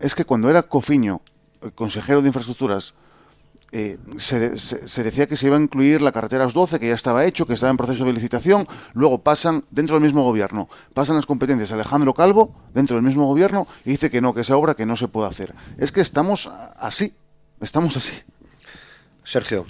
es 0.00 0.14
que 0.14 0.24
cuando 0.24 0.50
era 0.50 0.62
Cofiño, 0.62 1.20
eh, 1.62 1.70
consejero 1.74 2.22
de 2.22 2.28
infraestructuras, 2.28 2.94
eh, 3.74 3.96
se, 4.18 5.02
decía 5.02 5.26
que 5.26 5.34
se 5.34 5.46
iba 5.46 5.56
a 5.56 5.60
incluir 5.60 6.02
la 6.02 6.12
carretera 6.12 6.46
12, 6.46 6.78
que 6.78 6.88
ya 6.88 6.94
estaba 6.94 7.24
hecho, 7.24 7.46
que 7.46 7.54
estaba 7.54 7.70
en 7.70 7.78
proceso 7.78 8.04
de 8.04 8.12
licitación, 8.12 8.68
luego 8.92 9.22
pasan 9.22 9.64
dentro 9.70 9.94
del 9.94 10.02
mismo 10.02 10.24
gobierno, 10.24 10.68
pasan 10.92 11.16
las 11.16 11.24
competencias 11.24 11.72
Alejandro 11.72 12.12
Calvo 12.12 12.54
dentro 12.74 12.96
del 12.96 13.04
mismo 13.04 13.26
gobierno 13.26 13.66
y 13.86 13.92
dice 13.92 14.10
que 14.10 14.20
no, 14.20 14.34
que 14.34 14.42
esa 14.42 14.58
obra 14.58 14.74
que 14.74 14.84
no 14.84 14.94
se 14.94 15.08
puede 15.08 15.28
hacer. 15.28 15.54
Es 15.78 15.90
que 15.90 16.02
estamos 16.02 16.50
así, 16.76 17.14
estamos 17.60 17.96
así. 17.96 18.12
Sergio. 19.24 19.64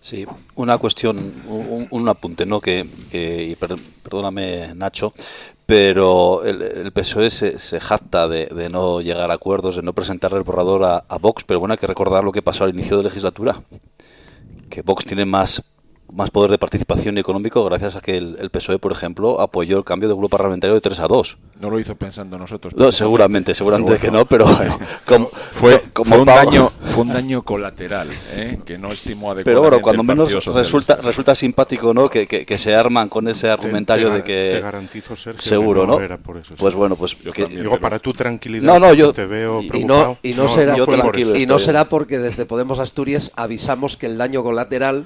Sí, 0.00 0.26
una 0.56 0.76
cuestión, 0.76 1.32
un, 1.48 2.08
apunte, 2.08 2.44
¿no? 2.44 2.60
Que, 2.60 2.84
y 3.10 3.56
perdóname, 4.02 4.74
Nacho, 4.74 5.14
pero 5.66 6.44
el, 6.44 6.92
PSOE 6.92 7.30
se, 7.30 7.58
se 7.58 7.80
jacta 7.80 8.28
de, 8.28 8.68
no 8.70 9.00
llegar 9.00 9.30
a 9.30 9.34
acuerdos, 9.34 9.76
de 9.76 9.82
no 9.82 9.92
presentar 9.92 10.32
el 10.32 10.42
borrador 10.42 10.84
a, 10.84 11.04
a, 11.08 11.18
Vox, 11.18 11.44
pero 11.44 11.60
bueno, 11.60 11.72
hay 11.72 11.78
que 11.78 11.86
recordar 11.86 12.22
lo 12.24 12.32
que 12.32 12.42
pasó 12.42 12.64
al 12.64 12.74
inicio 12.74 12.98
de 12.98 13.04
legislatura, 13.04 13.62
que 14.68 14.82
Vox 14.82 15.04
tiene 15.06 15.24
más 15.24 15.62
más 16.12 16.30
poder 16.30 16.50
de 16.50 16.58
participación 16.58 17.18
económico 17.18 17.64
gracias 17.64 17.96
a 17.96 18.00
que 18.00 18.16
el, 18.16 18.50
PSOE, 18.50 18.78
por 18.78 18.92
ejemplo, 18.92 19.40
apoyó 19.40 19.78
el 19.78 19.84
cambio 19.84 20.08
de 20.08 20.14
grupo 20.14 20.28
parlamentario 20.28 20.74
de 20.74 20.80
3 20.80 21.00
a 21.00 21.08
2. 21.08 21.38
No 21.60 21.70
lo 21.70 21.80
hizo 21.80 21.96
pensando 21.96 22.38
nosotros. 22.38 22.74
No, 22.76 22.92
seguramente, 22.92 23.54
seguramente 23.54 23.98
que 23.98 24.10
no, 24.10 24.24
pero 24.26 24.46
fue, 25.52 25.82
como 25.92 26.16
un 26.16 26.24
daño, 26.26 26.70
fue 26.92 27.02
un 27.02 27.08
daño 27.08 27.42
colateral, 27.42 28.08
¿eh? 28.32 28.58
que 28.64 28.78
no 28.78 28.92
estimó 28.92 29.32
adecuadamente 29.32 29.44
Pero 29.44 29.60
bueno, 29.60 29.80
cuando 29.80 30.02
el 30.02 30.08
menos 30.08 30.54
resulta, 30.54 30.96
resulta 30.96 31.34
simpático, 31.34 31.92
¿no? 31.94 32.08
Que, 32.08 32.26
que- 32.26 32.44
que 32.44 32.58
se 32.58 32.74
arman 32.74 33.08
con 33.08 33.26
ese 33.28 33.48
argumentario 33.48 34.10
te 34.10 34.16
de 34.16 34.22
que... 34.24 34.50
te 34.54 34.60
garantizo, 34.60 35.16
Sergio, 35.16 35.40
seguro, 35.42 35.82
que 35.82 35.86
¿no? 35.86 35.98
no 35.98 36.04
era 36.04 36.18
por 36.18 36.36
eso, 36.36 36.54
pues 36.56 36.74
bueno, 36.74 36.96
pues... 36.96 37.16
Yo 37.22 37.32
que- 37.32 37.42
también, 37.42 37.62
Digo, 37.62 37.78
para 37.78 37.98
tu 37.98 38.12
tranquilidad, 38.12 38.64
No, 38.64 38.78
no, 38.78 38.92
yo... 38.94 39.12
te 39.12 39.26
veo 39.26 39.62
Y 39.62 39.84
no, 39.84 40.18
y 40.22 40.34
no 40.34 40.48
será, 40.48 40.76
yo 40.76 40.86
y- 41.34 41.46
no 41.46 41.58
será 41.58 41.86
porque 41.86 42.18
desde 42.18 42.46
Podemos 42.46 42.78
Asturias 42.78 43.32
avisamos 43.36 43.96
que 43.96 44.06
el 44.06 44.18
daño 44.18 44.42
colateral 44.42 45.04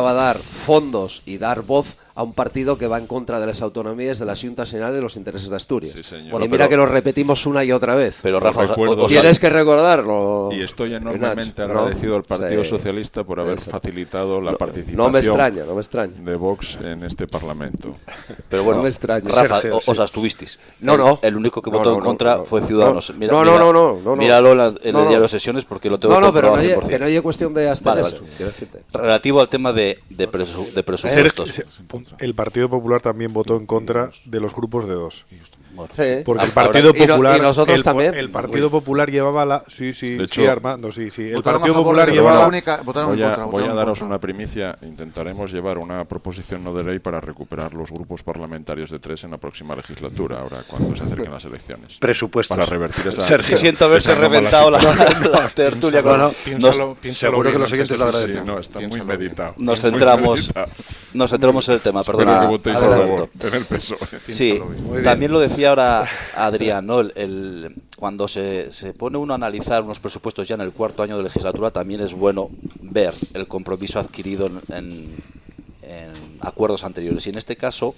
significaba 0.00 0.12
dar 0.14 0.38
fondos 0.38 1.22
y 1.26 1.38
dar 1.38 1.62
voz 1.62 1.96
a 2.20 2.22
un 2.22 2.34
partido 2.34 2.76
que 2.76 2.86
va 2.86 2.98
en 2.98 3.06
contra 3.06 3.40
de 3.40 3.46
las 3.46 3.62
autonomías 3.62 4.18
de 4.18 4.26
la 4.26 4.36
Junta 4.36 4.66
General 4.66 4.92
de 4.92 5.00
los 5.00 5.16
intereses 5.16 5.48
de 5.48 5.56
Asturias. 5.56 5.94
Sí, 5.94 6.02
señor. 6.02 6.26
y 6.26 6.30
Bueno, 6.32 6.46
mira 6.46 6.58
pero- 6.58 6.68
que 6.68 6.76
lo 6.76 6.84
repetimos 6.86 7.46
una 7.46 7.64
y 7.64 7.72
otra 7.72 7.94
vez. 7.94 8.18
Pero 8.22 8.38
Rafa, 8.40 8.66
recuerdo- 8.66 9.06
Tienes 9.06 9.38
que 9.38 9.48
recordarlo. 9.48 10.50
Y 10.52 10.60
estoy 10.62 10.90
Nacho, 10.90 11.08
enormemente 11.08 11.66
¿no? 11.66 11.72
agradecido 11.80 12.16
al 12.16 12.24
Partido 12.24 12.62
Sí. 12.62 12.68
Socialista 12.70 13.24
por 13.24 13.40
haber 13.40 13.56
Eso. 13.56 13.70
facilitado 13.70 14.38
la 14.42 14.52
participación 14.52 14.98
No 14.98 15.08
me 15.10 15.20
extraña, 15.20 15.64
no 15.64 15.74
me 15.74 15.80
extraña. 15.80 16.12
de 16.22 16.36
Vox 16.36 16.76
en 16.82 17.04
este 17.04 17.26
Parlamento. 17.26 17.96
Pero 18.50 18.64
bueno, 18.64 18.78
No 18.78 18.82
me 18.82 18.90
extraña. 18.90 19.24
Rafa, 19.30 19.60
Sergio, 19.62 19.78
o- 19.78 19.80
sí. 19.80 19.90
os 19.90 19.98
abstuvisteis. 19.98 20.58
No, 20.80 20.98
no. 20.98 21.18
El, 21.22 21.28
el 21.30 21.36
único 21.36 21.62
que 21.62 21.70
No, 21.70 21.78
votó 21.78 21.90
no, 21.90 21.96
en 21.96 22.00
no, 22.00 22.06
contra 22.06 22.36
no. 22.36 22.44
fue 22.44 22.60
Ciudadanos. 22.60 23.10
No, 23.10 23.16
Mira, 23.18 23.32
no, 23.32 23.44
no, 23.44 23.58
no, 23.58 23.72
no, 23.72 23.98
no. 24.04 24.16
Míralo 24.16 24.52
en, 24.52 24.58
No, 24.58 24.64
el 24.82 24.92
no. 24.92 25.00
diario 25.00 25.22
de 25.22 25.28
sesiones 25.28 25.64
porque 25.64 25.88
lo 25.88 25.98
tengo 25.98 26.12
No, 26.14 26.20
no, 26.20 26.32
pero 26.34 26.48
no 26.48 26.54
comprobado 26.54 26.80
hay, 26.82 26.86
100%. 26.86 26.88
que 26.90 26.98
no 26.98 27.04
hay 27.06 27.20
cuestión 27.20 27.54
de 27.54 27.62
decirte. 27.62 28.82
Relativo 28.92 29.40
al 29.40 29.48
tema 29.48 29.72
de, 29.72 29.98
de, 30.10 30.28
presu- 30.30 30.70
de 30.72 30.82
presupuestos. 30.82 31.62
El 32.18 32.34
Partido 32.34 32.68
Popular 32.68 33.00
también 33.00 33.32
votó 33.32 33.56
en 33.56 33.66
contra 33.66 34.10
de 34.24 34.40
los 34.40 34.54
grupos 34.54 34.88
de 34.88 34.94
dos. 34.94 35.24
Sí. 35.94 36.22
Porque 36.24 36.44
el 36.44 36.50
Partido 36.52 36.92
y 36.94 37.00
no- 37.00 37.14
Popular. 37.14 37.36
y 37.38 37.40
nosotros 37.40 37.76
el, 37.78 37.82
también. 37.84 38.14
El 38.14 38.30
Partido 38.30 38.70
Popular 38.70 39.10
llevaba 39.10 39.44
la. 39.44 39.64
Sí, 39.68 39.92
sí, 39.92 40.14
De 40.16 40.26
sí, 40.28 40.42
hecho, 40.42 40.50
Armando, 40.50 40.90
sí, 40.92 41.10
sí. 41.10 41.22
El 41.30 41.42
Partido 41.42 41.74
favor 41.74 41.84
Popular 41.84 42.10
llevaba. 42.10 42.46
única- 42.46 42.82
Voy 42.82 43.22
a, 43.22 43.26
contra, 43.28 43.44
voy 43.46 43.64
a 43.64 43.68
daros 43.74 43.98
contra. 43.98 44.06
una 44.06 44.18
primicia. 44.18 44.76
Intentaremos 44.82 45.52
llevar 45.52 45.78
una 45.78 46.04
proposición 46.04 46.62
no 46.64 46.72
de 46.74 46.84
ley 46.84 46.98
para 46.98 47.20
recuperar 47.20 47.74
los 47.74 47.90
grupos 47.90 48.22
parlamentarios 48.22 48.90
de 48.90 48.98
tres 48.98 49.24
en 49.24 49.30
la 49.32 49.38
próxima 49.38 49.74
legislatura, 49.76 50.40
ahora 50.40 50.62
cuando 50.66 50.96
se 50.96 51.04
acerquen 51.04 51.30
las 51.32 51.44
elecciones. 51.44 51.98
Presupuestos. 51.98 52.56
Para 52.56 52.66
revertir 52.68 53.06
esa. 53.08 53.22
Sergio. 53.22 53.56
Siento 53.56 53.84
haberse 53.86 54.14
reventado 54.14 54.70
la, 54.70 54.80
la 55.32 55.48
tertulia. 55.54 56.02
No, 56.02 56.08
con- 56.08 56.18
no, 56.18 56.26
nos- 56.28 56.34
Piénsalo, 56.36 56.96
piénsalo 57.00 57.30
seguro 57.32 57.52
que 57.52 57.58
los 57.58 57.70
de 57.70 57.98
lo 57.98 58.04
agradecen. 58.04 58.46
no, 58.46 58.58
está 58.58 58.78
muy 58.80 58.88
Piénsalo 58.88 59.04
meditado. 59.04 59.54
nos 59.58 59.80
centramos, 59.80 60.50
nos 61.14 61.30
centramos 61.30 61.68
en 61.68 61.74
el 61.74 61.80
tema. 61.80 62.02
Perdona, 62.02 62.40
que 62.40 62.46
votéis 62.46 62.76
a 62.76 62.86
Alberto. 62.86 63.06
favor 63.06 63.28
en 63.40 63.54
el 63.54 63.64
PSOE. 63.64 63.98
Sí, 64.28 64.60
Piénsalo 64.60 65.02
también 65.02 65.32
lo 65.32 65.38
decía 65.40 65.69
ahora 65.70 66.06
Adrián. 66.36 66.88
El, 67.16 67.74
cuando 67.96 68.28
se, 68.28 68.72
se 68.72 68.92
pone 68.92 69.18
uno 69.18 69.32
a 69.32 69.36
analizar 69.36 69.82
unos 69.82 70.00
presupuestos 70.00 70.46
ya 70.48 70.54
en 70.54 70.60
el 70.60 70.72
cuarto 70.72 71.02
año 71.02 71.16
de 71.16 71.22
legislatura, 71.24 71.70
también 71.70 72.00
es 72.00 72.12
bueno 72.14 72.50
ver 72.80 73.14
el 73.34 73.46
compromiso 73.46 73.98
adquirido 73.98 74.46
en, 74.46 74.60
en- 74.68 75.40
acuerdos 76.40 76.84
anteriores. 76.84 77.26
Y 77.26 77.30
en 77.30 77.36
este 77.38 77.56
caso, 77.56 77.94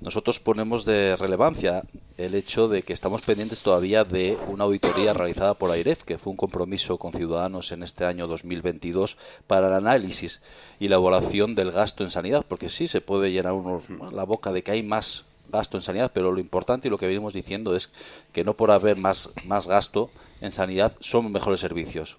nosotros 0.00 0.40
ponemos 0.40 0.84
de 0.84 1.16
relevancia 1.16 1.82
el 2.16 2.34
hecho 2.34 2.68
de 2.68 2.82
que 2.82 2.92
estamos 2.94 3.20
pendientes 3.22 3.60
todavía 3.62 4.04
de 4.04 4.38
una 4.48 4.64
auditoría 4.64 5.12
realizada 5.12 5.52
por 5.54 5.70
AIREF, 5.70 6.02
que 6.04 6.16
fue 6.18 6.30
un 6.30 6.36
compromiso 6.36 6.96
con 6.96 7.12
Ciudadanos 7.12 7.72
en 7.72 7.82
este 7.82 8.04
año 8.06 8.26
2022 8.26 9.16
para 9.46 9.68
el 9.68 9.74
análisis 9.74 10.40
y 10.80 10.88
la 10.88 10.96
evaluación 10.96 11.54
del 11.54 11.72
gasto 11.72 12.04
en 12.04 12.10
sanidad, 12.10 12.44
porque 12.48 12.70
sí 12.70 12.88
se 12.88 13.00
puede 13.02 13.32
llenar 13.32 13.52
uno 13.52 13.82
la 14.12 14.24
boca 14.24 14.52
de 14.52 14.62
que 14.62 14.70
hay 14.70 14.82
más 14.82 15.24
gasto 15.50 15.76
en 15.76 15.82
sanidad, 15.82 16.10
pero 16.14 16.32
lo 16.32 16.40
importante 16.40 16.88
y 16.88 16.90
lo 16.90 16.98
que 16.98 17.06
venimos 17.06 17.32
diciendo 17.32 17.76
es 17.76 17.90
que 18.32 18.44
no 18.44 18.54
por 18.54 18.70
haber 18.70 18.96
más, 18.96 19.30
más 19.44 19.66
gasto 19.66 20.10
en 20.40 20.52
sanidad 20.52 20.96
son 21.00 21.30
mejores 21.32 21.60
servicios. 21.60 22.16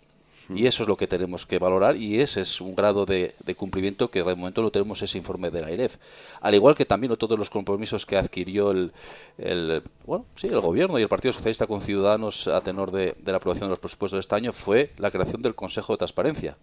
Y 0.56 0.66
eso 0.66 0.84
es 0.84 0.88
lo 0.88 0.96
que 0.96 1.08
tenemos 1.08 1.46
que 1.46 1.60
valorar 1.60 1.98
y 1.98 2.22
ese 2.22 2.40
es 2.40 2.62
un 2.62 2.74
grado 2.74 3.06
de, 3.06 3.36
de 3.44 3.56
cumplimiento 3.56 4.10
que 4.10 4.24
de 4.24 4.36
momento 4.36 4.62
no 4.62 4.72
tenemos 4.72 5.02
ese 5.02 5.18
informe 5.18 5.52
de 5.52 5.60
la 5.60 5.68
AIREF. 5.68 5.98
Al 6.40 6.56
igual 6.56 6.74
que 6.74 6.86
también 6.86 7.14
todos 7.18 7.38
los 7.38 7.50
compromisos 7.50 8.06
que 8.06 8.16
adquirió 8.16 8.72
el, 8.72 8.94
el, 9.38 9.84
bueno, 10.06 10.26
sí, 10.36 10.48
el 10.48 10.62
Gobierno 10.62 11.00
y 11.00 11.02
el 11.02 11.10
Partido 11.10 11.34
Socialista 11.34 11.68
con 11.68 11.82
Ciudadanos 11.82 12.48
a 12.48 12.62
tenor 12.62 12.92
de, 12.92 13.16
de 13.20 13.32
la 13.32 13.40
aprobación 13.40 13.68
de 13.68 13.72
los 13.72 13.80
presupuestos 13.80 14.18
de 14.18 14.22
este 14.22 14.36
año 14.36 14.54
fue 14.54 14.94
la 14.98 15.12
creación 15.12 15.42
del 15.42 15.54
Consejo 15.54 15.94
de 15.94 15.98
Transparencia. 15.98 16.56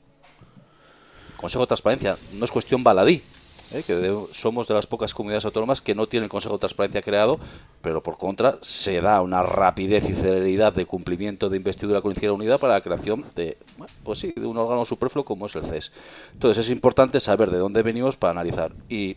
Consejo 1.37 1.65
de 1.65 1.67
Transparencia 1.67 2.17
no 2.33 2.47
es 2.47 2.51
cuestión 2.51 2.83
baladí, 2.83 3.23
¿eh? 3.73 3.83
que 3.87 3.95
de- 3.95 4.27
somos 4.33 4.69
de 4.69 4.75
las 4.75 4.87
pocas 4.87 5.15
comunidades 5.15 5.45
autónomas 5.45 5.81
que 5.81 5.95
no 5.95 6.07
tienen 6.07 6.25
el 6.25 6.31
Consejo 6.31 6.55
de 6.55 6.61
Transparencia 6.61 7.03
creado, 7.03 7.39
pero 7.83 8.03
por 8.03 8.17
contra 8.19 8.59
se 8.61 9.01
da 9.01 9.21
una 9.23 9.43
rapidez 9.43 10.09
y 10.09 10.15
celeridad 10.15 10.73
de 10.73 10.87
cumplimiento 10.87 11.49
de 11.49 11.57
investidura 11.57 12.01
con 12.01 12.13
Izquierda 12.13 12.35
Unida 12.35 12.59
para 12.59 12.75
la 12.75 12.81
creación 12.81 13.25
de, 13.35 13.57
pues 14.03 14.19
sí, 14.19 14.33
de 14.37 14.47
un 14.47 14.57
órgano 14.59 14.85
superfluo 14.85 15.25
como 15.25 15.47
es 15.47 15.55
el 15.57 15.65
CES. 15.65 15.93
Entonces 16.33 16.67
es 16.67 16.71
importante 16.71 17.21
saber 17.21 17.51
de 17.51 17.59
dónde 17.59 17.83
venimos 17.83 18.17
para 18.17 18.33
analizar. 18.33 18.73
Y 18.89 19.17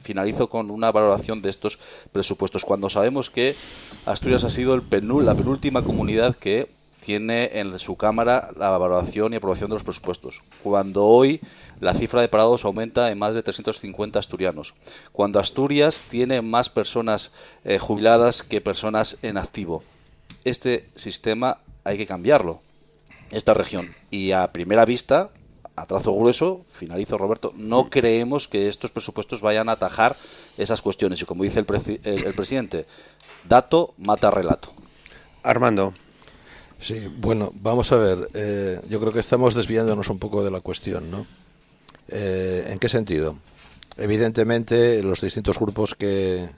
finalizo 0.00 0.48
con 0.48 0.70
una 0.70 0.92
valoración 0.92 1.42
de 1.42 1.50
estos 1.50 1.78
presupuestos. 2.12 2.64
Cuando 2.64 2.88
sabemos 2.88 3.28
que 3.28 3.56
Asturias 4.04 4.44
ha 4.44 4.50
sido 4.50 4.74
el 4.74 4.82
la 5.24 5.34
penúltima 5.34 5.82
comunidad 5.82 6.36
que 6.36 6.68
tiene 7.06 7.60
en 7.60 7.78
su 7.78 7.94
Cámara 7.96 8.50
la 8.58 8.68
valoración 8.76 9.32
y 9.32 9.36
aprobación 9.36 9.70
de 9.70 9.74
los 9.76 9.84
presupuestos. 9.84 10.42
Cuando 10.64 11.04
hoy 11.06 11.40
la 11.78 11.94
cifra 11.94 12.20
de 12.20 12.26
parados 12.28 12.64
aumenta 12.64 13.12
en 13.12 13.18
más 13.18 13.32
de 13.32 13.44
350 13.44 14.18
asturianos. 14.18 14.74
Cuando 15.12 15.38
Asturias 15.38 16.02
tiene 16.08 16.42
más 16.42 16.68
personas 16.68 17.30
eh, 17.64 17.78
jubiladas 17.78 18.42
que 18.42 18.60
personas 18.60 19.18
en 19.22 19.38
activo. 19.38 19.84
Este 20.44 20.88
sistema 20.96 21.58
hay 21.84 21.96
que 21.96 22.06
cambiarlo. 22.06 22.60
Esta 23.30 23.54
región. 23.54 23.94
Y 24.10 24.32
a 24.32 24.50
primera 24.52 24.84
vista, 24.84 25.30
a 25.76 25.86
trazo 25.86 26.12
grueso, 26.12 26.64
finalizo 26.68 27.18
Roberto, 27.18 27.52
no 27.56 27.88
creemos 27.88 28.48
que 28.48 28.66
estos 28.68 28.90
presupuestos 28.90 29.42
vayan 29.42 29.68
a 29.68 29.72
atajar 29.72 30.16
esas 30.58 30.82
cuestiones. 30.82 31.22
Y 31.22 31.24
como 31.24 31.44
dice 31.44 31.60
el, 31.60 31.66
presi- 31.68 32.00
el- 32.02 32.24
el 32.26 32.34
presidente, 32.34 32.84
dato 33.48 33.94
mata 33.96 34.30
relato. 34.32 34.72
Armando. 35.44 35.94
Sí, 36.78 37.10
bueno, 37.18 37.52
vamos 37.60 37.90
a 37.92 37.96
ver. 37.96 38.28
eh, 38.34 38.80
yo 38.88 39.00
creo 39.00 39.12
que 39.12 39.20
estamos 39.20 39.54
desviándonos 39.54 40.08
un 40.08 40.18
poco 40.18 40.44
de 40.44 40.50
la 40.50 40.60
cuestión, 40.60 41.10
¿no? 41.10 41.26
Eh, 42.08 42.66
¿En 42.68 42.78
qué 42.78 42.88
sentido? 42.88 43.36
Evidentemente, 43.96 45.02
los 45.02 45.20
distintos 45.20 45.58
grupos 45.58 45.94
que, 45.94 46.48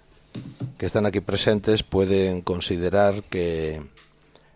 que 0.77 0.87
están 0.87 1.07
aquí 1.07 1.21
presentes 1.21 1.83
pueden 1.83 2.43
considerar 2.43 3.23
que 3.31 3.81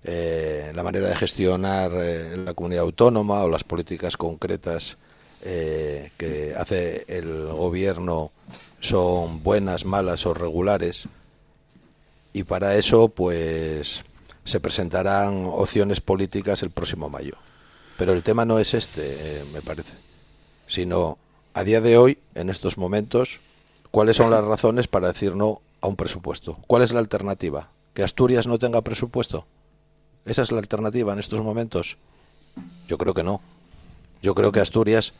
eh, 0.04 0.72
la 0.74 0.82
manera 0.82 1.08
de 1.08 1.16
gestionar 1.16 1.92
la 1.92 2.54
comunidad 2.54 2.82
autónoma 2.82 3.44
o 3.44 3.48
las 3.48 3.64
políticas 3.64 4.16
concretas 4.16 4.96
que 5.42 6.54
hace 6.56 7.04
el 7.08 7.48
gobierno 7.48 8.30
son 8.78 9.42
buenas, 9.42 9.84
malas 9.84 10.24
o 10.24 10.34
regulares 10.34 11.08
y 12.32 12.44
para 12.44 12.76
eso 12.76 13.08
pues 13.08 14.04
se 14.44 14.60
presentarán 14.60 15.44
opciones 15.46 16.00
políticas 16.00 16.62
el 16.62 16.70
próximo 16.70 17.08
mayo. 17.08 17.34
Pero 17.98 18.12
el 18.12 18.22
tema 18.22 18.44
no 18.44 18.58
es 18.58 18.74
este, 18.74 19.02
eh, 19.04 19.44
me 19.52 19.62
parece, 19.62 19.94
sino 20.66 21.18
a 21.54 21.64
día 21.64 21.80
de 21.80 21.98
hoy, 21.98 22.18
en 22.34 22.50
estos 22.50 22.78
momentos, 22.78 23.40
cuáles 23.90 24.16
son 24.16 24.30
las 24.30 24.44
razones 24.44 24.88
para 24.88 25.08
decir 25.08 25.36
no 25.36 25.60
a 25.80 25.86
un 25.86 25.96
presupuesto. 25.96 26.58
¿Cuál 26.66 26.82
es 26.82 26.92
la 26.92 27.00
alternativa? 27.00 27.68
¿Que 27.94 28.02
Asturias 28.02 28.46
no 28.46 28.58
tenga 28.58 28.80
presupuesto? 28.80 29.46
¿Esa 30.24 30.42
es 30.42 30.52
la 30.52 30.58
alternativa 30.58 31.12
en 31.12 31.18
estos 31.18 31.42
momentos? 31.42 31.98
Yo 32.88 32.96
creo 32.96 33.12
que 33.12 33.22
no. 33.22 33.40
Yo 34.22 34.34
creo 34.34 34.52
que 34.52 34.60
Asturias, 34.60 35.12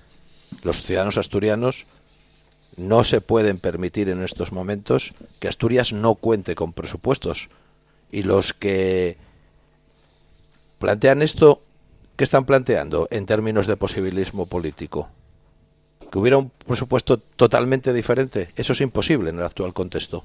los 0.62 0.82
ciudadanos 0.82 1.18
asturianos, 1.18 1.86
no 2.76 3.04
se 3.04 3.20
pueden 3.20 3.58
permitir 3.58 4.08
en 4.08 4.22
estos 4.22 4.52
momentos 4.52 5.12
que 5.40 5.48
Asturias 5.48 5.92
no 5.92 6.14
cuente 6.14 6.54
con 6.54 6.72
presupuestos. 6.72 7.50
Y 8.12 8.22
los 8.22 8.52
que 8.52 9.16
plantean 10.78 11.22
esto, 11.22 11.60
¿qué 12.16 12.24
están 12.24 12.44
planteando 12.44 13.08
en 13.10 13.26
términos 13.26 13.66
de 13.66 13.76
posibilismo 13.76 14.46
político? 14.46 15.10
Que 16.10 16.18
hubiera 16.18 16.36
un 16.36 16.50
presupuesto 16.50 17.18
totalmente 17.18 17.92
diferente. 17.92 18.50
Eso 18.54 18.74
es 18.74 18.80
imposible 18.82 19.30
en 19.30 19.38
el 19.38 19.44
actual 19.44 19.72
contexto. 19.72 20.24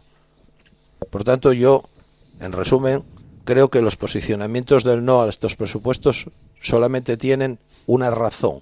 Por 1.10 1.24
tanto, 1.24 1.54
yo, 1.54 1.86
en 2.42 2.52
resumen, 2.52 3.04
creo 3.46 3.70
que 3.70 3.82
los 3.82 3.96
posicionamientos 3.96 4.84
del 4.84 5.06
no 5.06 5.22
a 5.22 5.30
estos 5.30 5.56
presupuestos 5.56 6.30
solamente 6.60 7.16
tienen 7.16 7.58
una 7.86 8.12
razón, 8.12 8.62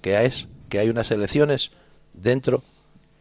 que 0.00 0.24
es 0.24 0.46
que 0.68 0.78
hay 0.78 0.88
unas 0.88 1.10
elecciones 1.10 1.72
dentro 2.14 2.62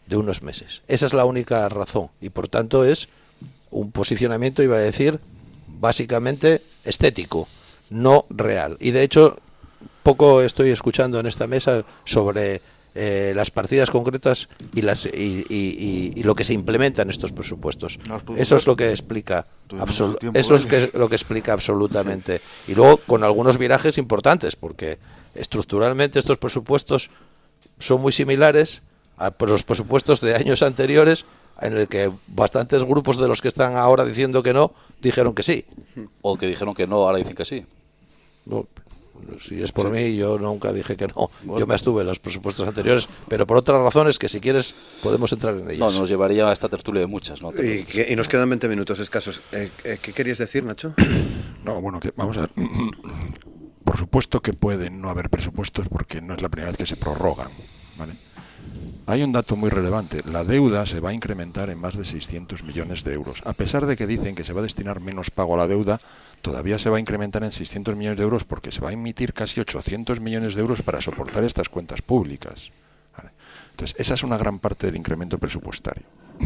de 0.06 0.18
unos 0.18 0.44
meses. 0.44 0.84
Esa 0.88 1.08
es 1.08 1.14
la 1.14 1.26
única 1.26 1.68
razón 1.70 2.10
y 2.22 2.30
por 2.30 2.48
tanto 2.48 2.86
es 2.86 3.10
un 3.72 3.92
posicionamiento, 3.92 4.62
iba 4.62 4.76
a 4.76 4.80
decir, 4.80 5.20
básicamente 5.80 6.62
estético, 6.84 7.48
no 7.90 8.26
real. 8.30 8.78
Y 8.80 8.92
de 8.92 9.04
hecho, 9.04 9.38
poco 10.04 10.42
estoy 10.42 10.70
escuchando 10.70 11.20
en 11.20 11.26
esta 11.26 11.48
mesa 11.48 11.84
sobre 12.04 12.62
eh, 12.96 13.34
las 13.36 13.52
partidas 13.52 13.90
concretas 13.90 14.50
y, 14.74 14.82
las, 14.82 15.06
y, 15.06 15.46
y, 15.50 16.24
lo 16.24 16.36
que 16.36 16.44
se 16.44 16.54
implementa 16.54 17.04
en 17.04 17.10
estos 17.10 17.32
presupuestos. 17.32 18.00
eso 18.36 18.56
es 18.56 18.68
lo 18.68 18.76
que 18.76 18.90
explica 18.90 19.46
eso 20.34 20.56
es 20.56 20.66
que, 20.66 20.98
lo 20.98 21.08
que 21.08 21.16
explica 21.16 21.54
absolutamente. 21.54 22.42
Y 22.68 22.74
luego 22.74 22.98
con 22.98 23.24
algunos 23.24 23.58
virajes 23.58 23.98
importantes, 23.98 24.56
porque 24.56 24.98
estructuralmente 25.36 26.20
estos 26.20 26.38
presupuestos 26.38 27.12
son 27.78 28.02
muy 28.02 28.12
similares 28.12 28.82
a 29.18 29.32
los 29.40 29.64
presupuestos 29.64 30.22
de 30.22 30.36
años 30.36 30.64
anteriores 30.64 31.26
en 31.62 31.78
el 31.78 31.88
que 31.88 32.12
bastantes 32.28 32.84
grupos 32.84 33.20
de 33.20 33.28
los 33.28 33.42
que 33.42 33.48
están 33.48 33.76
ahora 33.76 34.06
diciendo 34.06 34.44
que 34.44 34.54
no 34.54 34.72
dijeron 35.02 35.34
que 35.34 35.44
sí. 35.44 35.66
O 36.22 36.38
que 36.38 36.48
dijeron 36.48 36.74
que 36.74 36.88
no, 36.88 36.98
ahora 36.98 37.18
dicen 37.18 37.36
que 37.36 37.46
sí. 37.46 37.66
si 39.40 39.62
es 39.62 39.72
por 39.72 39.90
mí, 39.90 40.16
yo 40.16 40.38
nunca 40.38 40.72
dije 40.74 40.96
que 40.96 41.08
no. 41.08 41.30
Yo 41.58 41.68
me 41.68 41.76
estuve 41.76 42.02
en 42.02 42.08
los 42.08 42.20
presupuestos 42.20 42.68
anteriores, 42.68 43.08
pero 43.28 43.46
por 43.46 43.58
otras 43.58 43.82
razones 43.82 44.18
que 44.20 44.30
si 44.30 44.40
quieres 44.40 44.74
podemos 45.02 45.32
entrar 45.32 45.56
en 45.56 45.70
ellas. 45.70 45.94
No, 45.94 46.00
nos 46.00 46.10
llevaría 46.10 46.50
a 46.50 46.54
esta 46.54 46.70
tertulia 46.70 47.02
de 47.02 47.08
muchas. 47.08 47.42
¿no? 47.42 47.52
Y, 47.52 48.16
nos 48.16 48.28
quedan 48.28 48.50
20 48.50 48.68
minutos 48.68 49.00
escasos. 49.00 49.42
Eh, 49.52 49.70
eh, 49.84 49.98
¿Qué 50.02 50.14
querías 50.14 50.38
decir, 50.38 50.64
Nacho? 50.64 50.94
No, 51.62 51.82
bueno, 51.82 52.00
que 52.00 52.14
vamos 52.16 52.38
a 52.38 52.42
ver. 52.42 52.52
Por 53.84 53.98
supuesto 53.98 54.42
que 54.42 54.54
pueden 54.54 55.02
no 55.02 55.10
haber 55.10 55.30
presupuestos 55.30 55.90
porque 55.90 56.22
no 56.22 56.34
es 56.34 56.42
la 56.42 56.48
primera 56.48 56.72
vez 56.72 56.78
que 56.78 56.86
se 56.86 56.96
prorrogan. 56.96 57.50
¿vale? 57.98 58.14
Hay 59.10 59.24
un 59.24 59.32
dato 59.32 59.56
muy 59.56 59.72
relevante. 59.72 60.22
La 60.26 60.44
deuda 60.44 60.86
se 60.86 61.00
va 61.00 61.10
a 61.10 61.14
incrementar 61.14 61.72
en 61.72 61.80
más 61.80 61.98
de 61.98 62.06
600 62.06 62.64
millones 62.64 63.04
de 63.04 63.14
euros. 63.14 63.42
A 63.44 63.54
pesar 63.54 63.88
de 63.88 63.98
que 63.98 64.06
dicen 64.06 64.36
que 64.36 64.44
se 64.44 64.54
va 64.54 64.60
a 64.60 64.64
destinar 64.64 65.00
menos 65.00 65.32
pago 65.32 65.56
a 65.56 65.58
la 65.58 65.68
deuda, 65.68 66.00
todavía 66.44 66.78
se 66.78 66.92
va 66.92 66.98
a 66.98 67.00
incrementar 67.00 67.44
en 67.44 67.52
600 67.52 67.96
millones 67.96 68.20
de 68.20 68.24
euros 68.24 68.44
porque 68.44 68.72
se 68.72 68.82
va 68.82 68.90
a 68.90 68.94
emitir 68.94 69.34
casi 69.34 69.60
800 69.60 70.20
millones 70.20 70.54
de 70.54 70.62
euros 70.62 70.84
para 70.84 71.02
soportar 71.02 71.44
estas 71.44 71.70
cuentas 71.70 72.04
públicas. 72.04 72.72
Entonces, 73.72 74.00
esa 74.00 74.14
es 74.14 74.24
una 74.24 74.38
gran 74.38 74.60
parte 74.60 74.86
del 74.86 74.98
incremento 74.98 75.38
presupuestario. 75.38 76.04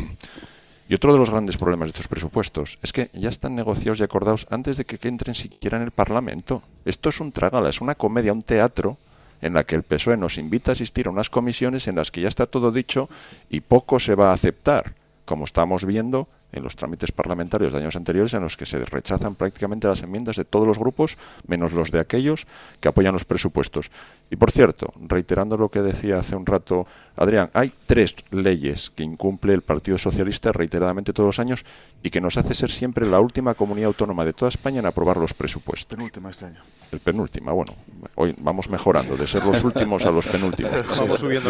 Y 0.89 0.95
otro 0.95 1.13
de 1.13 1.19
los 1.19 1.29
grandes 1.29 1.55
problemas 1.55 1.87
de 1.87 1.91
estos 1.91 2.09
presupuestos 2.09 2.77
es 2.83 2.91
que 2.91 3.09
ya 3.13 3.29
están 3.29 3.55
negociados 3.55 3.99
y 3.99 4.03
acordados 4.03 4.45
antes 4.49 4.75
de 4.75 4.85
que 4.85 5.07
entren 5.07 5.33
siquiera 5.33 5.77
en 5.77 5.83
el 5.83 5.91
Parlamento. 5.91 6.61
Esto 6.83 7.07
es 7.07 7.21
un 7.21 7.31
trágala, 7.31 7.69
es 7.69 7.79
una 7.79 7.95
comedia, 7.95 8.33
un 8.33 8.41
teatro 8.41 8.97
en 9.43 9.53
la 9.53 9.65
que 9.65 9.75
el 9.75 9.83
PSOE 9.83 10.17
nos 10.17 10.37
invita 10.37 10.71
a 10.71 10.73
asistir 10.73 11.07
a 11.07 11.11
unas 11.11 11.29
comisiones 11.29 11.87
en 11.87 11.95
las 11.95 12.11
que 12.11 12.21
ya 12.21 12.29
está 12.29 12.45
todo 12.45 12.71
dicho 12.71 13.09
y 13.49 13.61
poco 13.61 13.99
se 13.99 14.15
va 14.15 14.31
a 14.31 14.33
aceptar, 14.33 14.95
como 15.25 15.45
estamos 15.45 15.85
viendo 15.85 16.27
en 16.53 16.63
los 16.63 16.75
trámites 16.75 17.11
parlamentarios 17.11 17.73
de 17.73 17.79
años 17.79 17.95
anteriores 17.95 18.33
en 18.33 18.41
los 18.41 18.55
que 18.55 18.65
se 18.65 18.83
rechazan 18.85 19.35
prácticamente 19.35 19.87
las 19.87 20.01
enmiendas 20.03 20.37
de 20.37 20.45
todos 20.45 20.67
los 20.67 20.79
grupos, 20.79 21.17
menos 21.47 21.73
los 21.73 21.91
de 21.91 21.99
aquellos 21.99 22.47
que 22.79 22.87
apoyan 22.87 23.13
los 23.13 23.25
presupuestos. 23.25 23.91
Y 24.29 24.35
por 24.35 24.51
cierto, 24.51 24.91
reiterando 25.07 25.57
lo 25.57 25.69
que 25.69 25.81
decía 25.81 26.19
hace 26.19 26.35
un 26.35 26.45
rato 26.45 26.87
Adrián, 27.15 27.49
hay 27.53 27.71
tres 27.85 28.15
leyes 28.31 28.89
que 28.89 29.03
incumple 29.03 29.53
el 29.53 29.61
Partido 29.61 29.97
Socialista 29.97 30.51
reiteradamente 30.51 31.13
todos 31.13 31.27
los 31.27 31.39
años 31.39 31.63
y 32.01 32.09
que 32.09 32.21
nos 32.21 32.37
hace 32.37 32.53
ser 32.53 32.71
siempre 32.71 33.05
la 33.05 33.19
última 33.19 33.53
comunidad 33.53 33.87
autónoma 33.87 34.25
de 34.25 34.33
toda 34.33 34.49
España 34.49 34.79
en 34.79 34.85
aprobar 34.85 35.17
los 35.17 35.33
presupuestos. 35.33 35.95
Penúltima 35.95 36.31
este 36.31 36.45
año. 36.45 36.59
El 36.91 36.99
penúltima, 36.99 37.51
bueno, 37.51 37.73
hoy 38.15 38.35
vamos 38.41 38.69
mejorando, 38.69 39.15
de 39.15 39.27
ser 39.27 39.45
los 39.45 39.63
últimos 39.63 40.05
a 40.05 40.11
los 40.11 40.25
penúltimos. 40.27 40.71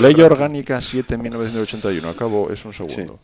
Ley 0.02 0.20
Orgánica 0.22 0.80
7-1981, 0.80 2.10
acabo, 2.10 2.52
es 2.52 2.64
un 2.66 2.74
segundo. 2.74 3.20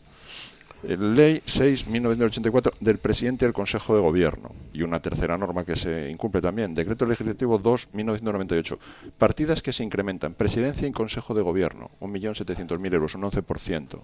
Ley 0.82 1.42
6-1984 1.46 2.72
del 2.80 2.98
presidente 2.98 3.44
del 3.44 3.52
Consejo 3.52 3.94
de 3.94 4.00
Gobierno 4.00 4.52
y 4.72 4.82
una 4.82 5.00
tercera 5.00 5.36
norma 5.36 5.64
que 5.64 5.76
se 5.76 6.10
incumple 6.10 6.40
también, 6.40 6.74
Decreto 6.74 7.04
Legislativo 7.06 7.60
2-1998. 7.60 8.78
Partidas 9.18 9.62
que 9.62 9.72
se 9.72 9.84
incrementan, 9.84 10.34
Presidencia 10.34 10.88
y 10.88 10.92
Consejo 10.92 11.34
de 11.34 11.42
Gobierno, 11.42 11.90
1.700.000 12.00 12.94
euros, 12.94 13.14
un 13.14 13.22
11%. 13.22 14.00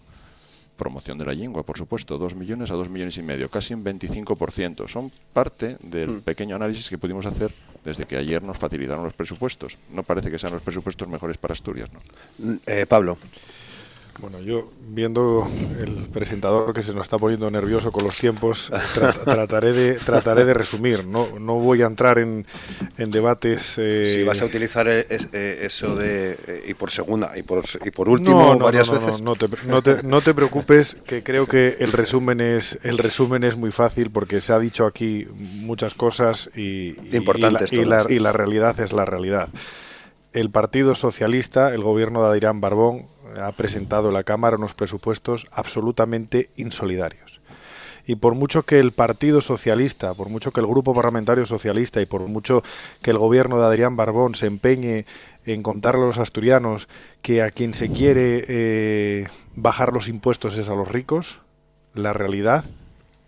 Promoción 0.77 1.17
de 1.17 1.25
la 1.25 1.33
lengua, 1.33 1.63
por 1.63 1.79
supuesto, 1.79 2.19
2 2.19 2.35
millones 2.35 2.71
a 2.71 2.75
2 2.75 2.91
millones 2.91 3.17
y 3.17 3.23
medio, 3.23 3.49
casi 3.49 3.73
un 3.73 3.83
25%. 3.83 4.87
Son 4.89 5.11
parte 5.33 5.79
del 5.81 6.11
hmm. 6.11 6.21
pequeño 6.21 6.57
análisis 6.57 6.91
que 6.91 6.99
pudimos 6.99 7.25
hacer 7.25 7.55
desde 7.83 8.05
que 8.05 8.19
ayer 8.19 8.43
nos 8.43 8.59
facilitaron 8.59 9.05
los 9.05 9.15
presupuestos. 9.15 9.79
No 9.95 10.03
parece 10.03 10.31
que 10.31 10.39
sean 10.39 10.53
los 10.53 10.63
presupuestos 10.63 11.09
mejores 11.09 11.39
para 11.39 11.53
Asturias, 11.53 11.89
¿no? 11.93 12.59
Eh, 12.67 12.85
Pablo. 12.85 13.17
Bueno, 14.19 14.41
yo 14.41 14.71
viendo 14.89 15.47
el 15.81 16.07
presentador 16.13 16.73
que 16.73 16.83
se 16.83 16.95
nos 16.95 17.05
está 17.05 17.19
poniendo 17.19 17.51
nervioso 17.51 17.93
con 17.93 18.05
los 18.05 18.17
tiempos, 18.17 18.73
trataré 19.25 19.73
de 19.73 19.95
trataré 19.95 20.45
de 20.45 20.55
resumir. 20.55 21.05
No 21.05 21.39
no 21.39 21.57
voy 21.57 21.83
a 21.83 21.87
entrar 21.87 22.19
en, 22.19 22.47
en 22.97 23.11
debates. 23.11 23.77
Eh... 23.79 24.15
Si 24.15 24.25
vas 24.25 24.41
a 24.41 24.47
utilizar 24.47 24.89
eh, 24.89 25.07
eso 25.63 25.97
de 25.97 26.39
eh, 26.47 26.65
y 26.69 26.75
por 26.75 26.91
segunda 26.91 27.37
y 27.37 27.43
por 27.43 27.65
y 27.85 27.91
por 27.91 28.09
último 28.09 28.55
no, 28.55 28.65
varias 28.65 28.89
veces. 28.89 29.21
No, 29.21 29.35
te, 29.35 29.49
no, 29.67 29.83
te, 29.83 30.03
no 30.03 30.21
te 30.23 30.33
preocupes, 30.33 30.97
que 31.07 31.23
creo 31.23 31.47
que 31.47 31.77
el 31.81 31.93
resumen 31.93 32.41
es 32.41 32.79
el 32.83 32.99
resumen 32.99 33.45
es 33.45 33.57
muy 33.57 33.71
fácil 33.71 34.11
porque 34.11 34.41
se 34.41 34.53
ha 34.53 34.59
dicho 34.59 34.87
aquí 34.87 35.27
muchas 35.37 35.95
cosas 35.95 36.51
y, 36.57 36.95
Importantes 37.15 37.73
y, 37.73 37.85
la, 37.85 38.07
y 38.09 38.19
la 38.19 38.33
realidad 38.33 38.79
es 38.81 38.93
la 38.93 39.05
realidad. 39.05 39.49
El 40.37 40.51
Partido 40.51 40.95
Socialista, 40.95 41.73
el 41.73 41.83
gobierno 41.83 42.21
de 42.21 42.29
Adrián 42.29 42.61
Barbón, 42.61 43.07
ha 43.41 43.51
presentado 43.53 44.13
la 44.13 44.23
Cámara 44.23 44.59
unos 44.59 44.75
presupuestos 44.75 45.47
absolutamente 45.51 46.51
insolidarios. 46.57 47.41
Y 48.07 48.17
por 48.17 48.35
mucho 48.35 48.65
que 48.65 48.79
el 48.79 48.93
Partido 48.93 49.41
Socialista, 49.41 50.13
por 50.13 50.29
mucho 50.29 50.51
que 50.53 50.61
el 50.61 50.67
Grupo 50.67 50.95
Parlamentario 50.95 51.47
Socialista 51.47 52.03
y 52.03 52.07
por 52.07 52.21
mucho 52.29 52.63
que 53.01 53.13
el 53.13 53.19
gobierno 53.19 53.59
de 53.59 53.65
Adrián 53.65 53.97
Barbón 53.97 54.35
se 54.35 54.45
empeñe 54.45 55.07
en 55.47 55.63
contarle 55.63 56.03
a 56.03 56.09
los 56.09 56.19
asturianos 56.19 56.87
que 57.23 57.43
a 57.43 57.51
quien 57.51 57.73
se 57.73 57.91
quiere 57.91 58.45
eh, 58.47 59.29
bajar 59.55 59.95
los 59.95 60.07
impuestos 60.07 60.59
es 60.59 60.69
a 60.69 60.75
los 60.75 60.89
ricos, 60.89 61.39
la 61.95 62.13
realidad 62.13 62.67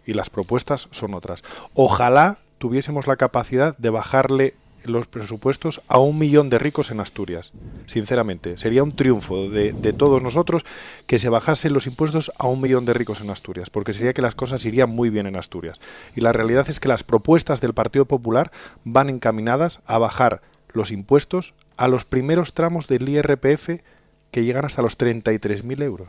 y 0.04 0.12
las 0.12 0.28
propuestas 0.28 0.88
son 0.90 1.14
otras. 1.14 1.42
Ojalá 1.72 2.36
tuviésemos 2.58 3.06
la 3.06 3.16
capacidad 3.16 3.74
de 3.78 3.88
bajarle 3.88 4.54
los 4.84 5.06
presupuestos 5.06 5.82
a 5.88 5.98
un 5.98 6.18
millón 6.18 6.50
de 6.50 6.58
ricos 6.58 6.90
en 6.90 7.00
Asturias. 7.00 7.52
Sinceramente, 7.86 8.58
sería 8.58 8.82
un 8.82 8.94
triunfo 8.94 9.48
de, 9.50 9.72
todos 9.92 10.22
nosotros 10.22 10.64
que 11.06 11.18
se 11.18 11.28
bajasen 11.28 11.72
los 11.72 11.86
impuestos 11.86 12.32
a 12.38 12.46
un 12.46 12.60
millón 12.60 12.84
de 12.84 12.94
ricos 12.94 13.20
en 13.20 13.30
Asturias, 13.30 13.70
porque 13.70 13.92
sería 13.92 14.12
que 14.12 14.22
las 14.22 14.34
cosas 14.34 14.64
irían 14.64 14.90
muy 14.90 15.10
bien 15.10 15.26
en 15.26 15.36
Asturias. 15.36 15.80
Y 16.14 16.20
la 16.20 16.32
realidad 16.32 16.68
es 16.68 16.80
que 16.80 16.88
las 16.88 17.02
propuestas 17.02 17.60
del 17.60 17.74
Partido 17.74 18.06
Popular 18.06 18.50
van 18.84 19.08
encaminadas 19.08 19.80
a 19.86 19.98
bajar 19.98 20.42
los 20.72 20.90
impuestos 20.90 21.54
a 21.76 21.88
los 21.88 22.04
primeros 22.04 22.54
tramos 22.54 22.86
del 22.86 23.08
IRPF 23.08 23.80
que 24.30 24.44
llegan 24.44 24.64
hasta 24.64 24.82
los 24.82 24.98
33.000 24.98 25.82
euros. 25.82 26.08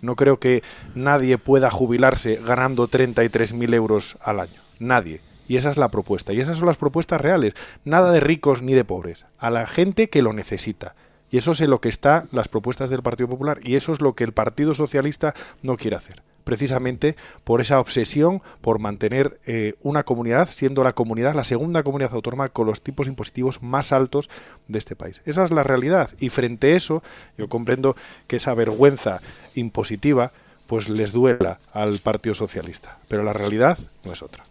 No 0.00 0.16
creo 0.16 0.40
que 0.40 0.62
nadie 0.94 1.38
pueda 1.38 1.70
jubilarse 1.70 2.40
ganando 2.44 2.88
33.000 2.88 3.74
euros 3.74 4.16
al 4.20 4.40
año. 4.40 4.60
Nadie. 4.80 5.20
Y 5.52 5.58
esa 5.58 5.68
es 5.68 5.76
la 5.76 5.90
propuesta. 5.90 6.32
Y 6.32 6.40
esas 6.40 6.56
son 6.56 6.66
las 6.66 6.78
propuestas 6.78 7.20
reales. 7.20 7.52
Nada 7.84 8.10
de 8.10 8.20
ricos 8.20 8.62
ni 8.62 8.72
de 8.72 8.86
pobres. 8.86 9.26
A 9.36 9.50
la 9.50 9.66
gente 9.66 10.08
que 10.08 10.22
lo 10.22 10.32
necesita. 10.32 10.94
Y 11.30 11.36
eso 11.36 11.50
es 11.50 11.60
en 11.60 11.68
lo 11.68 11.78
que 11.78 11.90
están 11.90 12.26
las 12.32 12.48
propuestas 12.48 12.88
del 12.88 13.02
Partido 13.02 13.28
Popular. 13.28 13.60
Y 13.62 13.74
eso 13.74 13.92
es 13.92 14.00
lo 14.00 14.14
que 14.14 14.24
el 14.24 14.32
Partido 14.32 14.72
Socialista 14.72 15.34
no 15.60 15.76
quiere 15.76 15.96
hacer. 15.96 16.22
Precisamente 16.44 17.16
por 17.44 17.60
esa 17.60 17.80
obsesión 17.80 18.40
por 18.62 18.78
mantener 18.78 19.40
eh, 19.44 19.74
una 19.82 20.04
comunidad, 20.04 20.48
siendo 20.48 20.82
la 20.84 20.94
comunidad 20.94 21.34
la 21.34 21.44
segunda 21.44 21.82
comunidad 21.82 22.14
autónoma 22.14 22.48
con 22.48 22.66
los 22.66 22.80
tipos 22.80 23.06
impositivos 23.06 23.62
más 23.62 23.92
altos 23.92 24.30
de 24.68 24.78
este 24.78 24.96
país. 24.96 25.20
Esa 25.26 25.44
es 25.44 25.50
la 25.50 25.64
realidad. 25.64 26.08
Y 26.18 26.30
frente 26.30 26.72
a 26.72 26.76
eso, 26.76 27.02
yo 27.36 27.50
comprendo 27.50 27.94
que 28.26 28.36
esa 28.36 28.54
vergüenza 28.54 29.20
impositiva 29.54 30.32
pues 30.66 30.88
les 30.88 31.12
duela 31.12 31.58
al 31.74 31.98
Partido 31.98 32.34
Socialista. 32.34 32.96
Pero 33.06 33.22
la 33.22 33.34
realidad 33.34 33.76
no 34.06 34.14
es 34.14 34.22
otra. 34.22 34.44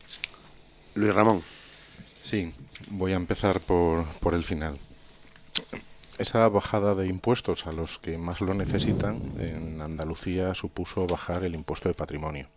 Luis 0.95 1.13
Ramón. 1.13 1.43
Sí, 2.21 2.53
voy 2.89 3.13
a 3.13 3.15
empezar 3.15 3.59
por, 3.59 4.05
por 4.19 4.33
el 4.33 4.43
final. 4.43 4.77
Esa 6.21 6.47
bajada 6.49 6.93
de 6.93 7.07
impuestos 7.07 7.65
a 7.65 7.71
los 7.71 7.97
que 7.97 8.17
más 8.17 8.41
lo 8.41 8.53
necesitan 8.53 9.19
en 9.39 9.81
Andalucía 9.81 10.53
supuso 10.53 11.07
bajar 11.07 11.43
el 11.43 11.55
impuesto 11.55 11.89
de 11.89 11.95
patrimonio. 11.95 12.47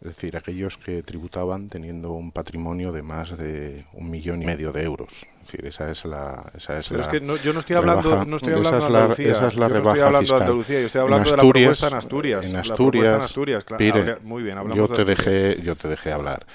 Es 0.00 0.16
decir, 0.16 0.36
aquellos 0.36 0.78
que 0.78 1.02
tributaban 1.02 1.68
teniendo 1.68 2.12
un 2.12 2.32
patrimonio 2.32 2.92
de 2.92 3.02
más 3.02 3.36
de 3.36 3.84
un 3.92 4.10
millón 4.10 4.40
y 4.42 4.46
medio 4.46 4.72
de 4.72 4.84
euros. 4.84 5.26
Es 5.42 5.46
decir, 5.46 5.66
esa 5.66 5.90
es 5.90 6.04
la. 6.04 6.50
Esa 6.56 6.78
es 6.78 6.88
Pero 6.88 7.00
es 7.00 7.08
que 7.08 7.20
yo 7.20 7.52
no 7.52 7.60
estoy 7.60 7.76
hablando, 7.76 8.24
no 8.24 8.36
estoy 8.36 8.52
hablando 8.54 8.78
de 8.78 8.86
Andalucía. 8.86 9.30
Esa 9.32 9.48
es 9.48 9.56
la 9.56 9.68
rebaja 9.68 9.96
estoy 9.96 10.06
hablando 10.06 10.34
de 10.34 10.40
Andalucía, 10.40 10.80
yo 10.80 10.86
estoy 10.86 11.00
hablando 11.00 11.30
de 11.30 11.36
la 11.36 11.42
propuesta 11.42 11.88
en 11.88 11.94
Asturias. 11.94 12.46
En 12.46 12.56
Asturias, 12.56 13.06
en 13.06 13.20
Asturias 13.20 13.64
claro. 13.64 14.18
muy 14.22 14.42
bien, 14.42 14.56
yo 14.74 14.88
te 14.88 15.04
dejé, 15.04 15.60
yo 15.62 15.74
te 15.74 15.88
dejé 15.88 16.12
hablar. 16.12 16.46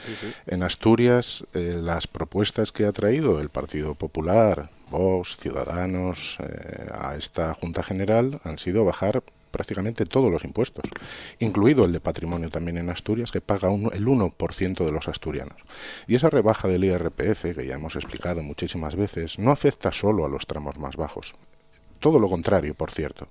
En 0.48 0.64
Asturias, 0.64 1.46
eh, 1.54 1.78
las 1.80 2.08
propuestas 2.08 2.72
que 2.72 2.86
ha 2.86 2.92
traído 2.94 3.40
el 3.42 3.50
Partido 3.50 3.94
Popular, 3.94 4.70
Vox, 4.90 5.38
Ciudadanos, 5.38 6.38
eh, 6.40 6.88
a 6.94 7.16
esta 7.16 7.54
Junta 7.54 7.84
General 7.84 8.40
han 8.44 8.58
sido 8.58 8.86
bajar 8.86 9.24
prácticamente 9.56 10.06
todos 10.06 10.30
los 10.30 10.44
impuestos, 10.44 10.84
incluido 11.40 11.86
el 11.86 11.94
de 11.94 12.02
patrimonio 12.02 12.50
también 12.50 12.78
en 12.78 12.90
Asturias, 12.90 13.32
que 13.32 13.40
paga 13.40 13.70
el 13.70 14.06
1% 14.06 14.86
de 14.86 14.92
los 14.92 15.08
asturianos. 15.08 15.56
Y 16.08 16.16
esa 16.16 16.30
rebaja 16.30 16.68
del 16.68 16.84
IRPF, 16.84 17.56
que 17.56 17.66
ya 17.66 17.76
hemos 17.76 17.96
explicado 17.96 18.44
muchísimas 18.44 18.98
veces, 18.98 19.40
no 19.40 19.52
afecta 19.52 19.94
solo 19.94 20.26
a 20.26 20.30
los 20.30 20.46
tramos 20.46 20.78
más 20.78 20.98
bajos. 20.98 21.36
Todo 22.06 22.20
lo 22.20 22.30
contrario, 22.30 22.76
por 22.76 22.92
cierto. 22.92 23.28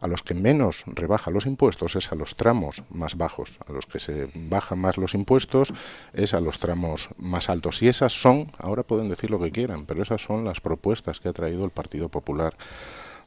A 0.00 0.08
los 0.08 0.20
que 0.20 0.34
menos 0.34 0.82
rebaja 0.86 1.30
los 1.30 1.46
impuestos 1.46 1.94
es 1.94 2.10
a 2.10 2.16
los 2.16 2.34
tramos 2.34 2.82
más 2.90 3.16
bajos, 3.16 3.60
a 3.68 3.70
los 3.70 3.86
que 3.86 4.00
se 4.00 4.28
bajan 4.34 4.80
más 4.80 4.96
los 4.96 5.14
impuestos 5.14 5.72
es 6.12 6.34
a 6.34 6.40
los 6.40 6.58
tramos 6.58 7.08
más 7.18 7.48
altos. 7.48 7.82
Y 7.82 7.86
esas 7.86 8.20
son, 8.20 8.50
ahora 8.58 8.82
pueden 8.82 9.08
decir 9.08 9.30
lo 9.30 9.38
que 9.38 9.52
quieran, 9.52 9.86
pero 9.86 10.02
esas 10.02 10.22
son 10.22 10.44
las 10.44 10.60
propuestas 10.60 11.20
que 11.20 11.28
ha 11.28 11.32
traído 11.32 11.64
el 11.64 11.70
Partido 11.70 12.08
Popular 12.08 12.56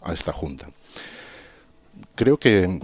a 0.02 0.12
esta 0.12 0.34
Junta. 0.34 0.70
Creo 2.16 2.38
que 2.38 2.82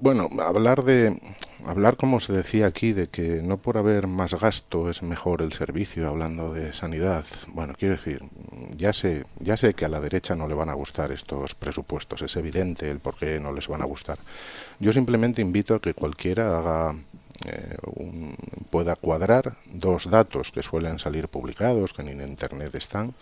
bueno, 0.00 0.28
hablar 0.40 0.82
de 0.84 1.20
hablar 1.66 1.96
como 1.96 2.20
se 2.20 2.32
decía 2.32 2.66
aquí 2.66 2.92
de 2.92 3.08
que 3.08 3.42
no 3.42 3.58
por 3.58 3.76
haber 3.76 4.06
más 4.06 4.34
gasto 4.34 4.88
es 4.88 5.02
mejor 5.02 5.42
el 5.42 5.52
servicio 5.52 6.08
hablando 6.08 6.52
de 6.52 6.72
sanidad. 6.72 7.24
Bueno, 7.48 7.74
quiero 7.78 7.96
decir, 7.96 8.22
ya 8.76 8.92
sé, 8.92 9.24
ya 9.38 9.56
sé 9.56 9.74
que 9.74 9.84
a 9.84 9.88
la 9.88 10.00
derecha 10.00 10.34
no 10.34 10.48
le 10.48 10.54
van 10.54 10.70
a 10.70 10.74
gustar 10.74 11.12
estos 11.12 11.54
presupuestos, 11.54 12.22
es 12.22 12.36
evidente 12.36 12.90
el 12.90 13.00
por 13.00 13.16
qué 13.16 13.38
no 13.40 13.52
les 13.52 13.68
van 13.68 13.82
a 13.82 13.86
gustar. 13.86 14.18
Yo 14.78 14.92
simplemente 14.92 15.42
invito 15.42 15.74
a 15.74 15.80
que 15.80 15.94
cualquiera 15.94 16.58
haga 16.58 16.96
eh, 17.44 17.76
pueda 18.70 18.96
cuadrar 18.96 19.56
dos 19.66 20.10
datos 20.10 20.52
que 20.52 20.62
suelen 20.62 20.98
salir 20.98 21.28
publicados, 21.28 21.92
que 21.92 22.02
en 22.02 22.20
internet 22.20 22.74
están, 22.74 23.14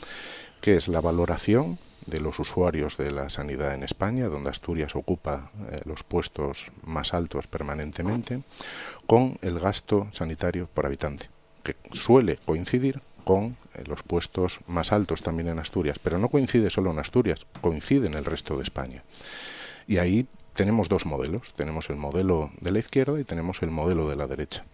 que 0.61 0.77
es 0.77 0.89
la 0.89 1.01
valoración 1.01 1.79
de 2.09 2.21
los 2.21 2.39
usuarios 2.39 2.97
de 2.97 3.11
la 3.11 3.29
sanidad 3.29 3.75
en 3.75 3.83
España, 3.83 4.29
donde 4.29 4.51
Asturias 4.51 4.97
ocupa 4.97 5.51
eh, 5.71 5.81
los 5.85 6.03
puestos 6.03 6.73
más 6.85 7.15
altos 7.15 7.47
permanentemente, 7.47 8.43
con 9.07 9.39
el 9.43 9.59
gasto 9.59 10.09
sanitario 10.13 10.69
por 10.73 10.87
habitante, 10.87 11.29
que 11.63 11.77
suele 11.93 12.39
coincidir 12.45 13.01
con 13.25 13.57
eh, 13.75 13.85
los 13.87 14.03
puestos 14.03 14.61
más 14.67 14.93
altos 14.93 15.23
también 15.23 15.49
en 15.49 15.59
Asturias, 15.59 15.99
pero 15.99 16.19
no 16.19 16.29
coincide 16.29 16.71
solo 16.71 16.91
en 16.91 16.99
Asturias, 16.99 17.47
coincide 17.61 18.07
en 18.07 18.15
el 18.15 18.25
resto 18.25 18.57
de 18.57 18.63
España. 18.63 19.03
Y 19.87 19.99
ahí 19.99 20.27
tenemos 20.59 20.89
dos 20.89 21.07
modelos, 21.07 21.53
tenemos 21.55 21.89
el 21.89 21.95
modelo 21.95 22.51
de 22.61 22.73
la 22.73 22.81
izquierda 22.81 23.21
y 23.21 23.25
tenemos 23.25 23.63
el 23.63 23.71
modelo 23.71 24.09
de 24.09 24.17
la 24.17 24.27
derecha. 24.27 24.65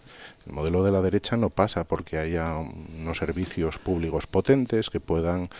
El 0.46 0.52
modelo 0.52 0.82
de 0.82 0.90
la 0.90 1.02
derecha 1.02 1.36
no 1.36 1.50
pasa 1.50 1.84
porque 1.84 2.16
haya 2.16 2.56
unos 2.56 3.18
servicios 3.18 3.76
públicos 3.76 4.26
potentes 4.26 4.88
que 4.88 5.00
puedan 5.00 5.50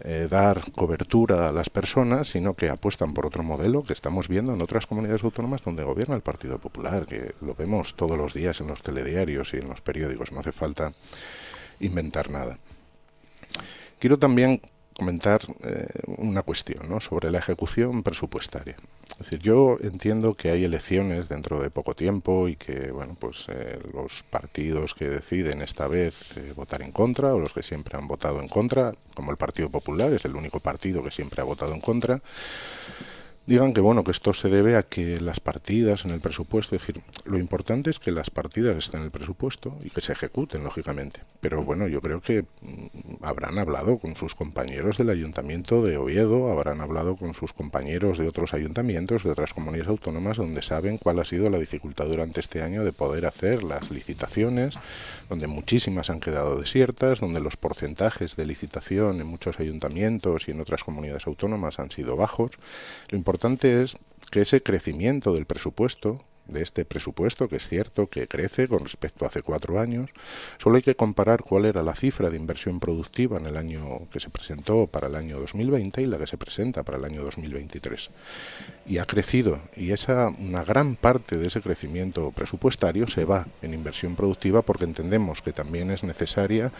eh, 0.00 0.26
dar 0.30 0.62
cobertura 0.72 1.48
a 1.48 1.52
las 1.52 1.70
personas, 1.70 2.28
sino 2.28 2.54
que 2.54 2.68
apuestan 2.68 3.14
por 3.14 3.26
otro 3.26 3.42
modelo 3.42 3.84
que 3.84 3.92
estamos 3.92 4.28
viendo 4.28 4.52
en 4.52 4.62
otras 4.62 4.86
comunidades 4.86 5.24
autónomas 5.24 5.62
donde 5.62 5.84
gobierna 5.84 6.16
el 6.16 6.22
Partido 6.22 6.58
Popular, 6.58 7.06
que 7.06 7.34
lo 7.40 7.54
vemos 7.54 7.94
todos 7.94 8.18
los 8.18 8.34
días 8.34 8.60
en 8.60 8.66
los 8.66 8.82
telediarios 8.82 9.54
y 9.54 9.58
en 9.58 9.68
los 9.68 9.80
periódicos, 9.80 10.32
no 10.32 10.40
hace 10.40 10.52
falta 10.52 10.92
inventar 11.80 12.30
nada. 12.30 12.58
Quiero 13.98 14.18
también 14.18 14.60
comentar 14.96 15.40
eh, 15.62 15.86
una 16.18 16.42
cuestión 16.42 16.88
¿no? 16.88 17.00
sobre 17.00 17.30
la 17.30 17.38
ejecución 17.38 18.02
presupuestaria. 18.02 18.76
Es 19.14 19.30
decir, 19.30 19.38
yo 19.38 19.78
entiendo 19.80 20.34
que 20.34 20.50
hay 20.50 20.64
elecciones 20.64 21.28
dentro 21.28 21.60
de 21.60 21.70
poco 21.70 21.94
tiempo 21.94 22.48
y 22.48 22.56
que 22.56 22.90
bueno, 22.90 23.16
pues 23.18 23.46
eh, 23.48 23.78
los 23.92 24.24
partidos 24.24 24.92
que 24.92 25.08
deciden 25.08 25.62
esta 25.62 25.86
vez 25.86 26.36
eh, 26.36 26.52
votar 26.56 26.82
en 26.82 26.90
contra 26.90 27.32
o 27.32 27.38
los 27.38 27.52
que 27.52 27.62
siempre 27.62 27.96
han 27.96 28.08
votado 28.08 28.40
en 28.40 28.48
contra, 28.48 28.92
como 29.14 29.30
el 29.30 29.36
Partido 29.36 29.70
Popular 29.70 30.12
es 30.12 30.24
el 30.24 30.34
único 30.34 30.58
partido 30.58 31.00
que 31.00 31.12
siempre 31.12 31.40
ha 31.40 31.44
votado 31.44 31.74
en 31.74 31.80
contra, 31.80 32.20
digan 33.46 33.74
que 33.74 33.80
bueno 33.80 34.04
que 34.04 34.10
esto 34.10 34.32
se 34.32 34.48
debe 34.48 34.76
a 34.76 34.84
que 34.84 35.20
las 35.20 35.40
partidas 35.40 36.04
en 36.04 36.12
el 36.12 36.20
presupuesto, 36.20 36.74
es 36.74 36.82
decir, 36.82 37.02
lo 37.26 37.38
importante 37.38 37.90
es 37.90 37.98
que 37.98 38.10
las 38.10 38.30
partidas 38.30 38.76
estén 38.76 39.00
en 39.00 39.06
el 39.06 39.10
presupuesto 39.10 39.76
y 39.82 39.90
que 39.90 40.00
se 40.00 40.12
ejecuten 40.12 40.64
lógicamente. 40.64 41.20
Pero 41.40 41.62
bueno, 41.62 41.86
yo 41.86 42.00
creo 42.00 42.22
que 42.22 42.42
mm, 42.42 43.22
habrán 43.22 43.58
hablado 43.58 43.98
con 43.98 44.16
sus 44.16 44.34
compañeros 44.34 44.96
del 44.96 45.10
ayuntamiento 45.10 45.82
de 45.82 45.98
Oviedo, 45.98 46.50
habrán 46.50 46.80
hablado 46.80 47.16
con 47.16 47.34
sus 47.34 47.52
compañeros 47.52 48.16
de 48.18 48.28
otros 48.28 48.54
ayuntamientos 48.54 49.24
de 49.24 49.30
otras 49.30 49.52
comunidades 49.52 49.88
autónomas 49.88 50.38
donde 50.38 50.62
saben 50.62 50.96
cuál 50.96 51.18
ha 51.18 51.24
sido 51.24 51.50
la 51.50 51.58
dificultad 51.58 52.06
durante 52.06 52.40
este 52.40 52.62
año 52.62 52.82
de 52.82 52.92
poder 52.92 53.26
hacer 53.26 53.62
las 53.62 53.90
licitaciones, 53.90 54.78
donde 55.28 55.46
muchísimas 55.46 56.08
han 56.08 56.20
quedado 56.20 56.58
desiertas, 56.58 57.20
donde 57.20 57.40
los 57.40 57.56
porcentajes 57.56 58.36
de 58.36 58.46
licitación 58.46 59.20
en 59.20 59.26
muchos 59.26 59.60
ayuntamientos 59.60 60.48
y 60.48 60.52
en 60.52 60.60
otras 60.60 60.82
comunidades 60.82 61.26
autónomas 61.26 61.78
han 61.78 61.90
sido 61.90 62.16
bajos. 62.16 62.52
Lo 63.10 63.18
importante 63.18 63.33
es 63.82 63.96
que 64.30 64.40
ese 64.40 64.62
crecimiento 64.62 65.32
del 65.32 65.46
presupuesto 65.46 66.24
de 66.46 66.62
este 66.62 66.84
presupuesto, 66.84 67.48
que 67.48 67.56
es 67.56 67.68
cierto 67.68 68.06
que 68.08 68.26
crece 68.26 68.68
con 68.68 68.80
respecto 68.80 69.24
a 69.24 69.28
hace 69.28 69.42
cuatro 69.42 69.80
años. 69.80 70.10
Solo 70.58 70.76
hay 70.76 70.82
que 70.82 70.94
comparar 70.94 71.42
cuál 71.42 71.64
era 71.64 71.82
la 71.82 71.94
cifra 71.94 72.30
de 72.30 72.36
inversión 72.36 72.80
productiva 72.80 73.38
en 73.38 73.46
el 73.46 73.56
año 73.56 74.08
que 74.10 74.20
se 74.20 74.30
presentó 74.30 74.86
para 74.86 75.08
el 75.08 75.16
año 75.16 75.38
2020 75.38 76.02
y 76.02 76.06
la 76.06 76.18
que 76.18 76.26
se 76.26 76.36
presenta 76.36 76.82
para 76.82 76.98
el 76.98 77.04
año 77.04 77.22
2023. 77.22 78.10
Y 78.86 78.98
ha 78.98 79.06
crecido, 79.06 79.60
y 79.76 79.92
esa 79.92 80.28
una 80.28 80.64
gran 80.64 80.96
parte 80.96 81.36
de 81.36 81.46
ese 81.46 81.60
crecimiento 81.60 82.30
presupuestario 82.32 83.08
se 83.08 83.24
va 83.24 83.46
en 83.62 83.74
inversión 83.74 84.14
productiva 84.14 84.62
porque 84.62 84.84
entendemos 84.84 85.42
que 85.42 85.52
también 85.52 85.90
es 85.90 86.04
necesaria 86.04 86.72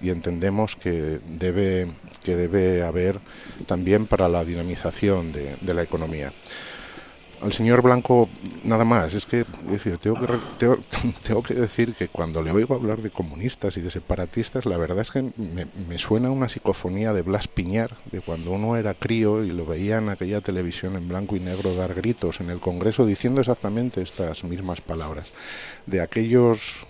y 0.00 0.10
entendemos 0.10 0.76
que 0.76 1.20
debe, 1.26 1.88
que 2.22 2.36
debe 2.36 2.82
haber 2.82 3.20
también 3.66 4.06
para 4.06 4.28
la 4.28 4.44
dinamización 4.44 5.32
de, 5.32 5.56
de 5.60 5.74
la 5.74 5.82
economía 5.82 6.32
al 7.42 7.52
señor 7.52 7.82
Blanco 7.82 8.28
nada 8.64 8.84
más. 8.84 9.14
Es 9.14 9.26
que, 9.26 9.44
tengo 9.44 10.16
que, 10.16 10.26
tengo, 11.22 11.42
que 11.42 11.54
decir 11.54 11.94
que 11.94 12.08
cuando 12.08 12.42
le 12.42 12.50
oigo 12.50 12.74
hablar 12.74 13.00
de 13.00 13.10
comunistas 13.10 13.76
y 13.76 13.80
de 13.80 13.90
separatistas, 13.90 14.66
la 14.66 14.76
verdad 14.76 15.00
es 15.00 15.10
que 15.10 15.22
me, 15.22 15.98
suena 15.98 16.30
una 16.30 16.48
psicofonía 16.48 17.12
de 17.12 17.22
Blas 17.22 17.48
Piñar, 17.48 17.96
de 18.10 18.20
cuando 18.20 18.52
uno 18.52 18.76
era 18.76 18.94
crío 18.94 19.44
y 19.44 19.50
lo 19.50 19.66
veía 19.66 19.98
en 19.98 20.08
aquella 20.08 20.40
televisión 20.40 20.96
en 20.96 21.08
blanco 21.08 21.36
y 21.36 21.40
negro 21.40 21.74
dar 21.74 21.94
gritos 21.94 22.40
en 22.40 22.50
el 22.50 22.60
Congreso 22.60 23.06
diciendo 23.06 23.40
exactamente 23.40 24.02
estas 24.02 24.44
mismas 24.44 24.80
palabras. 24.80 25.32
De 25.86 26.00
aquellos 26.00 26.86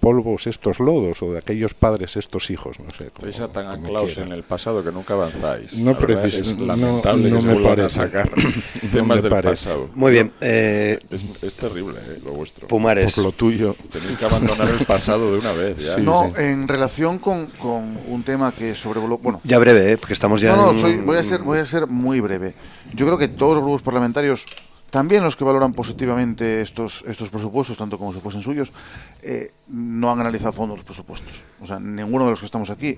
polvos 0.00 0.46
estos 0.46 0.78
lodos 0.78 1.22
o 1.22 1.32
de 1.32 1.38
aquellos 1.38 1.72
padres 1.74 2.16
estos 2.16 2.50
hijos, 2.50 2.78
no 2.78 2.90
sé. 2.92 3.06
Estáis 3.06 3.52
tan 3.52 3.66
anclados 3.66 4.18
en 4.18 4.32
el 4.32 4.42
pasado 4.42 4.84
que 4.84 4.92
nunca 4.92 5.14
avanzáis. 5.14 5.78
No, 5.78 5.96
precis, 5.96 6.56
no, 6.58 6.76
no 6.76 7.42
me 7.42 7.56
parece. 7.56 7.90
sacar 7.90 8.30
temas 8.92 9.22
del 9.22 9.30
pasado. 9.30 9.88
Muy 9.94 10.12
bien. 10.12 10.32
Eh, 10.40 10.98
es, 11.10 11.54
terrible 11.54 11.98
eh, 11.98 12.20
lo 12.24 12.32
vuestro. 12.32 12.68
Pumares. 12.68 13.14
Por 13.14 13.24
lo 13.24 13.32
tuyo. 13.32 13.76
Tenéis 13.90 14.18
que 14.18 14.24
abandonar 14.24 14.68
el 14.68 14.84
pasado 14.84 15.32
de 15.32 15.38
una 15.38 15.52
vez. 15.52 15.96
no, 16.02 16.32
en 16.36 16.68
relación 16.68 17.18
con, 17.18 17.48
un 18.08 18.22
tema 18.24 18.52
que 18.52 18.74
sobrevoló. 18.74 19.18
Bueno, 19.18 19.40
ya 19.44 19.58
breve, 19.58 19.92
¿eh? 19.92 19.96
porque 19.96 20.14
estamos 20.14 20.40
ya. 20.40 20.54
No, 20.54 20.72
no, 20.72 21.02
voy, 21.04 21.16
a 21.16 21.24
ser, 21.24 21.42
voy 21.42 21.58
a 21.58 21.66
ser 21.66 21.86
muy 21.86 22.20
breve. 22.20 22.54
Yo 22.92 23.06
creo 23.06 23.18
que 23.18 23.28
todos 23.28 23.54
los 23.54 23.64
grupos 23.64 23.82
parlamentarios 23.82 24.44
también 24.94 25.24
los 25.24 25.34
que 25.34 25.42
valoran 25.42 25.72
positivamente 25.72 26.62
estos, 26.62 27.02
estos 27.08 27.28
presupuestos, 27.28 27.76
tanto 27.76 27.98
como 27.98 28.12
si 28.12 28.20
fuesen 28.20 28.42
suyos, 28.42 28.72
eh, 29.22 29.50
no 29.66 30.12
han 30.12 30.20
analizado 30.20 30.50
a 30.50 30.52
fondo 30.52 30.76
los 30.76 30.84
presupuestos. 30.84 31.42
O 31.60 31.66
sea, 31.66 31.80
ninguno 31.80 32.26
de 32.26 32.30
los 32.30 32.38
que 32.38 32.46
estamos 32.46 32.70
aquí 32.70 32.96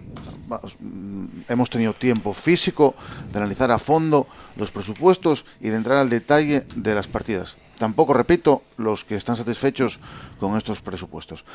mm, 0.79 1.25
hemos 1.49 1.71
tenido 1.71 1.95
tiempo 1.95 2.35
físico 2.35 2.95
de 3.33 3.39
analizar 3.39 3.71
a 3.73 3.79
fondo 3.79 4.27
los 4.57 4.71
presupuestos 4.73 5.47
y 5.59 5.71
de 5.71 5.77
entrar 5.77 5.97
al 5.97 6.11
detalle 6.11 6.67
de 6.77 6.95
las 6.95 7.09
partidas. 7.09 7.57
Tampoco, 7.79 8.13
repito, 8.13 8.63
los 8.77 9.03
que 9.03 9.15
están 9.15 9.37
satisfechos 9.37 9.99
con 10.39 10.55
estos 10.59 10.83
presupuestos. 10.83 11.47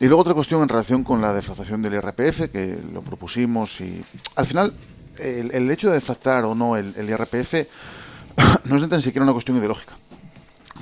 Y 0.00 0.06
luego 0.06 0.22
otra 0.22 0.32
cuestión 0.32 0.62
en 0.62 0.70
relación 0.70 1.04
con 1.04 1.20
la 1.20 1.34
deflactación 1.34 1.82
del 1.82 1.92
IRPF, 1.92 2.50
que 2.50 2.78
lo 2.94 3.02
propusimos 3.02 3.78
y 3.82 4.02
al 4.36 4.46
final 4.46 4.72
el, 5.18 5.70
hecho 5.70 5.88
de 5.88 5.96
deflactar 5.96 6.46
o 6.46 6.54
no 6.54 6.78
el 6.78 7.10
IRPF 7.10 7.68
no 8.64 8.76
es 8.76 8.90
ni 8.90 9.02
siquiera 9.02 9.24
una 9.24 9.32
cuestión 9.32 9.56
ideológica. 9.58 9.94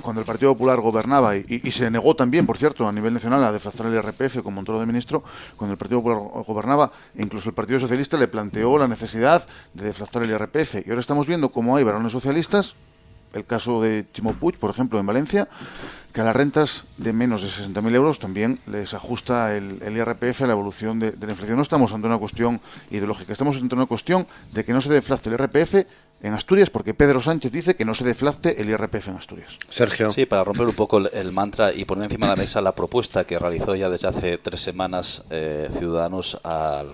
Cuando 0.01 0.21
el 0.21 0.25
Partido 0.25 0.53
Popular 0.53 0.79
gobernaba, 0.79 1.35
y, 1.35 1.71
se 1.71 1.91
negó 1.91 2.15
también, 2.15 2.47
por 2.47 2.57
cierto, 2.57 2.87
a 2.87 2.91
nivel 2.91 3.13
nacional 3.13 3.43
a 3.43 3.51
deflactar 3.51 3.85
el 3.87 3.93
IRPF 3.93 4.41
con 4.41 4.53
Montoro 4.53 4.79
de 4.79 4.85
ministro, 4.85 5.23
cuando 5.57 5.73
el 5.73 5.77
Partido 5.77 6.01
Popular 6.01 6.43
gobernaba, 6.45 6.91
incluso 7.15 7.49
el 7.49 7.55
Partido 7.55 7.79
Socialista 7.79 8.17
le 8.17 8.27
planteó 8.27 8.77
la 8.77 8.87
necesidad 8.87 9.45
de 9.73 9.85
deflactar 9.85 10.23
el 10.23 10.31
IRPF. 10.31 10.87
Y 10.87 10.89
ahora 10.89 11.01
estamos 11.01 11.27
viendo 11.27 11.49
cómo 11.49 11.75
hay 11.75 11.83
varones 11.83 12.13
socialistas, 12.13 12.75
el 13.33 13.45
caso 13.45 13.81
de 13.81 14.05
Chimo 14.13 14.33
Puig, 14.33 14.57
por 14.57 14.69
ejemplo, 14.69 14.99
en 14.99 15.05
Valencia, 15.05 15.47
que 16.13 16.21
a 16.21 16.23
las 16.23 16.35
rentas 16.35 16.85
de 16.97 17.13
menos 17.13 17.41
de 17.41 17.47
60.000 17.47 17.95
euros 17.95 18.19
también 18.19 18.59
les 18.67 18.93
ajusta 18.93 19.55
el, 19.55 19.81
IRPF 19.81 20.41
a 20.41 20.47
la 20.47 20.53
evolución 20.53 20.99
de, 20.99 21.11
de, 21.11 21.25
la 21.25 21.31
inflación. 21.33 21.57
No 21.57 21.63
estamos 21.63 21.93
ante 21.93 22.07
una 22.07 22.17
cuestión 22.17 22.59
ideológica, 22.89 23.31
estamos 23.31 23.57
ante 23.57 23.75
una 23.75 23.85
cuestión 23.85 24.27
de 24.51 24.65
que 24.65 24.73
no 24.73 24.81
se 24.81 24.89
deflacte 24.89 25.29
el 25.29 25.35
IRPF 25.35 25.85
en 26.23 26.33
Asturias 26.33 26.69
porque 26.69 26.93
Pedro 26.93 27.21
Sánchez 27.21 27.51
dice 27.51 27.75
que 27.75 27.85
no 27.85 27.95
se 27.95 28.03
deflacte 28.03 28.61
el 28.61 28.69
IRPF 28.69 29.07
en 29.07 29.15
Asturias. 29.15 29.57
Sergio. 29.69 30.11
Sí, 30.11 30.25
para 30.25 30.43
romper 30.43 30.67
un 30.67 30.75
poco 30.75 30.99
el, 30.99 31.31
mantra 31.31 31.73
y 31.73 31.85
poner 31.85 32.05
encima 32.05 32.27
de 32.27 32.35
la 32.35 32.41
mesa 32.41 32.61
la 32.61 32.73
propuesta 32.73 33.23
que 33.23 33.39
realizó 33.39 33.75
ya 33.75 33.89
desde 33.89 34.07
hace 34.07 34.37
tres 34.37 34.61
semanas 34.61 35.23
eh, 35.29 35.69
Ciudadanos 35.77 36.39
al, 36.43 36.93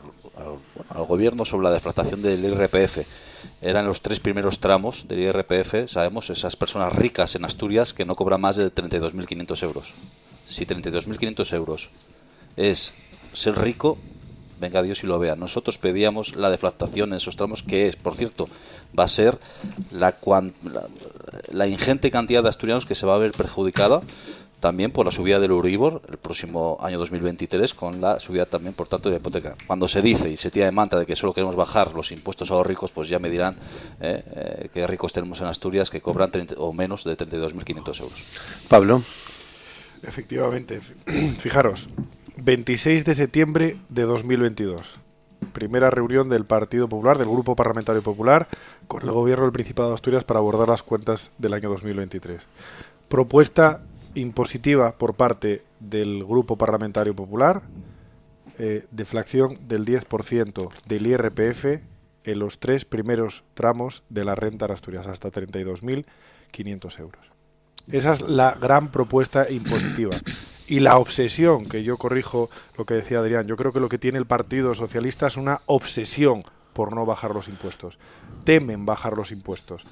gobierno 1.08 1.46
sobre 1.46 1.66
la 1.66 1.72
deflactación 1.72 2.22
del 2.22 2.44
IRPF. 2.46 3.00
Eran 3.62 3.86
los 3.86 4.02
tres 4.02 4.20
primeros 4.20 4.60
tramos 4.60 5.08
del 5.08 5.20
IRPF, 5.20 5.90
sabemos, 5.92 6.30
esas 6.30 6.56
personas 6.56 6.94
ricas 6.94 7.36
en 7.36 7.44
Asturias 7.44 7.94
que 7.94 8.06
no 8.06 8.16
cobran 8.16 8.42
más 8.42 8.56
de 8.56 8.72
32.500 8.72 9.64
euros. 9.64 9.94
Si 10.48 10.66
32.500 10.66 11.54
euros 11.54 11.90
es 12.56 12.94
ser 13.34 13.60
rico, 13.60 13.98
venga 14.60 14.82
Dios 14.82 15.04
y 15.04 15.08
lo 15.08 15.20
vea. 15.20 15.36
Nosotros 15.36 15.78
pedíamos 15.78 16.36
la 16.36 16.50
deflactación 16.50 17.10
en 17.10 17.18
esos 17.18 17.36
tramos, 17.36 17.64
que 17.64 17.88
es, 17.88 17.96
por 17.96 18.16
cierto, 18.16 18.48
va 18.98 19.06
a 19.06 19.08
ser 19.08 19.40
la, 19.92 20.16
la 21.52 21.68
ingente 21.68 22.12
cantidad 22.12 22.44
de 22.44 22.50
asturianos 22.50 22.86
que 22.86 22.96
se 22.96 23.06
va 23.06 23.16
a 23.16 23.20
ver 23.20 23.32
perjudicada 23.32 24.02
también 24.60 24.92
por 24.92 25.06
la 25.06 25.12
subida 25.12 25.40
del 25.40 25.52
Euribor 25.52 26.02
el 26.10 26.18
próximo 26.18 26.78
año 26.82 26.98
2023 26.98 27.74
con 27.74 28.02
la 28.02 28.20
subida 28.20 28.46
también 28.46 28.74
por 28.74 28.88
tanto 28.88 29.10
de 29.10 29.16
la 29.16 29.20
hipoteca. 29.20 29.56
Cuando 29.68 29.88
se 29.88 30.02
dice 30.02 30.30
y 30.30 30.38
se 30.38 30.50
tira 30.50 30.66
de 30.66 30.72
manta 30.72 30.98
de 30.98 31.06
que 31.06 31.16
solo 31.16 31.34
queremos 31.34 31.56
bajar 31.56 31.94
los 31.94 32.12
impuestos 32.12 32.50
a 32.52 32.56
los 32.56 32.66
ricos, 32.66 32.92
pues 32.92 33.08
ya 33.08 33.20
me 33.20 33.30
dirán 33.30 33.56
eh, 34.02 34.24
eh, 34.36 34.70
qué 34.74 34.88
ricos 34.88 35.14
tenemos 35.14 35.40
en 35.42 35.48
Asturias 35.48 35.90
que 35.90 36.02
cobran 36.02 36.32
o 36.58 36.74
menos 36.74 37.04
de 37.04 37.18
32.500 37.18 38.00
euros. 38.00 38.24
Pablo. 38.68 39.04
Efectivamente, 40.04 40.80
fijaros, 41.40 41.90
26 42.38 43.06
de 43.06 43.14
septiembre 43.14 43.78
de 43.90 44.04
2022. 44.04 45.07
Primera 45.58 45.90
reunión 45.90 46.30
del 46.30 46.46
Partido 46.46 46.88
Popular, 46.88 47.18
del 47.18 47.30
Grupo 47.30 47.56
Parlamentario 47.56 48.04
Popular, 48.04 48.48
con 48.88 49.02
el 49.02 49.10
Gobierno 49.10 49.46
del 49.46 49.52
Principado 49.52 49.90
de 49.90 49.96
Asturias 49.96 50.24
para 50.24 50.40
abordar 50.40 50.68
las 50.70 50.84
cuentas 50.84 51.32
del 51.40 51.56
año 51.56 51.68
2023. 51.70 52.46
Propuesta 53.10 53.82
impositiva 54.14 54.92
por 54.92 55.16
parte 55.16 55.64
del 55.80 56.24
Grupo 56.24 56.58
Parlamentario 56.58 57.16
Popular, 57.16 57.64
eh, 58.60 58.86
deflación 58.92 59.58
del 59.68 59.84
10% 59.84 60.70
del 60.88 61.08
IRPF 61.08 61.82
en 62.24 62.38
los 62.38 62.60
tres 62.60 62.86
primeros 62.86 63.44
tramos 63.56 64.04
de 64.10 64.26
la 64.26 64.36
renta 64.36 64.68
de 64.68 64.74
Asturias, 64.74 65.08
hasta 65.08 65.32
32.500 65.32 67.00
euros. 67.00 67.26
Esa 67.92 68.14
es 68.14 68.22
la 68.22 68.54
gran 68.62 68.92
propuesta 68.92 69.50
impositiva. 69.50 70.12
Y 70.68 70.82
la 70.82 70.98
obsesión, 70.98 71.66
que 71.66 71.84
yo 71.84 71.98
corrijo 71.98 72.50
lo 72.78 72.86
que 72.86 72.94
decía 72.94 73.20
Adrián, 73.20 73.48
yo 73.48 73.56
creo 73.56 73.72
que 73.72 73.80
lo 73.80 73.90
que 73.90 73.98
tiene 73.98 74.18
el 74.18 74.26
Partido 74.26 74.76
Socialista 74.76 75.28
es 75.28 75.38
una 75.38 75.62
obsesión 75.66 76.42
por 76.74 76.94
no 76.94 77.06
bajar 77.06 77.34
los 77.34 77.48
impuestos. 77.48 77.98
Temen 78.44 78.86
bajar 78.86 79.16
los 79.16 79.32
impuestos 79.32 79.86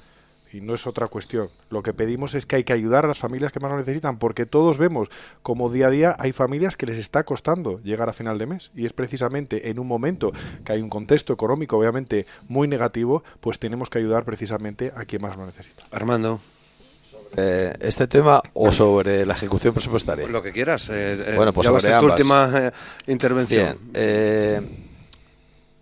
y 0.52 0.60
no 0.60 0.74
es 0.74 0.86
otra 0.86 1.08
cuestión. 1.08 1.48
Lo 1.70 1.82
que 1.82 1.92
pedimos 1.92 2.34
es 2.34 2.46
que 2.46 2.56
hay 2.56 2.64
que 2.64 2.72
ayudar 2.72 3.04
a 3.04 3.08
las 3.08 3.18
familias 3.18 3.52
que 3.52 3.60
más 3.60 3.70
lo 3.70 3.78
necesitan, 3.78 4.18
porque 4.18 4.46
todos 4.46 4.78
vemos 4.78 5.08
como 5.42 5.70
día 5.70 5.88
a 5.88 5.90
día 5.90 6.16
hay 6.18 6.32
familias 6.32 6.76
que 6.76 6.86
les 6.86 6.98
está 6.98 7.24
costando 7.24 7.80
llegar 7.82 8.08
a 8.08 8.12
final 8.12 8.38
de 8.38 8.46
mes. 8.46 8.70
Y 8.74 8.86
es 8.86 8.92
precisamente 8.92 9.70
en 9.70 9.78
un 9.78 9.86
momento 9.86 10.32
que 10.64 10.72
hay 10.72 10.80
un 10.80 10.90
contexto 10.90 11.32
económico 11.32 11.76
obviamente 11.76 12.26
muy 12.48 12.68
negativo, 12.68 13.22
pues 13.40 13.58
tenemos 13.58 13.90
que 13.90 13.98
ayudar 13.98 14.24
precisamente 14.24 14.92
a 14.94 15.04
quien 15.04 15.22
más 15.22 15.36
lo 15.36 15.46
necesita. 15.46 15.84
Armando. 15.90 16.40
Sobre 17.36 17.86
este 17.86 18.06
tema 18.06 18.42
o 18.54 18.72
sobre 18.72 19.26
la 19.26 19.34
ejecución 19.34 19.74
presupuestaria. 19.74 20.26
Lo 20.26 20.42
que 20.42 20.52
quieras. 20.52 20.88
Eh, 20.88 21.32
eh, 21.32 21.32
bueno, 21.36 21.52
pues 21.52 21.66
sobre 21.66 21.92
ambas. 21.92 22.18
última 22.18 22.50
eh, 22.54 22.72
intervención. 23.06 23.78
Bien, 23.92 24.86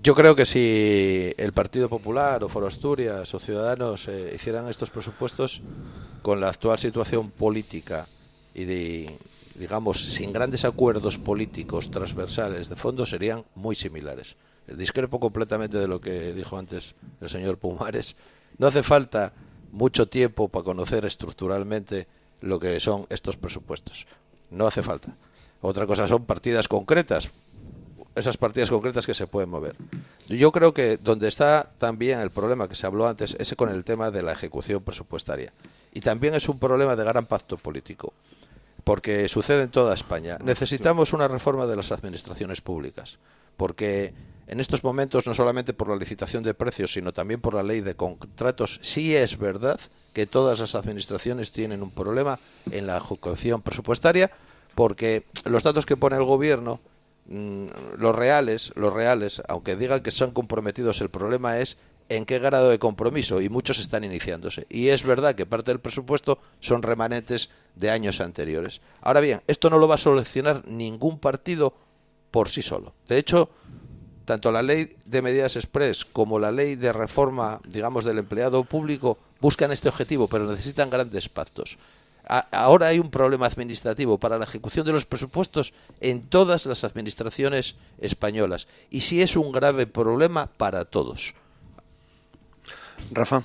yo 0.04 0.14
creo 0.14 0.36
que 0.36 0.44
si 0.44 1.32
el 1.38 1.54
Partido 1.54 1.88
Popular 1.88 2.44
o 2.44 2.48
Foro 2.50 2.66
Asturias 2.66 3.32
o 3.32 3.38
Ciudadanos 3.38 4.06
eh, 4.06 4.32
hicieran 4.34 4.68
estos 4.68 4.90
presupuestos 4.90 5.62
con 6.20 6.42
la 6.42 6.50
actual 6.50 6.78
situación 6.78 7.30
política 7.30 8.06
y 8.52 8.64
de, 8.64 9.18
digamos, 9.54 9.98
sin 9.98 10.30
grandes 10.30 10.66
acuerdos 10.66 11.16
políticos 11.16 11.90
transversales 11.90 12.68
de 12.68 12.76
fondo, 12.76 13.06
serían 13.06 13.44
muy 13.54 13.76
similares. 13.76 14.36
Discrepo 14.66 15.18
completamente 15.18 15.78
de 15.78 15.88
lo 15.88 16.02
que 16.02 16.34
dijo 16.34 16.58
antes 16.58 16.94
el 17.22 17.30
señor 17.30 17.56
Pumares. 17.56 18.14
No 18.58 18.66
hace 18.66 18.82
falta 18.82 19.32
mucho 19.74 20.06
tiempo 20.06 20.48
para 20.48 20.64
conocer 20.64 21.04
estructuralmente 21.04 22.06
lo 22.40 22.60
que 22.60 22.78
son 22.78 23.06
estos 23.10 23.36
presupuestos. 23.36 24.06
No 24.50 24.66
hace 24.66 24.82
falta. 24.82 25.14
Otra 25.60 25.86
cosa 25.86 26.06
son 26.06 26.24
partidas 26.24 26.68
concretas, 26.68 27.30
esas 28.14 28.36
partidas 28.36 28.70
concretas 28.70 29.06
que 29.06 29.14
se 29.14 29.26
pueden 29.26 29.50
mover. 29.50 29.74
Yo 30.28 30.52
creo 30.52 30.72
que 30.72 30.96
donde 30.98 31.26
está 31.26 31.72
también 31.78 32.20
el 32.20 32.30
problema 32.30 32.68
que 32.68 32.76
se 32.76 32.86
habló 32.86 33.08
antes 33.08 33.36
es 33.40 33.52
con 33.56 33.68
el 33.68 33.84
tema 33.84 34.10
de 34.10 34.22
la 34.22 34.32
ejecución 34.32 34.82
presupuestaria. 34.82 35.52
Y 35.92 36.00
también 36.00 36.34
es 36.34 36.48
un 36.48 36.58
problema 36.58 36.94
de 36.94 37.04
gran 37.04 37.26
pacto 37.26 37.56
político, 37.56 38.12
porque 38.84 39.28
sucede 39.28 39.64
en 39.64 39.70
toda 39.70 39.94
España. 39.94 40.38
Necesitamos 40.42 41.12
una 41.12 41.26
reforma 41.26 41.66
de 41.66 41.76
las 41.76 41.90
administraciones 41.90 42.60
públicas, 42.60 43.18
porque 43.56 44.14
en 44.46 44.60
estos 44.60 44.84
momentos, 44.84 45.26
no 45.26 45.34
solamente 45.34 45.72
por 45.72 45.88
la 45.88 45.96
licitación 45.96 46.42
de 46.42 46.54
precios, 46.54 46.92
sino 46.92 47.12
también 47.12 47.40
por 47.40 47.54
la 47.54 47.62
ley 47.62 47.80
de 47.80 47.96
contratos, 47.96 48.78
sí 48.82 49.14
es 49.14 49.38
verdad 49.38 49.80
que 50.12 50.26
todas 50.26 50.60
las 50.60 50.74
administraciones 50.74 51.52
tienen 51.52 51.82
un 51.82 51.90
problema 51.90 52.38
en 52.70 52.86
la 52.86 52.96
ejecución 52.96 53.62
presupuestaria, 53.62 54.30
porque 54.74 55.24
los 55.44 55.62
datos 55.62 55.86
que 55.86 55.96
pone 55.96 56.16
el 56.16 56.24
gobierno 56.24 56.80
Mm, 57.26 57.68
los 57.96 58.14
reales, 58.14 58.72
los 58.76 58.92
reales, 58.92 59.42
aunque 59.48 59.76
digan 59.76 60.00
que 60.00 60.10
son 60.10 60.32
comprometidos, 60.32 61.00
el 61.00 61.08
problema 61.08 61.58
es 61.58 61.78
en 62.10 62.26
qué 62.26 62.38
grado 62.38 62.68
de 62.68 62.78
compromiso 62.78 63.40
y 63.40 63.48
muchos 63.48 63.78
están 63.78 64.04
iniciándose. 64.04 64.66
Y 64.68 64.88
es 64.88 65.04
verdad 65.04 65.34
que 65.34 65.46
parte 65.46 65.70
del 65.70 65.80
presupuesto 65.80 66.38
son 66.60 66.82
remanentes 66.82 67.48
de 67.76 67.90
años 67.90 68.20
anteriores. 68.20 68.82
Ahora 69.00 69.20
bien, 69.20 69.40
esto 69.46 69.70
no 69.70 69.78
lo 69.78 69.88
va 69.88 69.94
a 69.94 69.98
solucionar 69.98 70.66
ningún 70.66 71.18
partido 71.18 71.74
por 72.30 72.50
sí 72.50 72.60
solo. 72.60 72.92
De 73.08 73.16
hecho, 73.16 73.48
tanto 74.24 74.52
la 74.52 74.62
ley 74.62 74.96
de 75.04 75.22
medidas 75.22 75.56
express 75.56 76.04
como 76.04 76.38
la 76.38 76.52
ley 76.52 76.76
de 76.76 76.92
reforma, 76.92 77.60
digamos, 77.68 78.04
del 78.04 78.18
empleado 78.18 78.64
público 78.64 79.18
buscan 79.40 79.72
este 79.72 79.88
objetivo, 79.88 80.28
pero 80.28 80.50
necesitan 80.50 80.90
grandes 80.90 81.28
pactos 81.28 81.78
ahora 82.26 82.88
hay 82.88 82.98
un 82.98 83.10
problema 83.10 83.46
administrativo 83.46 84.18
para 84.18 84.38
la 84.38 84.44
ejecución 84.44 84.86
de 84.86 84.92
los 84.92 85.06
presupuestos 85.06 85.72
en 86.00 86.22
todas 86.22 86.66
las 86.66 86.84
administraciones 86.84 87.76
españolas 87.98 88.68
y 88.90 89.00
sí 89.00 89.22
es 89.22 89.36
un 89.36 89.52
grave 89.52 89.86
problema 89.86 90.46
para 90.46 90.84
todos. 90.84 91.34
Rafa. 93.10 93.42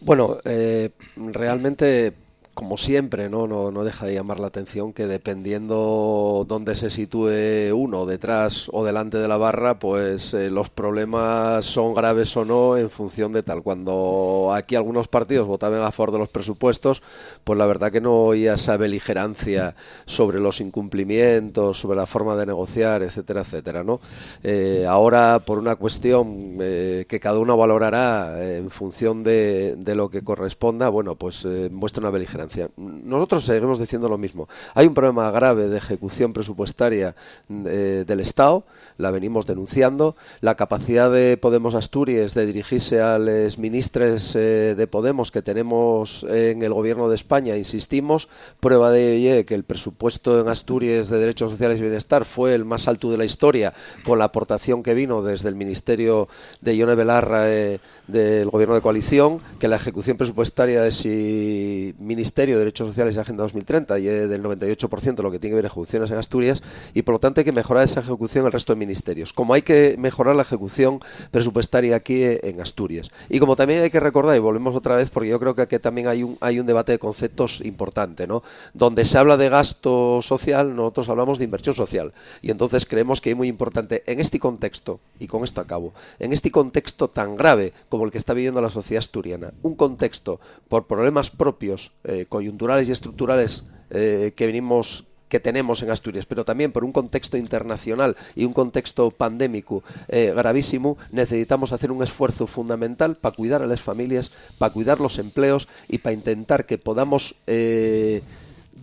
Bueno, 0.00 0.38
eh, 0.44 0.90
realmente 1.16 2.14
como 2.58 2.76
siempre, 2.76 3.28
¿no? 3.28 3.46
¿no? 3.46 3.70
No, 3.70 3.84
deja 3.84 4.04
de 4.04 4.14
llamar 4.14 4.40
la 4.40 4.48
atención 4.48 4.92
que 4.92 5.06
dependiendo 5.06 6.44
dónde 6.48 6.74
se 6.74 6.90
sitúe 6.90 7.72
uno, 7.72 8.04
detrás 8.04 8.68
o 8.72 8.84
delante 8.84 9.16
de 9.16 9.28
la 9.28 9.36
barra, 9.36 9.78
pues 9.78 10.34
eh, 10.34 10.50
los 10.50 10.68
problemas 10.68 11.64
son 11.64 11.94
graves 11.94 12.36
o 12.36 12.44
no 12.44 12.76
en 12.76 12.90
función 12.90 13.30
de 13.30 13.44
tal. 13.44 13.62
Cuando 13.62 14.50
aquí 14.52 14.74
algunos 14.74 15.06
partidos 15.06 15.46
votaban 15.46 15.82
a 15.82 15.92
favor 15.92 16.10
de 16.14 16.18
los 16.18 16.30
presupuestos, 16.30 17.00
pues 17.44 17.56
la 17.56 17.64
verdad 17.64 17.92
que 17.92 18.00
no 18.00 18.12
oía 18.24 18.54
esa 18.54 18.76
beligerancia 18.76 19.76
sobre 20.04 20.40
los 20.40 20.60
incumplimientos, 20.60 21.78
sobre 21.78 21.96
la 21.96 22.06
forma 22.06 22.34
de 22.34 22.46
negociar, 22.46 23.04
etcétera, 23.04 23.42
etcétera, 23.42 23.84
¿no? 23.84 24.00
Eh, 24.42 24.84
ahora, 24.88 25.38
por 25.38 25.58
una 25.58 25.76
cuestión 25.76 26.56
eh, 26.60 27.06
que 27.08 27.20
cada 27.20 27.38
uno 27.38 27.56
valorará 27.56 28.44
en 28.44 28.68
función 28.70 29.22
de, 29.22 29.76
de, 29.76 29.94
lo 29.94 30.10
que 30.10 30.24
corresponda, 30.24 30.88
bueno, 30.88 31.14
pues 31.14 31.46
muestra 31.70 32.00
una 32.00 32.10
beligerancia 32.10 32.47
nosotros 32.76 33.44
seguimos 33.44 33.78
diciendo 33.78 34.08
lo 34.08 34.18
mismo. 34.18 34.48
Hay 34.74 34.86
un 34.86 34.94
problema 34.94 35.30
grave 35.30 35.68
de 35.68 35.78
ejecución 35.78 36.32
presupuestaria 36.32 37.14
eh, 37.48 38.04
del 38.06 38.20
Estado, 38.20 38.64
la 38.96 39.10
venimos 39.10 39.46
denunciando. 39.46 40.16
La 40.40 40.56
capacidad 40.56 41.10
de 41.10 41.36
Podemos 41.36 41.74
Asturias 41.74 42.34
de 42.34 42.46
dirigirse 42.46 43.00
a 43.00 43.18
los 43.18 43.58
ministros 43.58 44.34
eh, 44.36 44.74
de 44.76 44.86
Podemos 44.86 45.30
que 45.30 45.42
tenemos 45.42 46.24
en 46.28 46.62
el 46.62 46.72
Gobierno 46.72 47.08
de 47.08 47.16
España, 47.16 47.56
insistimos, 47.56 48.28
prueba 48.60 48.90
de 48.90 49.14
ello 49.14 49.44
que 49.44 49.54
el 49.54 49.64
presupuesto 49.64 50.40
en 50.40 50.48
Asturias 50.48 51.08
de 51.08 51.18
Derechos 51.18 51.50
Sociales 51.50 51.78
y 51.78 51.82
Bienestar 51.82 52.24
fue 52.24 52.54
el 52.54 52.64
más 52.64 52.88
alto 52.88 53.10
de 53.10 53.18
la 53.18 53.24
historia, 53.24 53.74
con 54.04 54.18
la 54.18 54.26
aportación 54.26 54.82
que 54.82 54.94
vino 54.94 55.22
desde 55.22 55.48
el 55.48 55.54
Ministerio 55.54 56.28
de 56.60 56.76
Ione 56.76 56.94
Belarra 56.94 57.50
eh, 57.50 57.80
del 58.06 58.48
Gobierno 58.50 58.74
de 58.74 58.80
Coalición, 58.80 59.40
que 59.58 59.68
la 59.68 59.76
ejecución 59.76 60.16
presupuestaria 60.16 60.82
de 60.82 60.88
ese 60.88 61.94
Ministerio 61.98 62.37
Ministerio 62.38 62.54
de 62.54 62.66
Derechos 62.66 62.86
Sociales 62.86 63.16
y 63.16 63.18
Agenda 63.18 63.42
2030 63.42 63.98
y 63.98 64.04
del 64.04 64.44
98% 64.44 65.22
lo 65.22 65.30
que 65.32 65.40
tiene 65.40 65.50
que 65.50 65.56
ver 65.56 65.64
ejecuciones 65.64 66.08
en 66.12 66.18
Asturias 66.18 66.62
y 66.94 67.02
por 67.02 67.14
lo 67.14 67.18
tanto 67.18 67.40
hay 67.40 67.44
que 67.44 67.50
mejorar 67.50 67.82
esa 67.82 67.98
ejecución 67.98 68.42
en 68.42 68.46
el 68.46 68.52
resto 68.52 68.72
de 68.72 68.78
ministerios, 68.78 69.32
como 69.32 69.54
hay 69.54 69.62
que 69.62 69.96
mejorar 69.98 70.36
la 70.36 70.42
ejecución 70.42 71.00
presupuestaria 71.32 71.96
aquí 71.96 72.22
en 72.22 72.60
Asturias. 72.60 73.10
Y 73.28 73.40
como 73.40 73.56
también 73.56 73.82
hay 73.82 73.90
que 73.90 73.98
recordar, 73.98 74.36
y 74.36 74.38
volvemos 74.38 74.76
otra 74.76 74.94
vez, 74.94 75.10
porque 75.10 75.30
yo 75.30 75.40
creo 75.40 75.56
que 75.56 75.62
aquí 75.62 75.80
también 75.80 76.06
hay 76.06 76.22
un, 76.22 76.38
hay 76.40 76.60
un 76.60 76.66
debate 76.66 76.92
de 76.92 77.00
conceptos 77.00 77.60
importante, 77.60 78.28
¿no? 78.28 78.44
Donde 78.72 79.04
se 79.04 79.18
habla 79.18 79.36
de 79.36 79.48
gasto 79.48 80.22
social, 80.22 80.76
nosotros 80.76 81.08
hablamos 81.08 81.38
de 81.38 81.44
inversión 81.44 81.74
social. 81.74 82.12
Y 82.40 82.52
entonces 82.52 82.86
creemos 82.86 83.20
que 83.20 83.30
es 83.30 83.36
muy 83.36 83.48
importante 83.48 84.04
en 84.06 84.20
este 84.20 84.38
contexto, 84.38 85.00
y 85.18 85.26
con 85.26 85.42
esto 85.42 85.60
acabo, 85.60 85.92
en 86.20 86.32
este 86.32 86.52
contexto 86.52 87.08
tan 87.08 87.34
grave 87.34 87.72
como 87.88 88.04
el 88.04 88.12
que 88.12 88.18
está 88.18 88.32
viviendo 88.32 88.62
la 88.62 88.70
sociedad 88.70 89.00
asturiana, 89.00 89.52
un 89.62 89.74
contexto 89.74 90.38
por 90.68 90.86
problemas 90.86 91.30
propios, 91.30 91.90
eh, 92.04 92.26
coyunturales 92.28 92.88
y 92.88 92.92
estructurales 92.92 93.64
eh, 93.90 94.32
que 94.36 94.46
venimos 94.46 95.04
que 95.28 95.40
tenemos 95.40 95.82
en 95.82 95.90
Asturias, 95.90 96.26
pero 96.26 96.44
también 96.44 96.72
por 96.72 96.84
un 96.84 96.92
contexto 96.92 97.36
internacional 97.36 98.16
y 98.34 98.44
un 98.44 98.52
contexto 98.52 99.10
pandémico 99.10 99.84
eh, 100.08 100.32
gravísimo, 100.34 100.96
necesitamos 101.12 101.72
hacer 101.72 101.92
un 101.92 102.02
esfuerzo 102.02 102.46
fundamental 102.46 103.16
para 103.16 103.36
cuidar 103.36 103.62
a 103.62 103.66
las 103.66 103.82
familias, 103.82 104.30
para 104.58 104.72
cuidar 104.72 105.00
los 105.00 105.18
empleos 105.18 105.68
y 105.88 105.98
para 105.98 106.14
intentar 106.14 106.66
que 106.66 106.78
podamos 106.78 107.34
eh, 107.46 108.22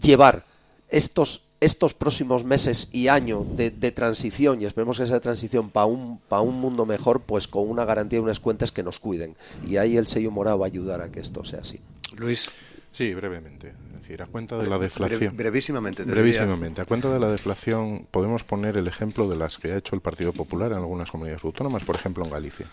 llevar 0.02 0.46
estos 0.90 1.42
estos 1.62 1.94
próximos 1.94 2.44
meses 2.44 2.90
y 2.92 3.08
año 3.08 3.44
de, 3.56 3.72
transición, 3.92 4.62
y 4.62 4.66
esperemos 4.66 5.00
que 5.00 5.06
sea 5.06 5.20
transición 5.20 5.72
para 5.72 5.88
un, 5.88 6.20
para 6.20 6.42
un 6.42 6.60
mundo 6.60 6.86
mejor, 6.86 7.22
pues 7.22 7.48
con 7.48 7.68
una 7.68 7.86
garantía 7.86 8.20
y 8.20 8.22
unas 8.22 8.40
cuentas 8.42 8.72
que 8.72 8.84
nos 8.84 9.00
cuiden. 9.00 9.36
Y 9.66 9.78
ahí 9.78 9.98
el 9.98 10.06
sello 10.06 10.30
morado 10.30 10.60
va 10.60 10.66
a 10.66 10.68
ayudar 10.68 11.02
a 11.02 11.10
que 11.10 11.22
esto 11.22 11.44
sea 11.44 11.62
así. 11.62 11.80
Luis. 12.18 12.50
Sí, 12.96 13.14
brevemente. 13.14 13.76
Es 13.96 14.02
decir, 14.02 14.22
a 14.22 14.26
cuenta 14.26 14.58
de 14.58 14.68
la 14.68 14.78
deflación. 14.78 15.36
brevísimamente. 15.36 16.04
Brevísimamente. 16.04 16.82
A 16.82 16.86
cuenta 16.86 17.12
de 17.12 17.20
la 17.20 17.30
deflación, 17.30 18.08
podemos 18.12 18.44
poner 18.44 18.78
el 18.78 18.88
ejemplo 18.88 19.28
de 19.28 19.36
las 19.36 19.58
que 19.58 19.72
ha 19.72 19.78
hecho 19.78 19.96
el 19.96 20.02
Partido 20.02 20.34
Popular 20.34 20.72
en 20.72 20.80
algunas 20.80 21.12
comunidades 21.12 21.44
autónomas, 21.44 21.84
por 21.84 21.96
ejemplo 21.96 22.26
en 22.26 22.32
Galicia. 22.32 22.68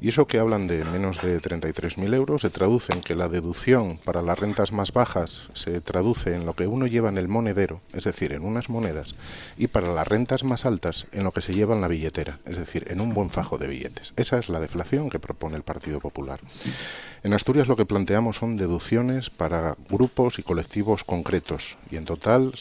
Y 0.00 0.08
eso 0.08 0.26
que 0.26 0.38
hablan 0.38 0.66
de 0.66 0.84
menos 0.84 1.20
de 1.22 1.40
33.000 1.40 2.14
euros 2.14 2.42
se 2.42 2.50
traduce 2.50 2.92
en 2.92 3.00
que 3.00 3.14
la 3.14 3.28
deducción 3.28 3.98
para 4.04 4.22
las 4.22 4.38
rentas 4.38 4.72
más 4.72 4.92
bajas 4.92 5.50
se 5.52 5.80
traduce 5.80 6.34
en 6.34 6.46
lo 6.46 6.54
que 6.54 6.66
uno 6.66 6.86
lleva 6.86 7.08
en 7.08 7.18
el 7.18 7.28
monedero, 7.28 7.80
es 7.92 8.04
decir, 8.04 8.32
en 8.32 8.44
unas 8.44 8.68
monedas, 8.68 9.14
y 9.56 9.68
para 9.68 9.92
las 9.92 10.06
rentas 10.06 10.44
más 10.44 10.66
altas 10.66 11.06
en 11.12 11.24
lo 11.24 11.32
que 11.32 11.42
se 11.42 11.54
lleva 11.54 11.74
en 11.74 11.80
la 11.80 11.88
billetera, 11.88 12.38
es 12.46 12.56
decir, 12.58 12.86
en 12.90 13.00
un 13.00 13.14
buen 13.14 13.30
fajo 13.30 13.58
de 13.58 13.66
billetes. 13.66 14.12
Esa 14.16 14.38
es 14.38 14.48
la 14.48 14.60
deflación 14.60 15.10
que 15.10 15.18
propone 15.18 15.56
el 15.56 15.62
Partido 15.62 16.00
Popular. 16.00 16.40
En 17.22 17.32
Asturias 17.32 17.68
lo 17.68 17.76
que 17.76 17.86
planteamos 17.86 18.36
son 18.36 18.56
deducciones 18.56 19.30
para 19.30 19.76
grupos 19.88 20.38
y 20.38 20.42
colectivos 20.46 21.04
concretos, 21.04 21.76
y 21.90 21.96
en 21.96 22.04
total 22.04 22.52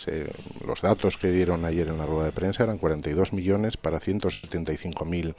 los 0.67 0.81
datos 0.81 1.17
que 1.17 1.31
dieron 1.31 1.63
ayer 1.63 1.87
en 1.87 1.97
la 1.97 2.05
rueda 2.05 2.25
de 2.25 2.31
prensa 2.31 2.63
eran 2.63 2.77
42 2.77 3.31
millones 3.31 3.77
para 3.77 3.99
175.000 3.99 5.35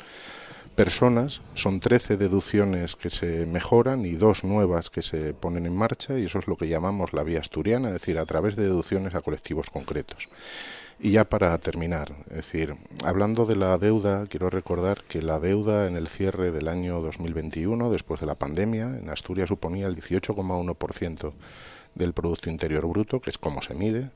personas, 0.76 1.40
son 1.55 1.80
13 1.80 2.16
deducciones 2.18 2.97
que 2.97 3.11
se 3.11 3.47
mejoran 3.47 4.05
y 4.05 4.12
dos 4.12 4.44
nuevas 4.44 4.90
que 4.90 5.03
se 5.03 5.34
ponen 5.34 5.66
en 5.66 5.74
marcha 5.74 6.18
y 6.18 6.26
eso 6.26 6.38
es 6.38 6.47
lo 6.47 6.57
que 6.57 6.68
llamamos 6.68 7.12
la 7.12 7.24
vía 7.24 7.40
asturiana, 7.40 7.88
es 7.88 7.94
decir, 7.94 8.18
a 8.18 8.26
través 8.26 8.57
de 8.57 8.64
deducciones 8.64 9.14
a 9.14 9.22
colectivos 9.22 9.70
concretos. 9.70 10.28
Y 10.99 11.11
ya 11.12 11.24
para 11.28 11.57
terminar, 11.59 12.12
es 12.30 12.36
decir, 12.36 12.74
hablando 13.05 13.44
de 13.44 13.57
la 13.57 13.76
deuda, 13.76 14.26
quiero 14.28 14.49
recordar 14.49 15.03
que 15.03 15.20
la 15.20 15.40
deuda 15.40 15.86
en 15.88 15.97
el 15.97 16.09
cierre 16.09 16.53
del 16.53 16.68
año 16.68 17.01
2021, 17.03 17.90
después 17.90 18.20
de 18.20 18.26
la 18.26 18.34
pandemia, 18.34 18.84
en 18.99 19.11
Asturias 19.11 19.49
suponía 19.49 19.88
el 19.88 19.97
18,1% 19.97 21.32
del 21.97 22.12
Producto 22.12 22.49
Interior 22.49 22.86
Bruto, 22.86 23.20
que 23.20 23.30
es 23.30 23.38
como 23.38 23.62
se 23.62 23.74
mide, 23.74 24.11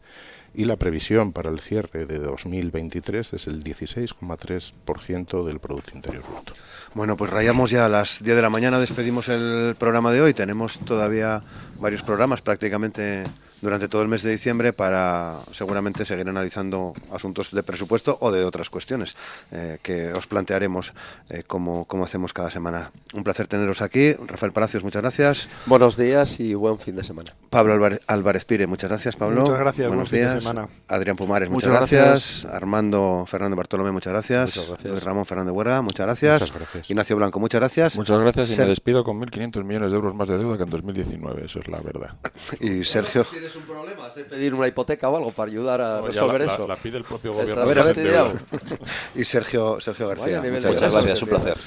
y 0.54 0.64
la 0.64 0.76
previsión 0.76 1.32
para 1.32 1.50
el 1.50 1.58
cierre 1.60 2.06
de 2.06 2.18
2023 2.18 3.32
es 3.32 3.46
el 3.46 3.64
16,3% 3.64 5.44
del 5.44 5.58
Producto 5.58 5.92
Interior 5.94 6.24
Bruto. 6.28 6.54
Bueno, 6.94 7.16
pues 7.16 7.30
rayamos 7.30 7.70
ya 7.70 7.86
a 7.86 7.88
las 7.88 8.22
10 8.22 8.36
de 8.36 8.42
la 8.42 8.50
mañana, 8.50 8.78
despedimos 8.78 9.28
el 9.28 9.76
programa 9.78 10.12
de 10.12 10.20
hoy. 10.20 10.34
Tenemos 10.34 10.78
todavía 10.80 11.42
varios 11.78 12.02
programas 12.02 12.42
prácticamente 12.42 13.24
durante 13.62 13.88
todo 13.88 14.02
el 14.02 14.08
mes 14.08 14.22
de 14.22 14.30
diciembre 14.30 14.72
para 14.72 15.38
seguramente 15.52 16.04
seguir 16.04 16.28
analizando 16.28 16.94
asuntos 17.12 17.50
de 17.50 17.62
presupuesto 17.62 18.18
o 18.20 18.30
de 18.32 18.44
otras 18.44 18.70
cuestiones 18.70 19.16
eh, 19.52 19.78
que 19.82 20.12
os 20.12 20.26
plantearemos 20.26 20.92
eh, 21.28 21.42
como, 21.46 21.86
hacemos 22.04 22.32
cada 22.32 22.50
semana. 22.50 22.90
Un 23.12 23.24
placer 23.24 23.48
teneros 23.48 23.82
aquí. 23.82 24.12
Rafael 24.14 24.52
Palacios, 24.52 24.82
muchas 24.82 25.02
gracias. 25.02 25.48
Buenos 25.66 25.96
días 25.96 26.40
y 26.40 26.54
buen 26.54 26.78
fin 26.78 26.96
de 26.96 27.04
semana. 27.04 27.34
Pablo 27.50 27.78
Álvarez, 28.06 28.44
Pire, 28.44 28.66
muchas 28.66 28.88
gracias, 28.88 29.16
Pablo. 29.16 29.42
Muchas 29.42 29.58
gracias, 29.58 29.88
buenos 29.88 30.10
días. 30.10 30.42
semana. 30.42 30.68
Adrián 30.88 31.16
Pumares, 31.16 31.50
muchas, 31.50 31.70
gracias. 31.70 32.44
Armando 32.44 33.24
Fernando 33.26 33.56
Bartolomé, 33.56 33.90
muchas 33.92 34.12
gracias. 34.12 34.56
Muchas 34.56 34.68
gracias. 34.68 35.04
Ramón 35.04 35.26
Fernández 35.26 35.52
Huerga, 35.52 35.82
muchas 35.82 36.06
gracias. 36.06 36.40
muchas 36.40 36.56
gracias. 36.56 36.90
Ignacio 36.90 37.16
Blanco, 37.16 37.40
muchas 37.40 37.60
gracias. 37.60 37.96
Muchas 37.96 38.18
gracias 38.18 38.50
y 38.50 38.60
me 38.60 38.66
despido 38.66 39.04
con 39.04 39.20
1.500 39.20 39.64
millones 39.64 39.90
de 39.90 39.96
euros 39.96 40.14
más 40.14 40.28
de 40.28 40.38
deuda 40.38 40.56
que 40.56 40.64
en 40.64 40.70
2019, 40.70 41.44
eso 41.44 41.60
es 41.60 41.68
la 41.68 41.80
verdad. 41.80 42.16
y 42.60 42.84
Sergio 42.84 43.24
un 43.56 43.62
problema, 43.64 44.06
has 44.06 44.14
de 44.14 44.24
pedir 44.24 44.54
una 44.54 44.66
hipoteca 44.66 45.08
o 45.08 45.16
algo 45.16 45.32
para 45.32 45.50
ayudar 45.50 45.80
a 45.80 46.00
resolver 46.00 46.42
eso. 46.42 46.66
La, 46.66 46.76
pide 46.76 46.98
el 46.98 47.04
propio 47.04 47.32
gobierno. 47.32 48.40
y 49.14 49.24
Sergio, 49.24 49.80
Sergio 49.80 50.08
García. 50.08 50.42
Muchas 50.42 50.92
gracias, 50.92 51.22
un 51.22 51.28
placer. 51.28 51.58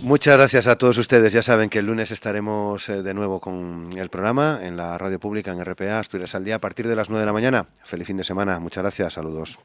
Muchas 0.00 0.36
gracias 0.36 0.66
a 0.66 0.76
todos 0.76 0.98
ustedes. 0.98 1.32
Ya 1.32 1.42
saben 1.42 1.68
que 1.68 1.78
el 1.78 1.86
lunes 1.86 2.10
estaremos 2.10 2.88
eh, 2.88 3.02
de 3.02 3.14
nuevo 3.14 3.40
con 3.40 3.90
el 3.96 4.08
programa 4.10 4.60
en 4.62 4.76
la 4.76 4.98
radio 4.98 5.18
pública, 5.18 5.52
en 5.52 5.64
RPA, 5.64 5.98
Asturias 5.98 6.34
al 6.34 6.44
Día, 6.44 6.56
a 6.56 6.60
partir 6.60 6.86
de 6.88 6.96
las 6.96 7.08
9 7.08 7.20
de 7.20 7.26
la 7.26 7.32
mañana. 7.32 7.66
Feliz 7.82 8.06
fin 8.06 8.16
de 8.16 8.24
semana. 8.24 8.58
Muchas 8.58 8.82
gracias. 8.82 9.14
Saludos. 9.14 9.58